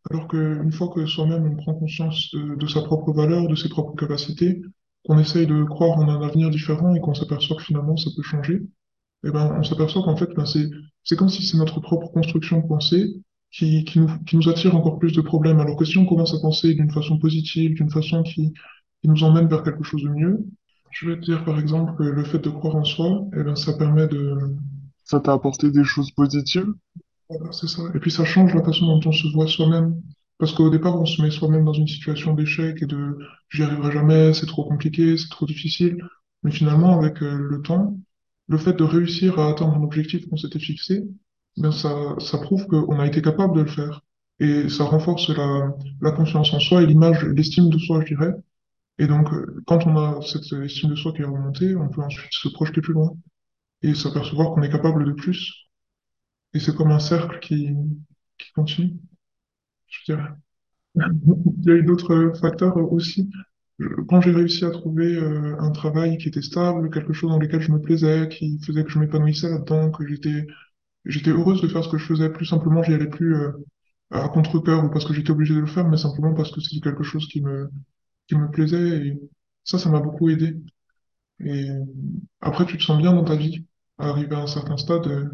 Alors 0.10 0.28
qu'une 0.28 0.72
fois 0.72 0.88
que 0.88 1.06
soi-même, 1.06 1.46
on 1.46 1.56
prend 1.58 1.76
conscience 1.76 2.34
de, 2.34 2.66
sa 2.66 2.82
propre 2.82 3.14
valeur, 3.14 3.48
de 3.48 3.54
ses 3.54 3.70
propres 3.70 3.96
capacités, 3.96 4.64
qu'on 5.06 5.20
essaye 5.20 5.46
de 5.46 5.64
croire 5.66 6.00
en 6.00 6.10
un 6.10 6.24
avenir 6.24 6.50
différent 6.50 6.96
et 6.96 7.00
qu'on 7.00 7.14
s'aperçoit 7.14 7.58
que 7.58 7.64
finalement, 7.64 7.98
ça 7.98 8.10
peut 8.16 8.24
changer, 8.24 8.64
eh 9.24 9.30
ben, 9.30 9.56
on 9.60 9.62
s'aperçoit 9.62 10.02
qu'en 10.02 10.18
fait, 10.18 10.34
ben, 10.36 10.46
c'est, 10.48 11.16
comme 11.16 11.30
si 11.30 11.44
c'est 11.44 11.58
notre 11.58 11.80
propre 11.80 12.08
construction 12.08 12.62
de 12.62 12.68
pensée 12.68 13.14
qui, 13.52 13.84
qui 13.84 14.00
nous, 14.00 14.10
qui 14.26 14.38
nous 14.38 14.50
attire 14.50 14.76
encore 14.76 14.98
plus 14.98 15.14
de 15.14 15.22
problèmes. 15.22 15.60
Alors 15.60 15.76
que 15.76 15.86
si 15.86 16.00
on 16.00 16.08
commence 16.08 16.34
à 16.34 16.40
penser 16.40 16.74
d'une 16.74 16.90
façon 16.90 17.20
positive, 17.20 17.76
d'une 17.76 17.92
façon 17.92 18.24
qui, 18.24 18.54
qui 19.04 19.08
nous 19.08 19.24
emmène 19.24 19.48
vers 19.48 19.62
quelque 19.62 19.84
chose 19.84 20.02
de 20.02 20.10
mieux, 20.10 20.48
je 21.00 21.08
vais 21.10 21.16
te 21.20 21.26
dire 21.26 21.44
par 21.46 21.60
exemple 21.60 21.96
que 21.96 22.04
le 22.04 22.24
fait 22.24 22.40
de 22.40 22.50
croire 22.50 22.76
en 22.76 22.84
soi, 22.84 23.22
eh 23.38 23.44
ben, 23.44 23.56
ça 23.56 23.74
permet 23.74 24.08
de... 24.08 24.36
Ça 25.04 25.20
t'a 25.20 25.34
apporté 25.34 25.70
des 25.70 25.84
choses 25.84 26.12
positives? 26.12 26.74
Voilà, 27.30 27.52
c'est 27.52 27.68
ça. 27.68 27.82
Et 27.94 28.00
puis 28.00 28.12
ça 28.12 28.26
change 28.26 28.54
la 28.56 28.64
façon 28.64 28.86
dont 28.88 29.10
on 29.10 29.12
se 29.12 29.28
voit 29.34 29.48
soi-même. 29.48 30.02
Parce 30.40 30.54
qu'au 30.54 30.70
départ, 30.70 31.00
on 31.00 31.06
se 31.06 31.22
met 31.22 31.32
soi-même 31.32 31.66
dans 31.66 31.74
une 31.74 31.88
situation 31.88 32.34
d'échec 32.34 32.82
et 32.82 32.86
de 32.86 33.18
j'y 33.50 33.64
arriverai 33.64 33.92
jamais, 33.92 34.34
c'est 34.34 34.46
trop 34.46 34.66
compliqué, 34.66 35.18
c'est 35.18 35.30
trop 35.30 35.46
difficile. 35.46 35.98
Mais 36.44 36.52
finalement, 36.52 36.98
avec 37.00 37.22
euh, 37.22 37.38
le 37.38 37.62
temps, 37.62 37.98
le 38.48 38.58
fait 38.58 38.74
de 38.74 38.84
réussir 38.84 39.40
à 39.40 39.50
atteindre 39.50 39.76
un 39.76 39.84
objectif 39.84 40.28
qu'on 40.28 40.38
s'était 40.38 40.60
fixé, 40.60 41.04
ben 41.58 41.72
ça, 41.72 42.16
ça 42.20 42.38
prouve 42.38 42.68
qu'on 42.68 43.00
a 43.00 43.08
été 43.08 43.22
capable 43.22 43.56
de 43.56 43.62
le 43.62 43.68
faire. 43.68 44.02
Et 44.40 44.70
ça 44.70 44.84
renforce 44.86 45.30
la, 45.30 45.76
la 46.02 46.12
confiance 46.12 46.54
en 46.54 46.60
soi 46.60 46.84
et 46.84 46.86
l'image, 46.86 47.24
l'estime 47.26 47.70
de 47.70 47.78
soi, 47.80 48.02
je 48.02 48.14
dirais. 48.16 48.34
Et 49.00 49.08
donc, 49.08 49.32
euh, 49.34 49.64
quand 49.68 49.86
on 49.88 49.98
a 49.98 50.22
cette 50.22 50.52
estime 50.54 50.90
de 50.92 50.96
soi 50.96 51.14
qui 51.14 51.22
est 51.22 51.26
remontée, 51.26 51.76
on 51.76 51.90
peut 51.90 52.02
ensuite 52.02 52.32
se 52.32 52.50
projeter 52.50 52.82
plus 52.82 52.94
loin 52.94 53.12
et 53.84 53.96
s'apercevoir 53.96 54.54
qu'on 54.54 54.64
est 54.64 54.72
capable 54.72 55.06
de 55.06 55.14
plus. 55.14 55.54
Et 56.54 56.60
c'est 56.60 56.76
comme 56.76 56.92
un 56.92 57.00
cercle 57.00 57.40
qui, 57.40 57.70
qui 58.38 58.52
continue, 58.54 58.98
je 59.88 60.14
dirais. 60.14 60.30
Il 60.96 61.66
y 61.66 61.72
a 61.72 61.76
eu 61.76 61.84
d'autres 61.84 62.34
facteurs 62.42 62.78
aussi. 62.92 63.30
Quand 64.10 64.22
j'ai 64.22 64.32
réussi 64.32 64.66
à 64.66 64.72
trouver 64.72 65.16
euh, 65.18 65.56
un 65.60 65.72
travail 65.72 66.18
qui 66.18 66.30
était 66.30 66.42
stable, 66.42 66.90
quelque 66.90 67.14
chose 67.14 67.30
dans 67.32 67.40
lequel 67.40 67.62
je 67.62 67.72
me 67.72 67.80
plaisais, 67.82 68.28
qui 68.30 68.60
faisait 68.66 68.84
que 68.84 68.90
je 68.90 69.00
m'épanouissais 69.00 69.50
là-dedans, 69.50 69.92
que 69.92 70.08
j'étais 70.08 70.48
j'étais 71.06 71.32
heureuse 71.32 71.62
de 71.62 71.68
faire 71.70 71.84
ce 71.84 71.90
que 71.90 71.98
je 71.98 72.06
faisais, 72.06 72.30
plus 72.32 72.46
simplement 72.46 72.84
j'y 72.84 72.94
allais 72.94 73.10
plus 73.10 73.36
euh, 73.36 73.52
à 74.12 74.30
contre-cœur 74.30 74.86
ou 74.86 74.90
parce 74.90 75.06
que 75.06 75.14
j'étais 75.14 75.32
obligé 75.32 75.56
de 75.56 75.62
le 75.62 75.68
faire, 75.68 75.88
mais 75.90 75.98
simplement 75.98 76.34
parce 76.36 76.52
que 76.52 76.62
c'était 76.62 76.82
quelque 76.82 77.04
chose 77.04 77.28
qui 77.28 77.42
me 77.42 77.70
qui 78.28 78.36
me 78.36 78.50
plaisait 78.52 79.08
et 79.08 79.22
ça, 79.64 79.78
ça 79.80 79.90
m'a 79.90 80.00
beaucoup 80.00 80.30
aidé. 80.30 80.58
Et 81.40 81.70
euh, 81.72 81.86
après, 82.42 82.66
tu 82.66 82.78
te 82.78 82.84
sens 82.84 83.00
bien 83.00 83.14
dans 83.14 83.26
ta 83.26 83.36
vie, 83.36 83.66
à 84.00 84.10
arriver 84.10 84.36
à 84.36 84.42
un 84.42 84.48
certain 84.48 84.78
stade 84.78 85.08
euh, 85.08 85.30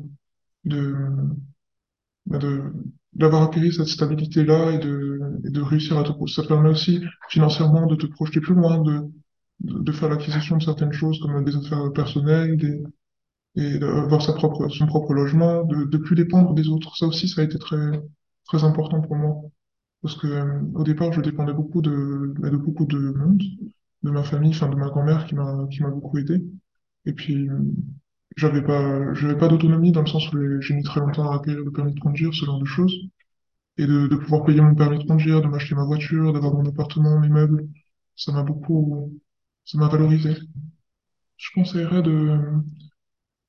bah, 2.26 2.38
de, 2.38 2.64
d'avoir 3.14 3.44
acquis 3.44 3.72
cette 3.74 3.88
stabilité-là 3.88 4.72
et 4.72 4.80
de, 4.80 5.20
de 5.44 5.62
réussir 5.62 5.98
à 5.98 6.04
te, 6.04 6.12
ça 6.28 6.44
permet 6.44 6.70
aussi 6.70 7.02
financièrement 7.30 7.86
de 7.88 7.96
te 7.96 8.06
projeter 8.08 8.40
plus 8.42 8.56
loin, 8.56 8.82
de, 8.82 9.02
de, 9.62 9.80
de 9.80 9.92
faire 9.92 10.10
l'acquisition 10.10 10.58
de 10.58 10.64
certaines 10.64 10.94
choses 10.94 11.20
comme 11.22 11.44
des 11.44 11.56
affaires 11.56 11.92
personnelles, 11.94 12.58
des, 12.58 12.82
et 13.56 13.80
d'avoir 13.80 14.22
sa 14.22 14.34
propre, 14.34 14.70
son 14.70 14.88
propre 14.88 15.14
logement, 15.14 15.66
de, 15.66 15.86
de 15.86 15.98
plus 15.98 16.16
dépendre 16.16 16.54
des 16.56 16.70
autres. 16.70 16.98
Ça 16.98 17.08
aussi, 17.08 17.28
ça 17.30 17.42
a 17.42 17.46
été 17.46 17.60
très, 17.60 18.02
très 18.46 18.64
important 18.64 19.02
pour 19.02 19.16
moi. 19.18 19.42
Parce 20.04 20.16
que 20.18 20.28
euh, 20.28 20.62
au 20.76 20.84
départ, 20.86 21.14
je 21.14 21.22
dépendais 21.22 21.54
beaucoup 21.54 21.82
de, 21.84 22.34
bah, 22.40 22.52
de 22.52 22.58
beaucoup 22.58 22.86
de 22.88 23.00
monde, 23.00 23.42
de 24.04 24.12
ma 24.12 24.24
famille, 24.24 24.52
enfin 24.52 24.70
de 24.70 24.76
ma 24.76 24.90
grand-mère 24.90 25.26
qui 25.28 25.36
m'a 25.36 25.68
qui 25.72 25.82
m'a 25.84 25.90
beaucoup 25.92 26.18
aidé. 26.20 26.44
Et 27.06 27.14
puis, 27.14 27.50
euh, 27.50 27.60
j'avais 28.38 28.64
pas, 28.64 29.14
j'avais 29.16 29.38
pas 29.38 29.48
d'autonomie 29.50 29.92
dans 29.94 30.02
le 30.02 30.08
sens 30.08 30.32
où 30.34 30.62
j'ai 30.62 30.76
mis 30.76 30.84
très 30.84 31.02
longtemps 31.02 31.32
à 31.32 31.38
acquérir 31.38 31.64
le 31.66 31.72
permis 31.72 31.94
de 31.96 32.00
conduire, 32.02 32.34
ce 32.34 32.46
genre 32.46 32.60
de 32.60 32.66
choses. 32.66 32.96
Et 33.78 33.88
de, 33.88 34.08
de 34.08 34.16
pouvoir 34.18 34.44
payer 34.46 34.62
mon 34.62 34.76
permis 34.76 35.00
de 35.00 35.08
conduire, 35.08 35.42
de 35.42 35.48
m'acheter 35.48 35.76
ma 35.76 35.86
voiture, 35.86 36.34
d'avoir 36.34 36.54
mon 36.56 36.68
appartement, 36.70 37.20
mes 37.20 37.30
meubles, 37.30 37.68
ça 38.16 38.32
m'a 38.34 38.44
beaucoup, 38.44 39.20
ça 39.66 39.78
m'a 39.80 39.88
valorisé. 39.90 40.36
Je 41.38 41.50
conseillerais 41.54 42.02
de 42.02 42.40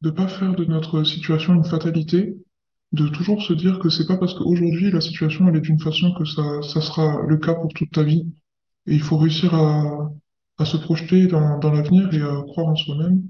ne 0.02 0.10
pas 0.10 0.28
faire 0.28 0.54
de 0.54 0.64
notre 0.66 1.02
situation 1.02 1.54
une 1.54 1.64
fatalité, 1.64 2.36
de 2.94 3.08
toujours 3.08 3.42
se 3.42 3.52
dire 3.52 3.78
que 3.80 3.88
c'est 3.88 4.06
pas 4.06 4.16
parce 4.16 4.34
qu'aujourd'hui 4.34 4.90
la 4.90 5.00
situation 5.00 5.48
elle 5.48 5.56
est 5.56 5.60
d'une 5.60 5.80
façon 5.80 6.14
que 6.14 6.24
ça, 6.24 6.80
sera 6.80 7.22
le 7.26 7.36
cas 7.38 7.54
pour 7.54 7.72
toute 7.72 7.90
ta 7.90 8.02
vie. 8.02 8.32
Et 8.86 8.94
il 8.94 9.02
faut 9.02 9.16
réussir 9.18 9.54
à, 9.54 10.10
se 10.64 10.76
projeter 10.76 11.26
dans, 11.26 11.58
l'avenir 11.58 12.12
et 12.14 12.22
à 12.22 12.42
croire 12.46 12.68
en 12.68 12.76
soi-même 12.76 13.22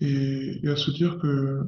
et, 0.00 0.60
à 0.68 0.76
se 0.76 0.90
dire 0.90 1.18
que 1.18 1.66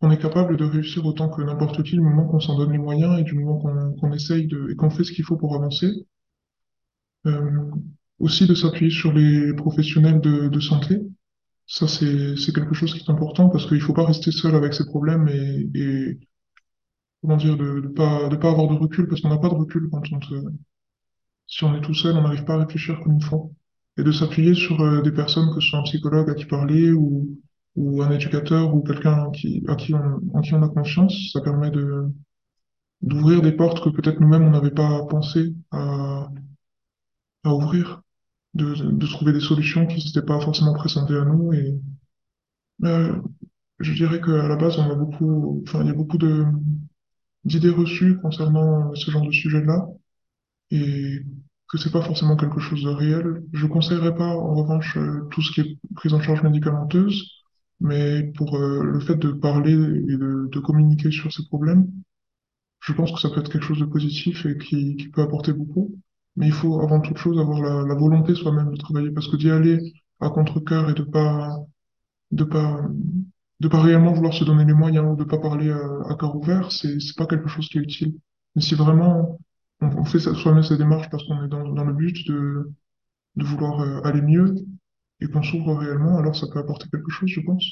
on 0.00 0.10
est 0.10 0.18
capable 0.18 0.56
de 0.56 0.64
réussir 0.64 1.04
autant 1.06 1.28
que 1.28 1.42
n'importe 1.42 1.82
qui 1.82 1.92
du 1.92 2.00
moment 2.00 2.26
qu'on 2.26 2.40
s'en 2.40 2.56
donne 2.56 2.72
les 2.72 2.78
moyens 2.78 3.18
et 3.18 3.24
du 3.24 3.34
moment 3.34 3.58
qu'on 3.58 4.12
essaye 4.12 4.46
de, 4.46 4.70
et 4.70 4.76
qu'on 4.76 4.90
fait 4.90 5.04
ce 5.04 5.12
qu'il 5.12 5.24
faut 5.24 5.36
pour 5.36 5.54
avancer. 5.56 5.90
Euh, 7.26 7.70
aussi 8.18 8.46
de 8.46 8.54
s'appuyer 8.54 8.90
sur 8.90 9.12
les 9.12 9.52
professionnels 9.54 10.20
de 10.20 10.60
santé. 10.60 11.00
Ça, 11.66 11.86
c'est, 11.86 12.36
c'est 12.36 12.52
quelque 12.52 12.74
chose 12.74 12.92
qui 12.94 13.00
est 13.00 13.10
important 13.10 13.48
parce 13.48 13.66
qu'il 13.66 13.80
faut 13.80 13.92
pas 13.92 14.04
rester 14.06 14.30
seul 14.32 14.54
avec 14.56 14.74
ses 14.74 14.84
problèmes 14.86 15.28
et, 15.28 15.68
et 15.74 16.18
comment 17.20 17.36
dire, 17.36 17.56
de, 17.58 17.80
de 17.80 17.88
pas, 17.88 18.28
de 18.28 18.36
pas 18.36 18.50
avoir 18.50 18.68
de 18.68 18.74
recul 18.74 19.06
parce 19.08 19.20
qu'on 19.20 19.28
n'a 19.28 19.38
pas 19.38 19.48
de 19.50 19.54
recul 19.54 19.88
quand 19.90 20.02
on 20.12 20.18
te, 20.18 20.34
si 21.46 21.64
on 21.64 21.74
est 21.76 21.80
tout 21.80 21.94
seul, 21.94 22.16
on 22.16 22.22
n'arrive 22.22 22.44
pas 22.44 22.54
à 22.54 22.58
réfléchir 22.64 23.00
comme 23.02 23.16
il 23.18 23.24
faut. 23.24 23.52
Et 23.98 24.02
de 24.02 24.12
s'appuyer 24.12 24.54
sur 24.54 24.80
euh, 24.80 25.00
des 25.02 25.12
personnes, 25.12 25.48
que 25.54 25.60
ce 25.60 25.68
soit 25.68 25.78
un 25.78 25.82
psychologue 25.82 26.30
à 26.30 26.34
qui 26.34 26.44
parler 26.44 26.92
ou, 26.92 27.38
ou 27.76 28.02
un 28.02 28.10
éducateur 28.10 28.74
ou 28.74 28.82
quelqu'un 28.82 29.30
qui, 29.32 29.64
à 29.68 29.74
qui 29.76 29.94
on, 29.94 30.20
en 30.34 30.40
qui 30.42 30.54
on 30.54 30.62
a 30.62 30.68
confiance, 30.68 31.14
ça 31.32 31.40
permet 31.40 31.70
de, 31.70 32.04
d'ouvrir 33.02 33.42
des 33.42 33.52
portes 33.52 33.82
que 33.82 33.90
peut-être 33.90 34.20
nous-mêmes 34.20 34.44
on 34.44 34.50
n'avait 34.50 34.70
pas 34.72 35.04
pensé 35.06 35.54
à, 35.70 36.28
à 37.44 37.54
ouvrir, 37.54 38.02
de, 38.56 38.90
de 38.90 39.06
trouver 39.06 39.32
des 39.32 39.40
solutions 39.40 39.86
qui 39.86 40.04
n'étaient 40.04 40.26
pas 40.26 40.40
forcément 40.40 40.74
présentées 40.74 41.16
à 41.16 41.24
nous. 41.24 41.52
Et 41.52 41.80
euh, 42.84 43.14
je 43.80 43.92
dirais 43.92 44.20
qu'à 44.20 44.48
la 44.48 44.56
base, 44.56 44.78
on 44.78 44.90
a 44.90 44.94
beaucoup, 44.94 45.62
enfin, 45.66 45.82
il 45.82 45.88
y 45.88 45.90
a 45.90 45.94
beaucoup 45.94 46.18
de, 46.18 46.44
d'idées 47.44 47.70
reçues 47.70 48.18
concernant 48.20 48.94
ce 48.94 49.10
genre 49.10 49.26
de 49.26 49.32
sujet-là 49.32 49.86
et 50.70 51.22
que 51.68 51.78
c'est 51.78 51.92
pas 51.92 52.02
forcément 52.02 52.36
quelque 52.36 52.60
chose 52.60 52.82
de 52.82 52.90
réel. 52.90 53.42
Je 53.52 53.66
conseillerais 53.66 54.14
pas, 54.14 54.28
en 54.28 54.54
revanche, 54.54 54.96
euh, 54.96 55.26
tout 55.30 55.42
ce 55.42 55.52
qui 55.52 55.60
est 55.60 55.78
prise 55.94 56.14
en 56.14 56.20
charge 56.20 56.42
médicamenteuse, 56.42 57.28
mais 57.80 58.32
pour 58.36 58.56
euh, 58.56 58.82
le 58.84 59.00
fait 59.00 59.16
de 59.16 59.32
parler 59.32 59.72
et 59.72 60.16
de, 60.16 60.48
de 60.50 60.58
communiquer 60.60 61.10
sur 61.10 61.32
ces 61.32 61.44
problèmes, 61.46 61.86
je 62.80 62.92
pense 62.92 63.12
que 63.12 63.20
ça 63.20 63.30
peut 63.30 63.40
être 63.40 63.50
quelque 63.50 63.64
chose 63.64 63.80
de 63.80 63.84
positif 63.84 64.46
et 64.46 64.56
qui, 64.58 64.96
qui 64.96 65.08
peut 65.08 65.22
apporter 65.22 65.52
beaucoup. 65.52 65.96
Mais 66.36 66.46
il 66.46 66.52
faut 66.52 66.80
avant 66.80 67.00
toute 67.00 67.18
chose 67.18 67.38
avoir 67.38 67.60
la, 67.60 67.94
volonté 67.94 68.34
soi-même 68.34 68.70
de 68.70 68.76
travailler 68.76 69.10
parce 69.10 69.28
que 69.28 69.36
d'y 69.36 69.50
aller 69.50 69.94
à 70.20 70.30
contre-cœur 70.30 70.90
et 70.90 70.94
de 70.94 71.02
pas, 71.02 71.56
de 72.30 72.44
pas, 72.44 72.82
de 73.60 73.68
pas 73.68 73.80
réellement 73.82 74.12
vouloir 74.12 74.34
se 74.34 74.44
donner 74.44 74.64
les 74.64 74.74
moyens 74.74 75.06
ou 75.12 75.16
de 75.16 75.24
pas 75.24 75.38
parler 75.38 75.70
à, 75.70 76.14
cœur 76.18 76.36
ouvert, 76.36 76.72
c'est, 76.72 77.00
c'est 77.00 77.16
pas 77.16 77.26
quelque 77.26 77.48
chose 77.48 77.68
qui 77.68 77.78
est 77.78 77.82
utile. 77.82 78.18
Mais 78.54 78.62
si 78.62 78.74
vraiment 78.74 79.38
on, 79.80 80.04
fait 80.04 80.18
soi-même 80.18 80.62
ces 80.62 80.76
démarches 80.78 81.10
parce 81.10 81.24
qu'on 81.24 81.44
est 81.44 81.48
dans, 81.48 81.68
dans 81.68 81.84
le 81.84 81.92
but 81.92 82.26
de, 82.28 82.70
de 83.36 83.44
vouloir 83.44 83.80
euh, 83.80 84.00
aller 84.02 84.22
mieux 84.22 84.54
et 85.20 85.28
qu'on 85.28 85.42
s'ouvre 85.42 85.74
réellement, 85.76 86.18
alors 86.18 86.36
ça 86.36 86.46
peut 86.52 86.58
apporter 86.58 86.88
quelque 86.90 87.10
chose, 87.10 87.30
je 87.30 87.40
pense. 87.40 87.64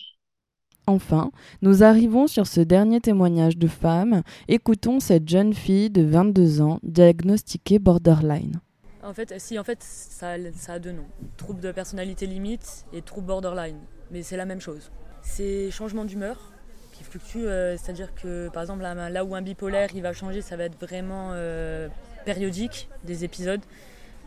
Enfin, 0.86 1.30
nous 1.62 1.82
arrivons 1.82 2.26
sur 2.26 2.46
ce 2.46 2.60
dernier 2.60 3.00
témoignage 3.00 3.56
de 3.56 3.68
femme. 3.68 4.22
Écoutons 4.48 5.00
cette 5.00 5.26
jeune 5.26 5.54
fille 5.54 5.88
de 5.88 6.02
22 6.02 6.60
ans 6.60 6.78
diagnostiquée 6.82 7.78
borderline. 7.78 8.60
En 9.02 9.14
fait, 9.14 9.34
si, 9.38 9.58
en 9.58 9.64
fait, 9.64 9.82
ça, 9.82 10.32
a 10.32 10.78
deux 10.78 10.92
noms. 10.92 11.06
Trouble 11.38 11.60
de 11.60 11.72
personnalité 11.72 12.26
limite 12.26 12.84
et 12.92 13.00
trouble 13.00 13.28
borderline. 13.28 13.78
Mais 14.10 14.22
c'est 14.22 14.36
la 14.36 14.44
même 14.44 14.60
chose. 14.60 14.90
C'est 15.22 15.70
changement 15.70 16.04
d'humeur 16.04 16.52
qui 16.92 17.02
fluctue, 17.02 17.38
euh, 17.38 17.76
c'est-à-dire 17.78 18.14
que 18.14 18.48
par 18.50 18.62
exemple 18.62 18.82
là, 18.82 19.10
là 19.10 19.24
où 19.24 19.34
un 19.34 19.42
bipolaire 19.42 19.88
il 19.94 20.02
va 20.02 20.12
changer, 20.12 20.42
ça 20.42 20.56
va 20.56 20.64
être 20.64 20.78
vraiment 20.78 21.30
euh, 21.32 21.88
périodique, 22.24 22.88
des 23.04 23.24
épisodes. 23.24 23.60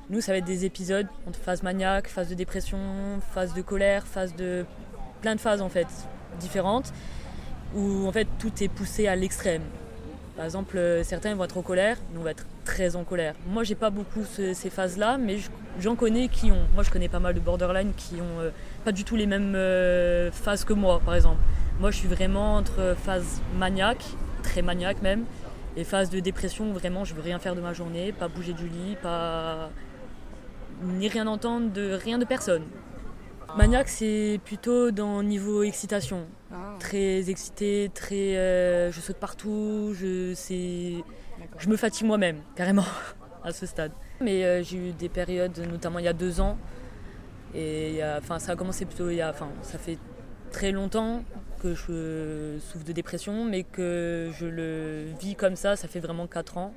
Nous, 0.10 0.22
ça 0.22 0.32
va 0.34 0.40
être 0.40 0.46
des 0.46 0.66
épisodes 0.66 1.08
entre 1.28 1.40
phase 1.40 1.64
maniaque, 1.64 2.08
phase 2.08 2.30
de 2.30 2.34
dépression, 2.34 2.80
phase 3.32 3.54
de 3.54 3.62
colère, 3.62 4.06
phase 4.08 4.36
de 4.36 4.66
plein 5.22 5.36
de 5.36 5.40
phases 5.40 5.62
en 5.62 5.70
fait 5.70 5.88
différentes 6.38 6.92
où 7.76 8.08
en 8.08 8.12
fait 8.12 8.28
tout 8.40 8.52
est 8.64 8.68
poussé 8.70 9.08
à 9.08 9.16
l'extrême. 9.16 9.64
Par 10.36 10.46
exemple, 10.46 10.78
euh, 10.78 11.04
certains 11.04 11.34
vont 11.36 11.44
être 11.44 11.58
en 11.58 11.64
colère, 11.64 11.98
nous 12.14 12.22
on 12.22 12.24
va 12.24 12.32
être 12.32 12.46
très 12.64 12.96
en 12.96 13.04
colère. 13.04 13.34
Moi, 13.48 13.64
j'ai 13.64 13.74
pas 13.76 13.90
beaucoup 13.90 14.24
ce- 14.24 14.54
ces 14.54 14.70
phases-là, 14.70 15.18
mais 15.18 15.38
je- 15.40 15.50
j'en 15.80 15.96
connais 15.96 16.28
qui 16.28 16.52
ont. 16.52 16.68
Moi, 16.76 16.84
je 16.84 16.92
connais 16.92 17.10
pas 17.10 17.20
mal 17.20 17.34
de 17.34 17.40
borderline 17.40 17.92
qui 17.98 18.16
ont 18.16 18.40
euh, 18.42 18.52
pas 18.86 18.92
du 18.92 19.04
tout 19.04 19.16
les 19.16 19.26
mêmes 19.26 19.54
euh, 19.56 20.32
phases 20.32 20.64
que 20.64 20.74
moi, 20.74 21.02
par 21.04 21.16
exemple. 21.16 21.40
Moi, 21.80 21.90
je 21.92 21.98
suis 21.98 22.08
vraiment 22.08 22.56
entre 22.56 22.96
phase 23.04 23.42
maniaque, 23.58 24.04
très 24.44 24.62
maniaque 24.62 25.02
même, 25.02 25.24
et 25.76 25.84
phase 25.84 26.10
de 26.12 26.20
dépression 26.20 26.70
où 26.70 26.74
vraiment 26.74 27.04
je 27.04 27.14
veux 27.16 27.22
rien 27.22 27.40
faire 27.40 27.56
de 27.56 27.62
ma 27.62 27.74
journée, 27.74 28.12
pas 28.12 28.28
bouger 28.28 28.54
du 28.54 28.68
lit, 28.68 28.96
pas 29.02 29.70
ni 30.84 31.08
rien 31.08 31.26
entendre 31.26 31.72
de 31.72 31.94
rien 31.94 32.20
de 32.20 32.26
personne. 32.26 32.64
Maniaque, 33.58 33.90
c'est 33.90 34.40
plutôt 34.46 34.92
dans 34.92 35.24
niveau 35.24 35.64
excitation. 35.64 36.26
Très 36.80 37.30
excité, 37.30 37.90
très. 37.94 38.38
euh, 38.38 38.92
je 38.92 39.00
saute 39.02 39.18
partout, 39.18 39.94
je, 39.96 40.34
je 41.58 41.70
me 41.70 41.76
fatigue 41.76 42.06
moi-même, 42.06 42.38
carrément, 42.56 42.86
à 43.44 43.52
ce 43.52 43.66
stade. 43.66 43.92
Mais 44.22 44.44
euh, 44.46 44.64
j'ai 44.64 44.78
eu 44.78 44.92
des 44.92 45.10
périodes, 45.10 45.58
notamment 45.72 46.00
il 46.00 46.06
y 46.06 46.08
a 46.08 46.14
deux 46.14 46.40
ans, 46.40 46.58
et 47.56 47.90
il 47.90 47.96
y 47.96 48.02
a- 48.02 48.18
enfin, 48.20 48.38
ça 48.40 48.52
a 48.52 48.56
commencé 48.56 48.86
plutôt 48.86 49.10
il 49.10 49.16
y 49.16 49.22
a. 49.22 49.30
Enfin, 49.32 49.50
ça 49.64 49.78
fait 49.80 49.98
très 50.52 50.72
longtemps 50.72 51.24
que 51.62 51.74
je 51.74 52.58
souffre 52.60 52.86
de 52.86 52.92
dépression, 52.94 53.44
mais 53.44 53.64
que 53.64 54.30
je 54.38 54.46
le 54.46 55.06
vis 55.20 55.36
comme 55.36 55.56
ça, 55.56 55.76
ça 55.76 55.88
fait 55.88 56.00
vraiment 56.00 56.28
quatre 56.28 56.58
ans, 56.58 56.74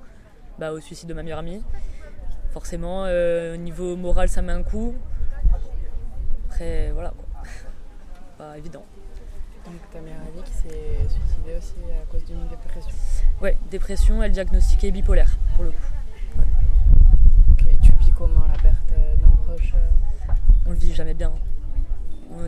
bah, 0.58 0.72
au 0.72 0.80
suicide 0.80 1.08
de 1.08 1.14
ma 1.14 1.22
meilleure 1.22 1.40
amie. 1.40 1.62
Forcément, 2.52 3.04
euh, 3.04 3.54
au 3.54 3.58
niveau 3.58 3.96
moral, 3.96 4.28
ça 4.30 4.40
met 4.42 4.52
un 4.52 4.62
coup. 4.62 4.94
Après, 6.50 6.90
voilà, 6.92 7.10
quoi. 7.10 7.26
Pas 8.38 8.58
évident. 8.58 8.84
Donc 9.64 9.74
ta 9.92 10.00
meilleure 10.00 10.20
amie 10.20 10.42
qui 10.42 10.52
s'est 10.52 11.08
suicidée 11.08 11.56
aussi 11.56 11.74
à 12.02 12.10
cause 12.10 12.24
d'une 12.24 12.48
dépression. 12.48 12.90
Ouais, 13.40 13.56
dépression, 13.70 14.22
elle 14.22 14.32
diagnostiquée 14.32 14.90
bipolaire, 14.90 15.38
pour 15.54 15.64
le 15.64 15.70
coup. 15.70 15.76
Ok, 17.52 17.64
tu 17.82 17.92
vis 18.00 18.12
comment 18.12 18.46
la 18.46 18.58
perte 18.60 18.90
d'un 19.20 19.36
proche 19.44 19.74
euh 19.74 20.32
On 20.66 20.70
le 20.70 20.76
vit 20.76 20.92
jamais 20.92 21.14
bien. 21.14 21.32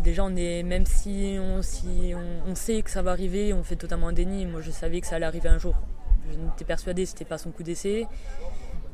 Déjà, 0.02 0.24
on 0.24 0.34
est, 0.36 0.62
même 0.62 0.86
si, 0.86 1.36
on, 1.40 1.60
si 1.62 2.12
on, 2.14 2.50
on 2.50 2.54
sait 2.54 2.82
que 2.82 2.90
ça 2.90 3.02
va 3.02 3.10
arriver, 3.10 3.52
on 3.52 3.62
fait 3.62 3.76
totalement 3.76 4.08
un 4.08 4.12
déni. 4.12 4.46
Moi, 4.46 4.60
je 4.62 4.70
savais 4.70 5.00
que 5.00 5.06
ça 5.06 5.16
allait 5.16 5.26
arriver 5.26 5.48
un 5.48 5.58
jour. 5.58 5.74
Je 6.30 6.38
n'étais 6.38 6.64
persuadée 6.64 7.04
c'était 7.06 7.24
pas 7.24 7.38
son 7.38 7.50
coup 7.50 7.62
d'essai. 7.62 8.06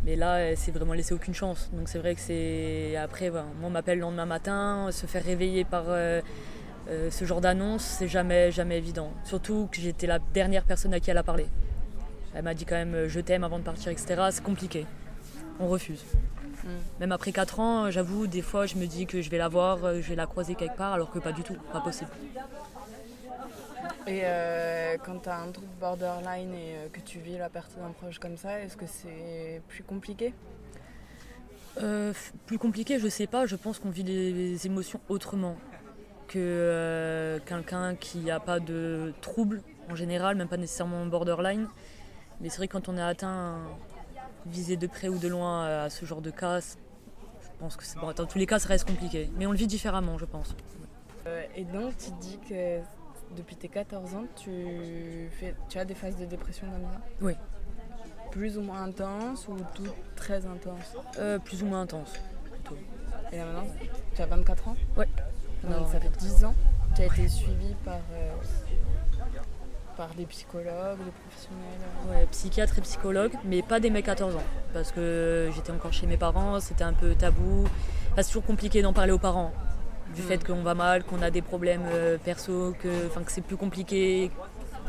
Mais 0.05 0.17
là, 0.17 0.39
elle 0.39 0.57
s'est 0.57 0.71
vraiment 0.71 0.93
laissé 0.95 1.15
aucune 1.15 1.35
chance. 1.35 1.71
Donc 1.73 1.89
c'est 1.89 1.99
vrai 1.99 2.15
que 2.15 2.21
c'est. 2.21 2.97
Après, 2.97 3.29
voilà, 3.31 3.47
moi, 3.59 3.69
on 3.69 3.71
m'appelle 3.71 3.99
le 3.99 4.03
lendemain 4.03 4.27
matin, 4.27 4.89
se 4.93 5.07
faire 5.07 5.25
réveiller 5.25 5.65
par 5.65 5.85
euh, 5.89 6.21
euh, 6.89 7.11
ce 7.11 7.25
genre 7.25 7.41
d'annonce, 7.41 7.83
c'est 7.83 8.09
jamais, 8.09 8.51
jamais 8.51 8.79
évident. 8.79 9.13
Surtout 9.25 9.69
que 9.71 9.81
j'étais 9.81 10.07
la 10.07 10.19
dernière 10.19 10.65
personne 10.65 10.95
à 10.95 11.01
qui 11.01 11.11
elle 11.11 11.19
a 11.19 11.23
parlé. 11.23 11.47
Elle 12.35 12.45
m'a 12.45 12.55
dit 12.55 12.65
quand 12.65 12.77
même 12.77 12.95
euh, 12.95 13.09
je 13.09 13.21
t'aime 13.21 13.45
avant 13.45 13.59
de 13.59 13.65
partir, 13.65 13.93
etc. 13.93 14.29
C'est 14.31 14.43
compliqué. 14.43 14.87
On 15.61 15.69
refuse. 15.69 16.05
Même 17.01 17.13
après 17.13 17.33
4 17.33 17.61
ans, 17.61 17.91
j'avoue, 17.91 18.27
des 18.27 18.43
fois, 18.43 18.67
je 18.67 18.77
me 18.77 18.87
dis 18.87 19.07
que 19.07 19.23
je 19.23 19.31
vais 19.31 19.39
la 19.39 19.49
voir, 19.49 19.85
euh, 19.85 20.01
je 20.03 20.09
vais 20.09 20.17
la 20.17 20.27
croiser 20.27 20.55
quelque 20.55 20.77
part, 20.77 20.93
alors 20.93 21.11
que 21.11 21.19
pas 21.19 21.33
du 21.33 21.43
tout, 21.43 21.57
pas 21.73 21.81
possible. 21.81 22.11
Et 24.09 24.23
euh, 24.25 24.97
quand 25.05 25.19
tu 25.19 25.29
as 25.29 25.39
un 25.39 25.51
trouble 25.51 25.69
borderline 25.79 26.55
et 26.55 26.77
euh, 26.77 26.89
que 26.91 27.01
tu 27.01 27.19
vis 27.19 27.37
la 27.37 27.51
perte 27.51 27.77
d'un 27.79 27.91
proche 27.91 28.19
comme 28.19 28.39
ça, 28.39 28.59
est-ce 28.59 28.75
que 28.75 28.87
c'est 28.87 29.61
plus 29.69 29.83
compliqué? 29.83 30.33
Euh, 31.83 32.15
plus 32.47 32.59
compliqué, 32.59 32.99
je 32.99 33.07
sais 33.09 33.27
pas. 33.27 33.45
Je 33.45 33.55
pense 33.55 33.79
qu'on 33.79 33.91
vit 33.91 34.03
les, 34.03 34.33
les 34.33 34.67
émotions 34.67 35.01
autrement 35.11 35.57
que 36.27 36.39
euh, 36.39 37.39
quelqu'un 37.45 37.95
qui 37.97 38.21
n'a 38.21 38.41
pas 38.41 38.61
de 38.61 39.13
trouble 39.21 39.63
en 39.91 39.95
général, 39.95 40.37
même 40.37 40.49
pas 40.49 40.57
nécessairement 40.57 41.05
borderline. 41.05 41.69
Mais 42.41 42.49
c'est 42.49 42.57
vrai 42.57 42.69
que 42.69 42.73
quand 42.73 42.89
on 42.89 42.97
est 42.97 43.03
atteint, 43.03 43.59
visé 44.47 44.79
de 44.79 44.87
près 44.87 45.09
ou 45.09 45.19
de 45.19 45.29
loin 45.29 45.67
à 45.67 45.91
ce 45.91 46.07
genre 46.07 46.23
de 46.23 46.31
cas, 46.31 46.61
je 46.61 47.49
pense 47.59 47.77
que 47.77 47.85
c'est 47.85 47.99
bon. 47.99 48.11
Dans 48.13 48.27
tous 48.27 48.39
les 48.39 48.47
cas, 48.47 48.59
ça 48.59 48.69
reste 48.69 48.89
compliqué. 48.89 49.31
Mais 49.37 49.45
on 49.47 49.53
le 49.53 49.59
vit 49.59 49.67
différemment, 49.67 50.17
je 50.17 50.25
pense. 50.25 50.57
Et 51.55 51.65
donc 51.65 51.95
tu 51.99 52.11
dis 52.23 52.39
que 52.49 52.81
depuis 53.37 53.57
tes 53.57 53.69
14 53.69 54.15
ans, 54.15 54.25
tu, 54.37 55.29
fais, 55.39 55.55
tu 55.69 55.79
as 55.79 55.85
des 55.85 55.95
phases 55.95 56.17
de 56.17 56.25
dépression 56.25 56.67
comme 56.71 56.83
ça 56.91 57.01
Oui. 57.21 57.35
Plus 58.31 58.59
ou 58.59 58.63
moins 58.63 58.83
intenses 58.83 59.49
ou 59.49 59.57
tout 59.75 59.91
très 60.17 60.45
intense 60.47 60.97
Euh, 61.19 61.39
plus 61.39 61.63
ou 61.63 61.67
moins 61.67 61.83
intense. 61.83 62.13
Et 63.33 63.37
là 63.39 63.45
maintenant, 63.47 63.67
tu 64.15 64.23
as 64.23 64.27
24 64.27 64.69
ans. 64.69 64.77
Donc, 64.97 65.07
Non, 65.65 65.87
ça 65.87 66.01
fait 66.01 66.09
10 66.19 66.45
ans. 66.45 66.55
Tu 66.95 67.03
as 67.03 67.07
été 67.07 67.29
suivi 67.29 67.75
par, 67.85 68.01
euh, 68.13 68.33
par 69.97 70.15
des 70.15 70.25
psychologues, 70.27 70.99
des 71.05 71.11
professionnels. 71.11 72.11
Ouais, 72.11 72.27
psychiatre 72.31 72.79
et 72.79 72.83
psychologue, 72.83 73.33
mais 73.45 73.63
pas 73.63 73.81
dès 73.81 73.91
mes 73.91 74.03
14 74.03 74.37
ans. 74.37 74.43
Parce 74.73 74.93
que 74.93 75.51
j'étais 75.55 75.73
encore 75.73 75.93
chez 75.93 76.07
mes 76.07 76.17
parents, 76.17 76.61
c'était 76.61 76.85
un 76.85 76.93
peu 76.93 77.15
tabou. 77.15 77.65
Enfin, 78.13 78.23
c'est 78.23 78.29
toujours 78.29 78.45
compliqué 78.47 78.81
d'en 78.83 78.93
parler 78.93 79.13
aux 79.13 79.19
parents. 79.19 79.53
Du 80.15 80.23
fait 80.23 80.45
qu'on 80.45 80.63
va 80.63 80.75
mal, 80.75 81.05
qu'on 81.05 81.23
a 81.23 81.31
des 81.31 81.43
problèmes 81.43 81.83
euh, 81.93 82.17
perso, 82.23 82.75
que, 82.83 82.89
que 83.09 83.31
c'est 83.33 83.43
plus 83.45 83.57
compliqué 83.57 84.31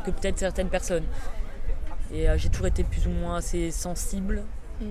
que 0.04 0.10
peut-être 0.10 0.38
certaines 0.38 0.68
personnes. 0.68 1.04
Et 2.12 2.28
euh, 2.28 2.36
j'ai 2.38 2.48
toujours 2.48 2.66
été 2.66 2.82
plus 2.84 3.06
ou 3.06 3.10
moins 3.10 3.36
assez 3.36 3.70
sensible, 3.70 4.42
Mm. 4.80 4.84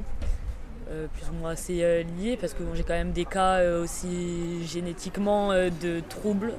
euh, 0.92 1.08
plus 1.14 1.30
ou 1.30 1.34
moins 1.34 1.52
assez 1.52 1.84
euh, 1.84 2.04
liée, 2.04 2.38
parce 2.40 2.54
que 2.54 2.62
bon, 2.62 2.76
j'ai 2.76 2.84
quand 2.84 2.94
même 2.94 3.12
des 3.12 3.26
cas 3.26 3.64
aussi 3.82 4.66
génétiquement 4.68 5.50
de 5.52 6.02
troubles 6.08 6.54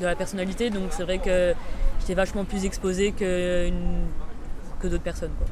de 0.00 0.06
la 0.06 0.14
personnalité, 0.14 0.70
donc 0.70 0.92
c'est 0.92 1.02
vrai 1.02 1.18
que 1.18 1.52
j'étais 2.00 2.14
vachement 2.14 2.44
plus 2.44 2.64
exposée 2.64 3.10
que, 3.12 3.66
une- 3.66 4.06
que 4.80 4.86
d'autres 4.86 5.02
personnes. 5.02 5.32
quoi. 5.36 5.46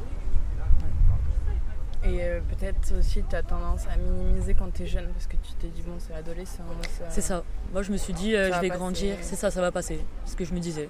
Et 2.09 2.23
euh, 2.23 2.41
peut-être 2.41 2.99
aussi 2.99 3.23
tu 3.29 3.37
as 3.37 3.43
tendance 3.43 3.87
à 3.87 3.97
minimiser 3.97 4.55
quand 4.55 4.73
tu 4.73 4.85
es 4.85 4.87
jeune 4.87 5.09
parce 5.09 5.27
que 5.27 5.37
tu 5.37 5.53
t'es 5.61 5.69
dit, 5.69 5.83
bon, 5.83 5.95
c'est 5.99 6.15
adolescent. 6.15 6.63
C'est 7.11 7.21
ça. 7.21 7.45
Moi, 7.73 7.83
je 7.83 7.93
me 7.93 7.97
suis 7.97 8.13
dit, 8.13 8.35
euh, 8.35 8.47
je 8.47 8.51
va 8.51 8.61
vais 8.61 8.69
passer. 8.69 8.79
grandir. 8.79 9.17
C'est 9.21 9.37
ça, 9.37 9.51
ça 9.51 9.61
va 9.61 9.71
passer. 9.71 10.01
C'est 10.25 10.33
ce 10.33 10.37
que 10.37 10.45
je 10.45 10.55
me 10.55 10.61
disais. 10.61 10.89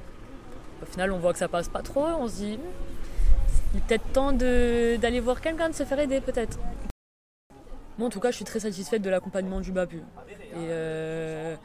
Au 0.83 0.87
final, 0.87 1.12
on 1.12 1.19
voit 1.19 1.33
que 1.33 1.39
ça 1.39 1.49
passe 1.49 1.69
pas 1.69 1.83
trop. 1.83 2.05
On 2.05 2.29
se 2.29 2.37
dit, 2.37 2.59
il 3.75 3.79
est 3.79 3.83
peut-être 3.83 4.12
temps 4.12 4.33
d'aller 4.33 5.21
voir 5.21 5.41
quelqu'un, 5.41 5.69
de 5.69 5.75
se 5.75 5.85
faire 5.85 5.99
aider, 5.99 6.21
peut-être. 6.21 6.59
Moi, 7.99 8.07
en 8.07 8.11
tout 8.11 8.21
cas, 8.21 8.31
je 8.31 8.37
suis 8.37 8.45
très 8.45 8.61
satisfaite 8.61 9.03
de 9.03 9.11
l'accompagnement 9.11 9.61
du 9.61 9.73
BAPU. 9.73 9.99
Et 9.99 10.03
euh, 10.57 11.57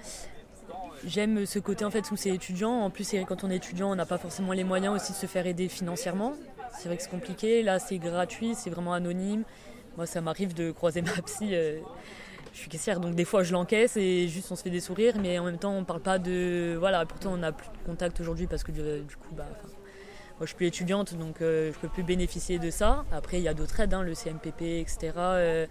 j'aime 1.06 1.46
ce 1.46 1.60
côté, 1.60 1.86
en 1.86 1.92
fait, 1.92 2.10
où 2.12 2.16
c'est 2.16 2.30
étudiant. 2.30 2.72
En 2.72 2.90
plus, 2.90 3.16
quand 3.28 3.44
on 3.44 3.50
est 3.50 3.58
étudiant, 3.58 3.92
on 3.92 3.96
n'a 3.96 4.06
pas 4.06 4.18
forcément 4.18 4.54
les 4.54 4.64
moyens 4.64 4.96
aussi 4.96 5.12
de 5.12 5.18
se 5.18 5.26
faire 5.26 5.46
aider 5.48 5.68
financièrement. 5.70 6.34
C'est 6.78 6.88
vrai 6.88 6.98
que 6.98 7.04
c'est 7.04 7.10
compliqué. 7.12 7.64
Là, 7.64 7.80
c'est 7.80 7.98
gratuit, 7.98 8.56
c'est 8.56 8.70
vraiment 8.70 8.94
anonyme. 8.94 9.44
Moi, 9.98 10.06
ça 10.06 10.22
m'arrive 10.22 10.54
de 10.54 10.72
croiser 10.72 11.02
ma 11.02 11.12
psy. 11.22 11.50
euh, 11.52 11.80
je 12.54 12.60
suis 12.60 12.70
caissière, 12.70 13.00
donc 13.00 13.16
des 13.16 13.26
fois 13.26 13.42
je 13.42 13.52
l'encaisse 13.52 13.98
et 13.98 14.28
juste 14.28 14.52
on 14.52 14.56
se 14.56 14.62
fait 14.62 14.70
des 14.70 14.80
sourires, 14.80 15.16
mais 15.20 15.40
en 15.40 15.46
même 15.46 15.58
temps 15.58 15.74
on 15.74 15.84
parle 15.84 16.02
pas 16.02 16.20
de. 16.20 16.76
Voilà, 16.78 17.04
pourtant 17.06 17.34
on 17.34 17.38
n'a 17.38 17.52
plus 17.52 17.68
de 17.68 17.86
contact 17.86 18.20
aujourd'hui 18.22 18.46
parce 18.46 18.64
que 18.64 18.72
du, 18.72 18.82
du 18.82 19.16
coup, 19.16 19.34
bah, 19.36 19.48
moi 19.50 20.42
je 20.42 20.48
suis 20.48 20.56
plus 20.56 20.68
étudiante 20.68 21.16
donc 21.16 21.42
euh, 21.42 21.72
je 21.74 21.80
peux 21.80 21.88
plus 21.88 22.04
bénéficier 22.04 22.60
de 22.60 22.70
ça. 22.70 23.06
Après 23.12 23.38
il 23.38 23.44
y 23.44 23.48
a 23.48 23.56
d'autres 23.56 23.80
aides, 23.80 23.94
hein, 23.94 24.04
le 24.04 24.14
CMPP, 24.14 24.62
etc. 24.62 25.14
euh, 25.18 25.66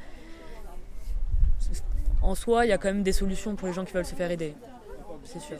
en 2.20 2.34
soi, 2.34 2.66
il 2.66 2.70
y 2.70 2.72
a 2.72 2.78
quand 2.78 2.88
même 2.88 3.04
des 3.04 3.12
solutions 3.12 3.54
pour 3.54 3.68
les 3.68 3.74
gens 3.74 3.84
qui 3.84 3.92
veulent 3.92 4.04
se 4.04 4.16
faire 4.16 4.30
aider, 4.32 4.54
c'est 5.24 5.40
sûr. 5.40 5.56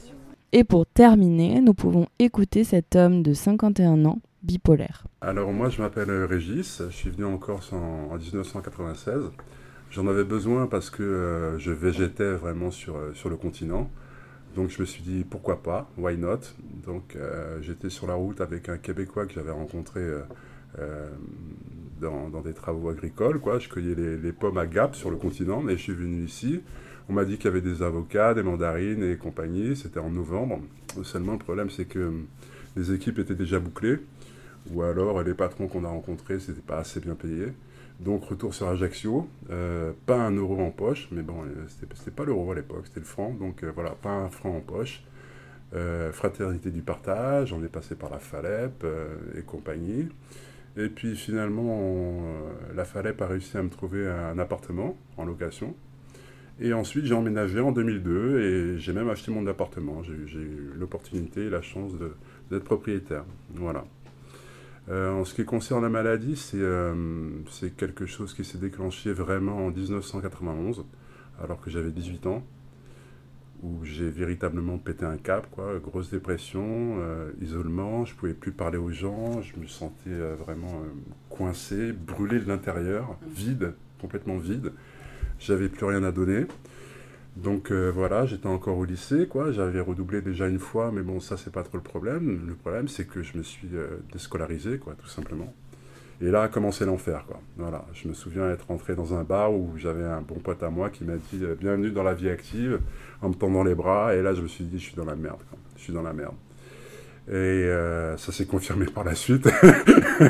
Et 0.53 0.65
pour 0.65 0.87
terminer, 0.87 1.61
nous 1.61 1.75
pouvons 1.75 2.07
écouter 2.19 2.65
cet 2.65 2.95
homme 2.95 3.23
de 3.23 3.33
51 3.33 4.05
ans, 4.05 4.21
bipolaire. 4.43 5.07
Alors 5.21 5.53
moi 5.53 5.71
je 5.71 5.81
m'appelle 5.81 6.11
euh, 6.11 6.27
Régis, 6.27 6.83
je 6.91 6.95
suis 6.95 7.11
venu 7.11 7.25
en 7.25 7.39
Corse 7.39 7.73
en, 7.73 8.11
en 8.13 8.17
1996. 8.17 9.31
J'en 9.91 10.07
avais 10.09 10.25
besoin 10.25 10.67
parce 10.67 10.91
que 10.91 11.03
euh, 11.03 11.59
je 11.59 11.71
végétais 11.71 12.33
vraiment 12.33 12.71
sur, 12.71 12.97
euh, 12.97 13.13
sur 13.15 13.29
le 13.29 13.37
continent. 13.37 13.91
Donc 14.55 14.69
je 14.69 14.81
me 14.81 14.87
suis 14.87 15.03
dit 15.03 15.25
pourquoi 15.29 15.63
pas, 15.63 15.91
why 15.97 16.17
not? 16.19 16.41
Donc 16.85 17.17
euh, 17.17 17.59
j'étais 17.63 17.89
sur 17.89 18.07
la 18.07 18.15
route 18.15 18.41
avec 18.41 18.69
un 18.69 18.77
Québécois 18.77 19.27
que 19.27 19.33
j'avais 19.33 19.51
rencontré 19.51 20.01
euh, 20.01 20.23
euh, 20.79 21.09
dans, 22.01 22.29
dans 22.29 22.41
des 22.41 22.53
travaux 22.53 22.91
agricoles. 22.91 23.41
Quoi. 23.41 23.59
Je 23.59 23.69
cueillais 23.69 23.95
les, 23.95 24.19
les 24.19 24.33
pommes 24.33 24.59
à 24.59 24.67
Gap 24.67 24.95
sur 24.95 25.11
le 25.11 25.17
continent 25.17 25.67
et 25.69 25.77
je 25.77 25.83
suis 25.83 25.95
venu 25.95 26.25
ici. 26.25 26.61
On 27.09 27.13
m'a 27.13 27.25
dit 27.25 27.37
qu'il 27.37 27.47
y 27.47 27.49
avait 27.49 27.61
des 27.61 27.83
avocats, 27.83 28.35
des 28.35 28.43
mandarines 28.43 29.03
et 29.03 29.17
compagnie. 29.17 29.77
C'était 29.77 30.01
en 30.01 30.11
novembre. 30.11 30.61
Seulement 31.03 31.33
le 31.33 31.39
problème 31.39 31.71
c'est 31.71 31.87
que 31.87 31.99
euh, 31.99 32.11
les 32.77 32.93
équipes 32.93 33.19
étaient 33.19 33.35
déjà 33.35 33.59
bouclées 33.59 33.99
ou 34.71 34.83
alors 34.83 35.23
les 35.23 35.35
patrons 35.35 35.69
qu'on 35.69 35.85
a 35.85 35.89
rencontrés, 35.89 36.39
c'était 36.39 36.61
pas 36.61 36.79
assez 36.79 37.01
bien 37.01 37.15
payé. 37.15 37.49
Donc 38.01 38.25
retour 38.25 38.55
sur 38.55 38.69
Ajaccio, 38.69 39.29
euh, 39.51 39.93
pas 40.07 40.17
un 40.17 40.33
euro 40.33 40.61
en 40.61 40.71
poche, 40.71 41.09
mais 41.13 41.23
bon, 41.23 41.43
euh, 41.43 41.67
c'était 41.69 42.11
pas 42.11 42.25
l'euro 42.25 42.51
à 42.51 42.55
l'époque, 42.55 42.83
c'était 42.87 43.01
le 43.01 43.07
franc, 43.07 43.33
donc 43.33 43.63
euh, 43.63 43.71
voilà, 43.73 43.91
pas 43.91 44.11
un 44.11 44.29
franc 44.29 44.57
en 44.57 44.61
poche. 44.61 45.03
Fraternité 46.13 46.71
du 46.71 46.83
partage, 46.83 47.55
on 47.55 47.65
est 47.65 47.69
passé 47.69 47.95
par 47.95 48.11
la 48.11 48.19
Falep 48.19 48.85
et 49.39 49.41
compagnie. 49.41 50.07
Et 50.77 50.91
puis 50.91 51.17
finalement, 51.17 52.21
la 52.75 52.85
Falep 52.85 53.23
a 53.23 53.27
réussi 53.27 53.57
à 53.57 53.63
me 53.63 53.71
trouver 53.71 54.07
un 54.07 54.39
appartement 54.39 54.99
en 55.17 55.25
location. 55.25 55.75
Et 56.61 56.73
ensuite, 56.73 57.05
j'ai 57.07 57.15
emménagé 57.15 57.61
en 57.61 57.73
2002 57.73 58.41
et 58.41 58.79
j'ai 58.79 58.93
même 58.93 59.09
acheté 59.09 59.31
mon 59.33 59.47
appartement. 59.47 60.03
J'ai 60.03 60.13
eu- 60.13 60.71
l'opportunité 60.79 61.47
et 61.47 61.51
la 61.51 61.63
chance 61.63 61.93
d'être 62.51 62.65
propriétaire. 62.65 63.25
Voilà. 63.55 63.85
Euh, 64.89 65.13
en 65.13 65.25
ce 65.25 65.35
qui 65.35 65.45
concerne 65.45 65.83
la 65.83 65.89
maladie, 65.89 66.37
c'est 66.37 66.57
euh, 66.61 66.95
c'est 67.51 67.75
quelque 67.77 68.05
chose 68.05 68.35
qui 68.35 68.45
s'est 68.45 68.59
déclenché 68.59 69.13
vraiment 69.13 69.67
en 69.67 69.71
1991, 69.71 70.85
alors 71.43 71.61
que 71.61 71.71
j'avais 71.71 71.91
18 71.93 72.27
ans, 72.27 72.45
où 73.63 73.85
j'ai 73.85 74.11
véritablement 74.11 74.79
pété 74.79 75.05
un 75.05 75.17
cap, 75.17 75.47
grosse 75.85 76.11
dépression, 76.11 76.97
euh, 76.99 77.31
isolement, 77.41 78.05
je 78.05 78.15
pouvais 78.17 78.35
plus 78.35 78.51
parler 78.51 78.77
aux 78.77 78.91
gens, 78.91 79.41
je 79.41 79.57
me 79.59 79.67
sentais 79.69 80.11
vraiment 80.45 80.83
coincé, 81.31 81.93
brûlé 81.93 82.41
de 82.41 82.49
l'intérieur, 82.49 83.17
vide, 83.37 83.75
complètement 84.01 84.37
vide. 84.37 84.73
J'avais 85.45 85.69
plus 85.69 85.87
rien 85.87 86.05
à 86.05 86.13
donner. 86.13 86.47
Donc 87.37 87.71
euh, 87.71 87.91
voilà, 87.93 88.27
j'étais 88.27 88.47
encore 88.47 88.79
au 88.79 88.85
lycée, 88.85 89.27
quoi. 89.27 89.51
J'avais 89.51 89.81
redoublé 89.81 90.23
déjà 90.23 90.47
une 90.47 90.59
fois, 90.59 90.93
mais 90.93 91.03
bon, 91.03 91.19
ça 91.19 91.37
c'est 91.37 91.53
pas 91.53 91.63
trop 91.63 91.79
le 91.79 91.83
problème. 91.83 92.47
Le 92.47 92.55
problème, 92.55 92.89
c'est 92.89 93.07
que 93.07 93.23
je 93.23 93.37
me 93.37 93.43
suis 93.43 93.71
euh, 93.75 93.99
déscolarisé, 94.13 94.79
quoi, 94.79 94.95
tout 94.95 95.09
simplement. 95.09 95.53
Et 96.21 96.31
là 96.31 96.43
a 96.43 96.49
commencé 96.49 96.85
l'enfer, 96.85 97.25
quoi. 97.27 97.41
Voilà, 97.57 97.85
je 97.95 98.07
me 98.07 98.15
souviens 98.15 98.51
être 98.51 98.67
rentré 98.69 98.95
dans 98.95 99.15
un 99.15 99.25
bar 99.25 99.53
où 99.53 99.73
j'avais 99.77 100.05
un 100.05 100.21
bon 100.21 100.37
pote 100.37 100.63
à 100.63 100.71
moi 100.71 100.91
qui 100.91 101.05
m'a 101.05 101.17
dit 101.17 101.43
euh, 101.43 101.57
bienvenue 101.59 101.91
dans 101.91 102.05
la 102.05 102.15
vie 102.15 102.29
active, 102.29 102.79
en 103.21 103.31
me 103.31 103.35
tendant 103.35 103.65
les 103.65 103.75
bras. 103.75 104.15
Et 104.15 104.23
là, 104.23 104.35
je 104.35 104.43
me 104.43 104.49
suis 104.49 104.65
dit, 104.65 104.79
je 104.79 104.85
suis 104.85 104.97
dans 104.97 105.05
la 105.05 105.17
merde. 105.17 105.41
Je 105.77 105.83
suis 105.83 105.93
dans 105.93 106.03
la 106.03 106.13
merde. 106.13 106.35
Et 107.29 107.33
euh, 107.33 108.17
ça 108.17 108.31
s'est 108.31 108.47
confirmé 108.47 108.87
par 108.87 109.03
la 109.03 109.17
suite. 109.17 109.49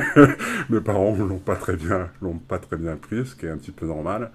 Mes 0.71 0.81
parents 0.81 1.15
l'ont 1.17 1.39
pas 1.39 1.57
très 1.57 1.77
bien, 1.77 2.09
l'ont 2.23 2.39
pas 2.39 2.59
très 2.59 2.77
bien 2.77 2.97
pris, 2.97 3.27
ce 3.27 3.35
qui 3.35 3.45
est 3.45 3.51
un 3.51 3.59
petit 3.59 3.73
peu 3.73 3.87
normal. 3.87 4.31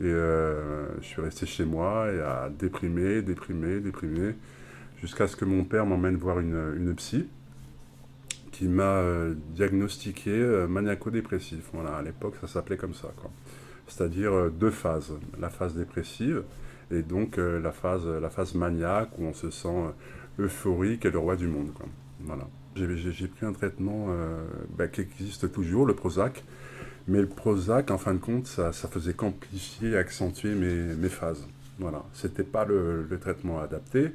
Et 0.00 0.06
euh, 0.06 0.88
je 1.00 1.06
suis 1.06 1.22
resté 1.22 1.46
chez 1.46 1.64
moi 1.64 2.10
et 2.12 2.20
à 2.20 2.50
déprimer, 2.50 3.22
déprimer, 3.22 3.78
déprimer, 3.78 4.34
jusqu'à 5.00 5.28
ce 5.28 5.36
que 5.36 5.44
mon 5.44 5.64
père 5.64 5.86
m'emmène 5.86 6.16
voir 6.16 6.40
une, 6.40 6.74
une 6.76 6.94
psy 6.96 7.28
qui 8.50 8.66
m'a 8.66 8.82
euh, 8.82 9.34
diagnostiqué 9.54 10.30
euh, 10.30 10.66
maniaco-dépressif. 10.66 11.70
Voilà, 11.72 11.96
à 11.96 12.02
l'époque, 12.02 12.34
ça 12.40 12.48
s'appelait 12.48 12.76
comme 12.76 12.94
ça. 12.94 13.08
C'est-à-dire 13.86 14.50
deux 14.50 14.70
phases. 14.70 15.12
La 15.40 15.48
phase 15.48 15.74
dépressive 15.74 16.42
et 16.90 17.02
donc 17.02 17.36
la, 17.36 17.72
phase, 17.72 18.06
la 18.06 18.30
phase 18.30 18.54
maniaque 18.54 19.10
où 19.18 19.24
on 19.24 19.34
se 19.34 19.50
sent 19.50 19.92
euphorique 20.38 21.04
et 21.04 21.10
le 21.10 21.18
roi 21.18 21.36
du 21.36 21.46
monde. 21.46 21.70
Voilà. 22.20 22.48
J'ai- 22.76 23.28
pris 23.28 23.44
un 23.44 23.52
traitement 23.52 24.08
bah, 24.76 24.88
qui 24.88 25.02
existe 25.02 25.52
toujours, 25.52 25.84
le 25.84 25.94
Prozac. 25.94 26.42
Mais 27.06 27.20
le 27.20 27.26
Prozac, 27.26 27.90
en 27.90 27.98
fin 27.98 28.14
de 28.14 28.18
compte, 28.18 28.46
ça, 28.46 28.72
ça 28.72 28.88
faisait 28.88 29.12
qu'amplifier 29.12 29.96
accentuer 29.96 30.54
mes, 30.54 31.08
phases. 31.08 31.46
Voilà. 31.78 32.02
C'était 32.14 32.44
pas 32.44 32.64
le, 32.64 33.06
traitement 33.20 33.60
adapté. 33.60 34.12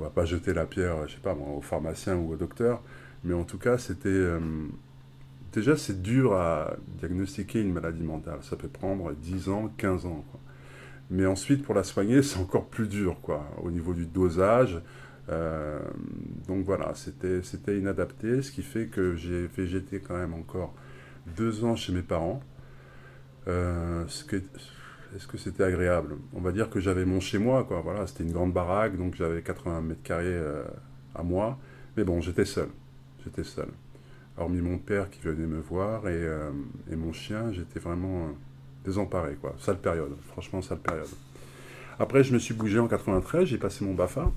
On 0.00 0.04
va 0.04 0.10
pas 0.10 0.24
jeter 0.24 0.52
la 0.52 0.66
pierre, 0.66 1.06
je 1.06 1.14
sais 1.14 1.20
pas 1.20 1.34
moi, 1.34 1.48
au 1.56 1.60
pharmacien 1.60 2.16
ou 2.16 2.32
au 2.32 2.36
docteur. 2.36 2.82
Mais 3.24 3.34
en 3.34 3.44
tout 3.44 3.58
cas, 3.58 3.78
c'était. 3.78 4.08
euh, 4.08 4.40
déjà, 5.52 5.76
c'est 5.76 6.02
dur 6.02 6.32
à 6.34 6.76
diagnostiquer 6.98 7.60
une 7.60 7.72
maladie 7.72 8.02
mentale. 8.02 8.38
Ça 8.42 8.56
peut 8.56 8.68
prendre 8.68 9.12
10 9.12 9.48
ans, 9.48 9.72
15 9.76 10.06
ans. 10.06 10.24
Mais 11.10 11.26
ensuite, 11.26 11.62
pour 11.62 11.74
la 11.74 11.84
soigner, 11.84 12.22
c'est 12.22 12.40
encore 12.40 12.66
plus 12.66 12.88
dur, 12.88 13.18
quoi, 13.22 13.46
au 13.62 13.70
niveau 13.70 13.94
du 13.94 14.06
dosage. 14.06 14.80
Euh, 15.28 15.78
donc 16.48 16.64
voilà, 16.64 16.92
c'était 16.94 17.78
inadapté, 17.78 18.42
ce 18.42 18.50
qui 18.50 18.62
fait 18.62 18.86
que 18.86 19.14
j'ai 19.14 19.46
végété 19.46 20.00
quand 20.00 20.16
même 20.16 20.34
encore 20.34 20.74
deux 21.26 21.64
ans 21.64 21.76
chez 21.76 21.92
mes 21.92 22.02
parents. 22.02 22.42
Euh, 23.48 24.04
Est-ce 24.06 25.26
que 25.26 25.38
c'était 25.38 25.64
agréable? 25.64 26.16
On 26.34 26.40
va 26.40 26.52
dire 26.52 26.70
que 26.70 26.80
j'avais 26.80 27.04
mon 27.04 27.20
chez 27.20 27.38
moi, 27.38 27.64
quoi. 27.64 27.80
Voilà, 27.80 28.06
c'était 28.06 28.24
une 28.24 28.32
grande 28.32 28.52
baraque, 28.52 28.96
donc 28.96 29.14
j'avais 29.14 29.42
80 29.42 29.80
mètres 29.82 30.02
carrés 30.02 30.24
euh, 30.26 30.64
à 31.14 31.22
moi. 31.22 31.58
Mais 31.96 32.04
bon, 32.04 32.20
j'étais 32.20 32.44
seul. 32.44 32.68
J'étais 33.24 33.44
seul. 33.44 33.68
Hormis 34.36 34.62
mon 34.62 34.78
père 34.78 35.10
qui 35.10 35.20
venait 35.20 35.46
me 35.46 35.60
voir 35.60 36.08
et, 36.08 36.12
euh, 36.14 36.50
et 36.90 36.96
mon 36.96 37.12
chien, 37.12 37.52
j'étais 37.52 37.80
vraiment 37.80 38.28
désemparé, 38.84 39.34
quoi. 39.34 39.54
Sale 39.58 39.78
période, 39.78 40.16
franchement, 40.28 40.62
sale 40.62 40.78
période. 40.78 41.08
Après, 41.98 42.24
je 42.24 42.32
me 42.32 42.38
suis 42.38 42.54
bougé 42.54 42.78
en 42.78 42.88
93, 42.88 43.46
j'ai 43.46 43.58
passé 43.58 43.84
mon 43.84 43.94
BAFA, 43.94 44.32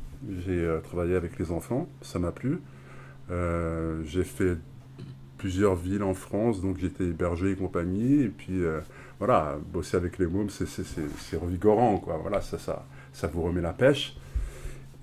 j'ai 0.46 0.70
travaillé 0.84 1.16
avec 1.16 1.40
les 1.40 1.52
enfants, 1.52 1.88
ça 2.02 2.20
m'a 2.20 2.32
plu. 2.32 2.60
J'ai 3.30 4.24
fait 4.26 4.58
plusieurs 5.38 5.76
villes 5.76 6.04
en 6.04 6.14
France, 6.14 6.62
donc 6.62 6.78
j'étais 6.80 7.06
hébergé 7.06 7.52
et 7.52 7.56
compagnie. 7.56 8.22
Et 8.22 8.30
puis 8.30 8.64
euh, 8.64 8.80
voilà, 9.20 9.58
bosser 9.72 9.98
avec 9.98 10.18
les 10.18 10.28
mômes, 10.28 10.50
c'est 10.50 11.38
revigorant, 11.38 11.98
quoi. 11.98 12.18
Voilà, 12.22 12.42
ça, 12.42 12.58
ça, 12.58 12.86
ça 13.14 13.28
vous 13.28 13.44
remet 13.44 13.62
la 13.62 13.74
pêche. 13.74 14.18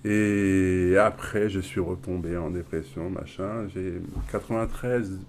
Et 0.05 0.97
après, 0.99 1.49
je 1.49 1.61
suis 1.61 1.81
retombé 1.81 2.37
en 2.37 2.51
dépression, 2.51 3.09
machin. 3.09 3.69
J'ai 3.73 4.01
93, 4.33 5.21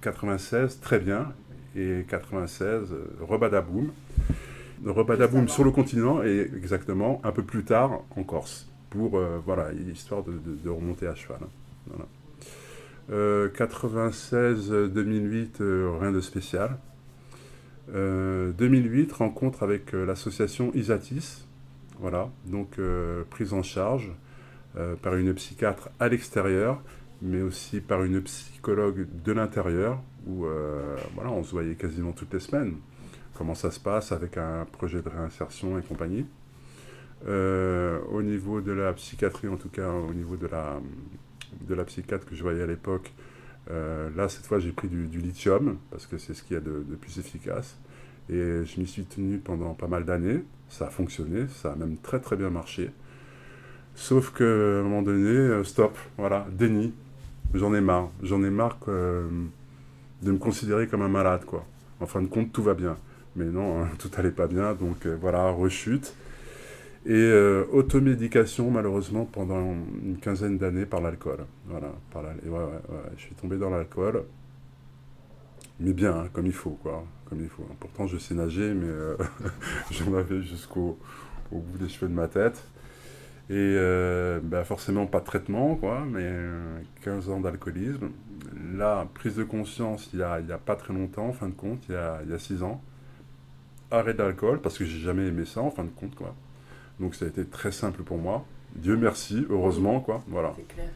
96, 0.00 0.80
très 0.80 1.00
bien. 1.00 1.32
Et 1.76 2.04
96, 2.08 2.94
rebadaboum. 3.20 3.90
Rebadaboum 4.86 5.48
sur 5.48 5.64
le 5.64 5.70
continent 5.72 6.22
et 6.22 6.50
exactement 6.56 7.20
un 7.24 7.32
peu 7.32 7.42
plus 7.42 7.64
tard 7.64 8.02
en 8.16 8.22
Corse. 8.22 8.68
Pour, 8.88 9.18
euh, 9.18 9.38
voilà, 9.44 9.72
histoire 9.72 10.22
de, 10.22 10.32
de, 10.32 10.70
remonter 10.70 11.06
à 11.06 11.14
cheval. 11.14 11.38
Hein. 11.92 12.04
Voilà. 13.10 13.48
96-2008, 13.48 15.60
euh, 15.60 15.90
rien 16.00 16.12
de 16.12 16.20
spécial. 16.20 16.78
2008, 17.88 17.96
euh, 17.96 19.14
rencontre 19.16 19.64
avec 19.64 19.94
euh, 19.94 20.06
l'association 20.06 20.72
Isatis, 20.74 21.48
voilà, 21.98 22.30
donc 22.46 22.78
prise 23.28 23.52
en 23.52 23.62
charge 23.62 24.10
par 25.02 25.16
une 25.16 25.34
psychiatre 25.34 25.90
à 25.98 26.08
l'extérieur, 26.08 26.80
mais 27.20 27.42
aussi 27.42 27.80
par 27.80 28.04
une 28.04 28.22
psychologue 28.22 29.06
de 29.22 29.32
l'intérieur, 29.32 30.00
où 30.26 30.46
voilà, 31.14 31.30
on 31.30 31.42
se 31.42 31.50
voyait 31.50 31.74
quasiment 31.74 32.12
toutes 32.12 32.32
les 32.32 32.40
semaines. 32.40 32.76
Comment 33.34 33.54
ça 33.54 33.70
se 33.70 33.80
passe 33.80 34.12
avec 34.12 34.38
un 34.38 34.66
projet 34.72 35.02
de 35.02 35.10
réinsertion 35.10 35.78
et 35.78 35.82
compagnie. 35.82 36.24
au 37.26 38.22
niveau 38.22 38.62
de 38.62 38.72
la 38.72 38.94
psychiatrie, 38.94 39.48
en 39.48 39.58
tout 39.58 39.68
cas 39.68 39.90
au 39.90 40.14
niveau 40.14 40.38
de 40.38 40.46
la, 40.46 40.80
de 41.60 41.74
la 41.74 41.84
psychiatre 41.84 42.26
que 42.26 42.34
je 42.34 42.42
voyais 42.42 42.62
à 42.62 42.66
l'époque, 42.66 43.12
euh, 43.70 44.10
là, 44.16 44.28
cette 44.28 44.46
fois, 44.46 44.58
j'ai 44.58 44.72
pris 44.72 44.88
du, 44.88 45.06
lithium, 45.18 45.78
parce 45.90 46.06
que 46.06 46.18
c'est 46.18 46.34
ce 46.34 46.42
qu'il 46.42 46.54
y 46.54 46.56
a 46.56 46.60
de, 46.60 46.82
plus 47.00 47.18
efficace. 47.18 47.78
Et 48.28 48.64
je 48.64 48.80
m'y 48.80 48.86
suis 48.86 49.04
tenu 49.04 49.38
pendant 49.38 49.74
pas 49.74 49.88
mal 49.88 50.04
d'années. 50.04 50.44
Ça 50.68 50.86
a 50.86 50.90
fonctionné, 50.90 51.46
ça 51.48 51.72
a 51.72 51.76
même 51.76 51.96
très 51.96 52.20
très 52.20 52.36
bien 52.36 52.50
marché. 52.50 52.90
Sauf 53.96 54.32
qu'à 54.32 54.44
un 54.44 54.82
moment 54.82 55.02
donné, 55.02 55.30
euh, 55.30 55.64
stop, 55.64 55.98
voilà, 56.16 56.46
déni. 56.52 56.94
J'en 57.54 57.74
ai 57.74 57.80
marre. 57.80 58.10
J'en 58.22 58.42
ai 58.44 58.50
marre 58.50 58.78
euh, 58.86 59.28
de 60.22 60.30
me 60.30 60.38
considérer 60.38 60.86
comme 60.86 61.02
un 61.02 61.08
malade, 61.08 61.44
quoi. 61.44 61.66
En 61.98 62.06
fin 62.06 62.22
de 62.22 62.28
compte, 62.28 62.52
tout 62.52 62.62
va 62.62 62.74
bien. 62.74 62.96
Mais 63.34 63.46
non, 63.46 63.84
tout 63.98 64.10
allait 64.16 64.30
pas 64.30 64.46
bien, 64.46 64.74
donc 64.74 65.06
voilà, 65.06 65.50
rechute. 65.50 66.14
Et 67.06 67.12
euh, 67.12 67.64
automédication, 67.72 68.70
malheureusement, 68.70 69.24
pendant 69.24 69.74
une 70.02 70.18
quinzaine 70.20 70.58
d'années 70.58 70.84
par 70.84 71.00
l'alcool. 71.00 71.46
Voilà, 71.66 71.92
par 72.12 72.22
ouais, 72.24 72.30
je 73.16 73.22
suis 73.22 73.34
tombé 73.34 73.56
dans 73.56 73.70
l'alcool. 73.70 74.24
Mais 75.80 75.94
bien, 75.94 76.14
hein, 76.14 76.28
comme 76.32 76.46
il 76.46 76.52
faut, 76.52 76.78
quoi. 76.82 77.04
Comme 77.28 77.40
il 77.40 77.48
faut. 77.48 77.66
Pourtant, 77.80 78.06
je 78.06 78.18
sais 78.18 78.34
nager, 78.34 78.74
mais 78.74 78.86
euh, 78.86 79.16
j'en 79.90 80.12
avais 80.14 80.42
jusqu'au 80.42 80.98
au 81.50 81.58
bout 81.58 81.78
des 81.78 81.88
cheveux 81.88 82.08
de 82.08 82.14
ma 82.14 82.28
tête. 82.28 82.62
Et 83.48 83.54
euh, 83.56 84.38
bah, 84.42 84.64
forcément, 84.64 85.06
pas 85.06 85.20
de 85.20 85.24
traitement, 85.24 85.76
quoi, 85.76 86.04
mais 86.06 86.30
15 87.02 87.30
ans 87.30 87.40
d'alcoolisme. 87.40 88.10
Là, 88.74 89.08
prise 89.14 89.36
de 89.36 89.44
conscience, 89.44 90.10
il 90.12 90.18
n'y 90.18 90.22
a, 90.22 90.58
pas 90.58 90.76
très 90.76 90.92
longtemps, 90.92 91.28
en 91.28 91.32
fin 91.32 91.48
de 91.48 91.54
compte, 91.54 91.82
il 91.88 91.92
y 91.92 91.96
a, 91.98 92.20
il 92.24 92.30
y 92.30 92.34
a 92.34 92.38
6 92.38 92.62
ans. 92.62 92.82
Arrêt 93.90 94.14
d'alcool, 94.14 94.60
parce 94.60 94.78
que 94.78 94.84
j'ai 94.84 95.00
jamais 95.00 95.26
aimé 95.26 95.44
ça, 95.46 95.62
en 95.62 95.70
fin 95.70 95.84
de 95.84 95.90
compte, 95.90 96.14
quoi. 96.14 96.34
Donc 97.00 97.14
ça 97.14 97.24
a 97.24 97.28
été 97.28 97.44
très 97.44 97.72
simple 97.72 98.02
pour 98.02 98.18
moi. 98.18 98.44
Dieu 98.76 98.96
merci, 98.96 99.46
heureusement, 99.50 100.00
quoi. 100.00 100.22
Voilà. 100.28 100.54
Clair. 100.68 100.90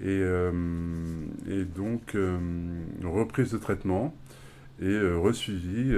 Et, 0.00 0.06
euh, 0.08 0.50
et, 1.48 1.64
donc, 1.64 2.14
euh, 2.14 2.38
reprise 3.04 3.52
de 3.52 3.58
traitement 3.58 4.12
et 4.80 4.86
euh, 4.86 5.16
resuivi 5.16 5.94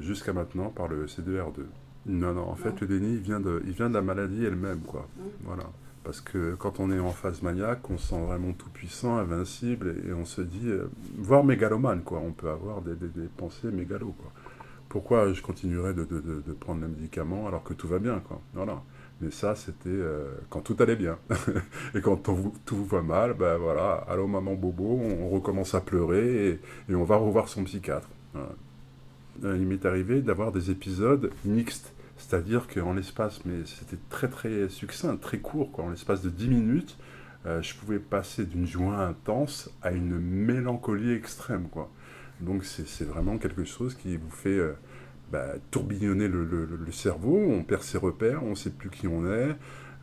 jusqu'à 0.00 0.32
maintenant 0.32 0.70
par 0.70 0.88
le 0.88 1.06
C2R2. 1.06 1.60
Non, 2.06 2.32
non, 2.32 2.48
en 2.48 2.54
fait, 2.54 2.80
le 2.80 2.86
déni, 2.86 3.14
il 3.14 3.20
vient, 3.20 3.40
de, 3.40 3.62
il 3.66 3.72
vient 3.72 3.88
de 3.88 3.94
la 3.94 4.02
maladie 4.02 4.44
elle-même, 4.44 4.80
quoi. 4.80 5.08
Voilà. 5.44 5.64
Parce 6.04 6.20
que 6.20 6.54
quand 6.54 6.80
on 6.80 6.90
est 6.90 6.98
en 6.98 7.10
phase 7.10 7.42
maniaque, 7.42 7.88
on 7.90 7.98
se 7.98 8.08
sent 8.08 8.20
vraiment 8.24 8.52
tout 8.52 8.70
puissant, 8.70 9.18
invincible, 9.18 9.94
et, 10.08 10.12
on 10.12 10.24
se 10.24 10.40
dit, 10.40 10.70
voire 11.18 11.44
mégalomane, 11.44 12.02
quoi. 12.02 12.20
On 12.24 12.32
peut 12.32 12.48
avoir 12.48 12.80
des, 12.80 12.94
des, 12.96 13.08
des 13.08 13.28
pensées 13.36 13.70
mégalo, 13.70 14.14
quoi 14.18 14.32
pourquoi 14.88 15.32
je 15.32 15.42
continuerais 15.42 15.94
de, 15.94 16.04
prendre 16.58 16.80
les 16.80 16.88
médicaments 16.88 17.46
alors 17.46 17.62
que 17.62 17.74
tout 17.74 17.88
va 17.88 17.98
bien, 17.98 18.20
quoi. 18.20 18.40
Voilà. 18.54 18.82
Mais 19.20 19.30
ça, 19.30 19.56
c'était 19.56 19.88
euh, 19.88 20.28
quand 20.48 20.60
tout 20.60 20.76
allait 20.78 20.96
bien. 20.96 21.18
et 21.94 22.00
quand 22.00 22.16
tout, 22.16 22.84
va 22.84 23.02
mal, 23.02 23.34
ben 23.34 23.56
voilà, 23.56 24.04
allô 24.08 24.28
maman 24.28 24.54
bobo, 24.54 25.00
on 25.02 25.28
recommence 25.28 25.74
à 25.74 25.80
pleurer 25.80 26.60
et, 26.88 26.94
on 26.94 27.04
va 27.04 27.16
revoir 27.16 27.48
son 27.48 27.64
psychiatre. 27.64 28.08
Euh, 28.36 29.56
il 29.56 29.66
m'est 29.66 29.84
arrivé 29.86 30.22
d'avoir 30.22 30.52
des 30.52 30.70
épisodes 30.70 31.30
mixtes. 31.44 31.92
C'est-à-dire 32.16 32.66
qu'en 32.66 32.94
l'espace, 32.94 33.44
mais 33.44 33.64
c'était 33.64 34.00
très 34.10 34.28
très 34.28 34.68
succinct, 34.68 35.16
très 35.16 35.38
court, 35.38 35.70
quoi. 35.70 35.84
En 35.84 35.90
l'espace 35.90 36.20
de 36.20 36.30
10 36.30 36.48
minutes, 36.48 36.98
euh, 37.46 37.62
je 37.62 37.74
pouvais 37.76 38.00
passer 38.00 38.44
d'une 38.44 38.66
joie 38.66 38.96
intense 38.96 39.70
à 39.82 39.92
une 39.92 40.18
mélancolie 40.18 41.12
extrême, 41.12 41.68
quoi. 41.68 41.90
Donc 42.40 42.64
c'est 42.64 43.04
vraiment 43.04 43.38
quelque 43.38 43.64
chose 43.64 43.94
qui 43.94 44.16
vous 44.16 44.30
fait 44.30 44.58
euh, 44.58 44.72
bah, 45.32 45.54
tourbillonner 45.70 46.28
le, 46.28 46.92
cerveau, 46.92 47.36
on 47.36 47.64
perd 47.64 47.82
ses 47.82 47.98
repères, 47.98 48.44
on 48.44 48.50
ne 48.50 48.54
sait 48.54 48.70
plus 48.70 48.90
qui 48.90 49.08
on 49.08 49.26
est, 49.26 49.56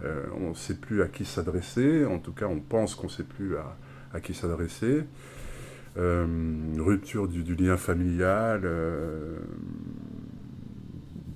euh, 0.04 0.26
on 0.36 0.50
ne 0.50 0.54
sait 0.54 0.76
plus 0.76 1.02
à 1.02 1.08
qui 1.08 1.24
s'adresser, 1.24 2.06
en 2.06 2.20
tout 2.20 2.34
cas 2.34 2.48
on 2.48 2.60
pense 2.60 2.96
qu'on 2.96 3.08
ne 3.08 3.12
sait 3.12 3.24
plus 3.24 3.56
à, 3.58 4.20
qui 4.20 4.34
s'adresser. 4.34 5.04
Euh, 5.98 6.28
rupture 6.78 7.30
du, 7.30 7.56
lien 7.56 7.78
familial, 7.78 8.70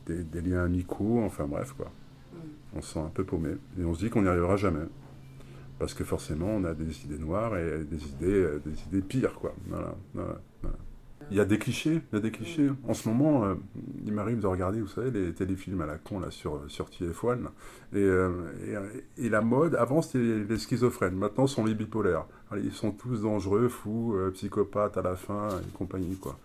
des, 0.06 0.42
liens 0.42 0.66
amicaux, 0.66 1.22
enfin 1.24 1.48
bref 1.48 1.74
quoi. 1.78 1.86
Mm. 2.34 2.38
On 2.76 2.82
se 2.82 2.94
sent 2.94 3.00
un 3.00 3.10
peu 3.10 3.24
paumé 3.24 3.52
et 3.80 3.86
on 3.86 3.94
se 3.94 4.04
dit 4.04 4.10
qu'on 4.10 4.24
n'y 4.24 4.28
arrivera 4.28 4.58
jamais. 4.58 4.86
Parce 5.78 5.94
que 5.94 6.04
forcément 6.04 6.48
on 6.48 6.66
a 6.66 6.74
des 6.74 7.06
idées 7.06 7.20
noires 7.20 7.58
et 7.58 7.86
des 7.86 8.06
idées, 8.06 8.60
des 8.66 8.84
idées 8.88 9.02
pires 9.02 9.36
quoi. 9.36 9.56
voilà. 9.70 9.96
Il 11.32 11.38
y 11.38 11.40
a 11.40 11.46
des 11.46 11.60
clichés, 11.60 12.02
il 12.12 12.16
y 12.16 12.18
a 12.18 12.22
des 12.22 12.32
clichés. 12.32 12.70
En 12.88 12.94
ce 12.94 13.08
moment, 13.08 13.46
euh, 13.46 13.56
il 14.06 14.14
m'arrive 14.14 14.40
de 14.40 14.48
regarder, 14.48 14.82
vous 14.82 14.88
savez, 14.88 15.12
les 15.12 15.34
téléfilms 15.34 15.82
à 15.82 15.86
la 15.86 15.98
con 15.98 16.20
là 16.20 16.32
sur, 16.32 16.62
sur 16.68 16.88
TF1. 16.88 17.40
Euh, 17.96 18.52
et, 19.18 19.26
et, 19.26 19.30
la 19.30 19.42
mode, 19.42 19.76
avant 19.76 20.02
c'était 20.02 20.20
les 20.20 20.58
schizophrènes, 20.58 21.16
maintenant 21.16 21.46
sont 21.46 21.66
les 21.66 21.76
bipolaires. 21.76 22.26
ils 22.56 22.74
sont 22.74 22.92
tous 22.92 23.22
dangereux, 23.22 23.68
fous, 23.68 24.16
euh, 24.16 24.32
psychopathes 24.32 24.98
à 24.98 25.04
la 25.04 25.16
fin 25.16 25.50
et 25.50 25.78
compagnie, 25.78 26.16
quoi. 26.16 26.38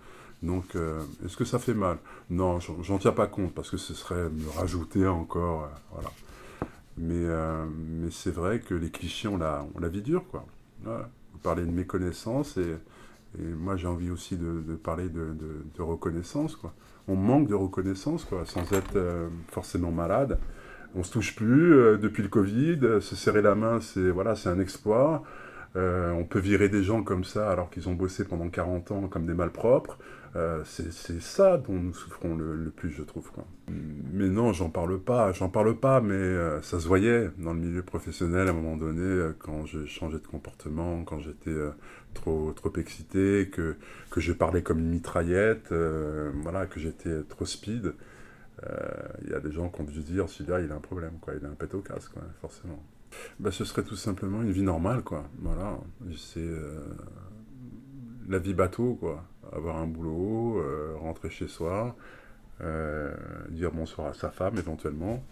Donc, 0.43 0.77
est-ce 1.25 1.39
que 1.39 1.47
ça 1.47 1.59
fait 1.59 1.73
mal? 1.73 1.97
Non, 2.29 2.59
j'en 2.61 2.99
tiens 2.99 3.13
pas 3.13 3.27
compte 3.27 3.55
parce 3.55 3.71
que 3.71 3.79
ce 3.79 3.95
serait 3.95 4.29
me 4.29 4.59
rajouter 4.59 5.07
encore, 5.07 5.71
voilà. 5.91 6.11
Mais, 6.99 7.25
mais 7.79 8.11
c'est 8.11 8.33
vrai 8.33 8.61
que 8.61 8.75
les 8.75 8.91
clichés 8.91 9.27
ont 9.27 9.39
la, 9.39 9.65
on 9.75 9.81
la 9.81 9.89
vie 9.89 10.03
dure, 10.03 10.23
quoi. 10.29 10.45
Vous 10.85 11.39
parlez 11.43 11.65
de 11.65 11.71
méconnaissance 11.71 12.59
et 12.59 12.77
et 13.39 13.43
moi, 13.43 13.77
j'ai 13.77 13.87
envie 13.87 14.11
aussi 14.11 14.37
de, 14.37 14.75
parler 14.77 15.09
de, 15.09 15.83
reconnaissance. 15.83 16.57
Quoi. 16.57 16.73
On 17.09 17.17
manque 17.17 17.49
de 17.49 17.55
reconnaissance, 17.55 18.25
quoi, 18.25 18.45
sans 18.45 18.73
être 18.73 18.97
euh, 18.97 19.29
forcément 19.49 19.91
malade. 19.91 20.39
On 20.95 21.03
se 21.03 21.13
touche 21.13 21.35
plus 21.35 21.75
euh, 21.75 21.97
depuis 21.97 22.23
le 22.23 22.29
Covid. 22.29 22.79
Se 23.01 23.17
serrer 23.17 23.43
la 23.43 23.55
main, 23.55 23.81
c'est 23.81 24.11
voilà, 24.11 24.37
c'est 24.37 24.49
un 24.49 24.61
exploit. 24.61 25.25
Euh, 25.77 26.13
on 26.13 26.25
peut 26.25 26.39
virer 26.39 26.69
des 26.69 26.85
gens 26.85 27.03
comme 27.03 27.25
ça 27.25 27.51
alors 27.51 27.69
qu'ils 27.69 27.89
ont 27.89 27.95
bossé 27.95 28.25
pendant 28.25 28.49
40 28.49 28.93
ans 28.93 29.09
comme 29.09 29.27
des 29.27 29.35
malpropres. 29.35 29.99
C'est 30.65 31.21
ça 31.21 31.59
dont 31.59 31.75
nous 31.75 31.95
souffrons 31.95 32.35
le, 32.35 32.73
plus, 32.75 32.91
je 32.91 33.05
trouve. 33.05 33.31
Quoi. 33.31 33.45
Mais 34.13 34.29
non, 34.29 34.53
j'en 34.53 34.69
parle 34.69 34.99
pas, 34.99 35.31
j'en 35.31 35.49
parle 35.49 35.77
pas, 35.77 36.01
mais 36.01 36.61
ça 36.61 36.81
se 36.81 36.89
voyait 36.89 37.31
dans 37.39 37.53
le 37.53 37.61
milieu 37.61 37.83
professionnel 37.83 38.49
à 38.49 38.51
un 38.51 38.55
moment 38.55 38.77
donné, 38.77 39.31
quand 39.39 39.65
je 39.65 39.87
changeais 39.87 40.19
de 40.19 40.27
comportement, 40.27 41.05
quand 41.05 41.21
j'étais 41.21 41.55
trop, 42.15 42.53
trop 42.53 42.73
excité, 42.77 43.51
que, 43.53 43.77
que 44.11 44.21
je 44.21 44.33
parlais 44.33 44.63
comme 44.63 44.79
une 44.79 44.91
mitraillette, 44.91 45.73
voilà, 46.43 46.67
que 46.67 46.81
j'étais 46.81 47.23
trop 47.25 47.47
speed. 47.47 47.95
Il 49.23 49.31
y 49.31 49.35
a 49.35 49.41
des 49.41 49.53
gens 49.53 49.69
qui 49.69 49.81
ont 49.83 49.85
dû 49.85 50.01
dire, 50.01 50.29
celui-là, 50.29 50.61
il 50.61 50.73
a 50.73 50.77
un 50.77 50.81
problème, 50.81 51.19
quoi, 51.21 51.35
il 51.39 51.45
a 51.45 51.49
un 51.49 51.55
pet 51.55 51.73
au 51.75 51.81
casque, 51.81 52.13
quoi, 52.13 52.23
forcément. 52.41 52.83
Bah, 53.39 53.51
ce 53.51 53.65
serait 53.65 53.85
tout 53.85 53.97
simplement 53.97 54.43
une 54.43 54.53
vie 54.53 54.63
normale, 54.63 55.03
quoi. 55.03 55.29
Voilà, 55.41 55.79
c'est 56.17 56.49
la 58.29 58.39
vie 58.39 58.55
bateau, 58.55 58.95
quoi 58.95 59.25
avoir 59.53 59.77
un 59.77 59.87
boulot, 59.87 60.59
euh, 60.59 60.95
rentrer 61.01 61.31
chez 61.31 61.49
soi, 61.49 61.97
euh, 62.61 63.15
dire 63.51 63.73
bonsoir 63.73 64.09
à 64.09 64.15
sa 64.15 64.31
femme 64.31 64.57
éventuellement. 64.59 65.23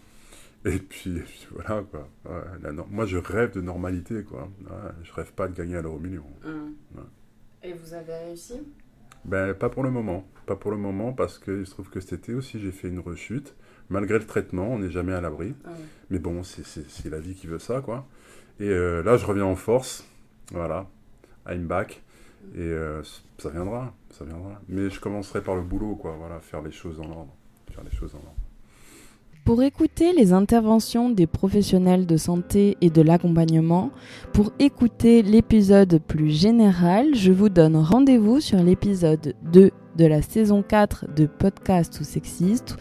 Et 0.65 0.79
puis, 0.79 1.21
voilà, 1.51 1.83
quoi. 1.83 2.07
moi, 2.89 3.05
je 3.05 3.17
rêve 3.17 3.53
de 3.53 3.61
normalité, 3.61 4.23
quoi. 4.23 4.49
je 5.03 5.11
rêve 5.13 5.33
pas 5.33 5.47
de 5.47 5.53
gagner 5.55 5.75
à 5.75 5.81
l'euro 5.81 5.99
million. 5.99 6.25
Mmh. 6.43 6.99
Et 7.63 7.73
vous 7.73 7.93
avez 7.93 8.13
réussi? 8.13 8.61
Ben, 9.25 9.53
pas 9.53 9.69
pour 9.69 9.83
le 9.83 9.91
moment. 9.91 10.25
Pas 10.45 10.55
pour 10.55 10.71
le 10.71 10.77
moment, 10.77 11.13
parce 11.13 11.39
que 11.39 11.63
se 11.63 11.71
trouve 11.71 11.89
que 11.89 11.99
cet 11.99 12.13
été 12.13 12.33
aussi, 12.33 12.59
j'ai 12.59 12.71
fait 12.71 12.89
une 12.89 12.99
rechute. 12.99 13.55
Malgré 13.89 14.19
le 14.19 14.25
traitement, 14.25 14.67
on 14.67 14.79
n'est 14.79 14.89
jamais 14.89 15.13
à 15.13 15.21
l'abri. 15.21 15.53
Ah 15.65 15.69
ouais. 15.69 15.75
Mais 16.09 16.19
bon, 16.19 16.43
c'est 16.43 17.09
la 17.09 17.19
vie 17.19 17.35
qui 17.35 17.47
veut 17.47 17.59
ça, 17.59 17.81
quoi. 17.81 18.05
Et 18.59 18.67
euh, 18.67 19.01
là, 19.03 19.17
je 19.17 19.25
reviens 19.25 19.45
en 19.45 19.55
force. 19.55 20.05
Voilà. 20.51 20.89
I'm 21.47 21.67
back. 21.67 22.01
Et 22.55 22.59
euh, 22.59 23.01
ça 23.37 23.49
viendra, 23.49 23.93
ça 24.11 24.25
viendra. 24.25 24.61
Mais 24.67 24.89
je 24.89 24.99
commencerai 24.99 25.41
par 25.41 25.55
le 25.55 25.61
boulot, 25.61 25.95
quoi. 25.95 26.15
Voilà, 26.17 26.39
faire 26.39 26.61
les 26.61 26.71
choses 26.71 26.97
dans 26.97 27.07
l'ordre. 27.07 27.33
Faire 27.71 27.83
les 27.83 27.95
choses 27.95 28.11
dans 28.11 28.19
l'ordre. 28.19 28.42
Pour 29.45 29.61
écouter 29.61 30.13
les 30.13 30.31
interventions 30.31 31.09
des 31.09 31.27
professionnels 31.27 32.05
de 32.05 32.15
santé 32.15 32.77
et 32.79 32.89
de 32.89 33.01
l'accompagnement, 33.01 33.91
pour 34.31 34.53
écouter 34.57 35.21
l'épisode 35.21 35.99
plus 35.99 36.29
général, 36.29 37.13
je 37.13 37.33
vous 37.33 37.49
donne 37.49 37.75
rendez-vous 37.75 38.39
sur 38.39 38.63
l'épisode 38.63 39.35
2 39.51 39.71
de 39.97 40.05
la 40.05 40.21
saison 40.21 40.63
4 40.63 41.07
de 41.13 41.25
Podcast 41.25 41.99
ou 41.99 42.05
Sexiste. 42.05 42.77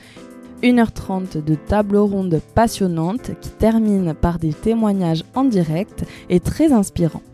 1h30 0.63 1.43
de 1.43 1.57
table 1.57 1.97
ronde 1.97 2.41
passionnante 2.55 3.33
qui 3.41 3.51
termine 3.51 4.15
par 4.15 4.39
des 4.39 4.53
témoignages 4.53 5.25
en 5.35 5.43
direct 5.43 6.05
et 6.31 6.39
très 6.39 6.73
inspirants. 6.73 7.25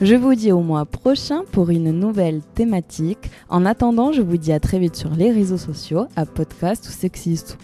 Je 0.00 0.14
vous 0.14 0.36
dis 0.36 0.52
au 0.52 0.60
mois 0.60 0.84
prochain 0.84 1.42
pour 1.50 1.70
une 1.70 1.90
nouvelle 1.90 2.42
thématique. 2.54 3.28
En 3.48 3.66
attendant, 3.66 4.12
je 4.12 4.22
vous 4.22 4.36
dis 4.36 4.52
à 4.52 4.60
très 4.60 4.78
vite 4.78 4.94
sur 4.94 5.10
les 5.10 5.32
réseaux 5.32 5.58
sociaux 5.58 6.06
à 6.14 6.26
Podcast 6.26 6.86
ou 6.86 6.92
Sexiste. 6.92 7.58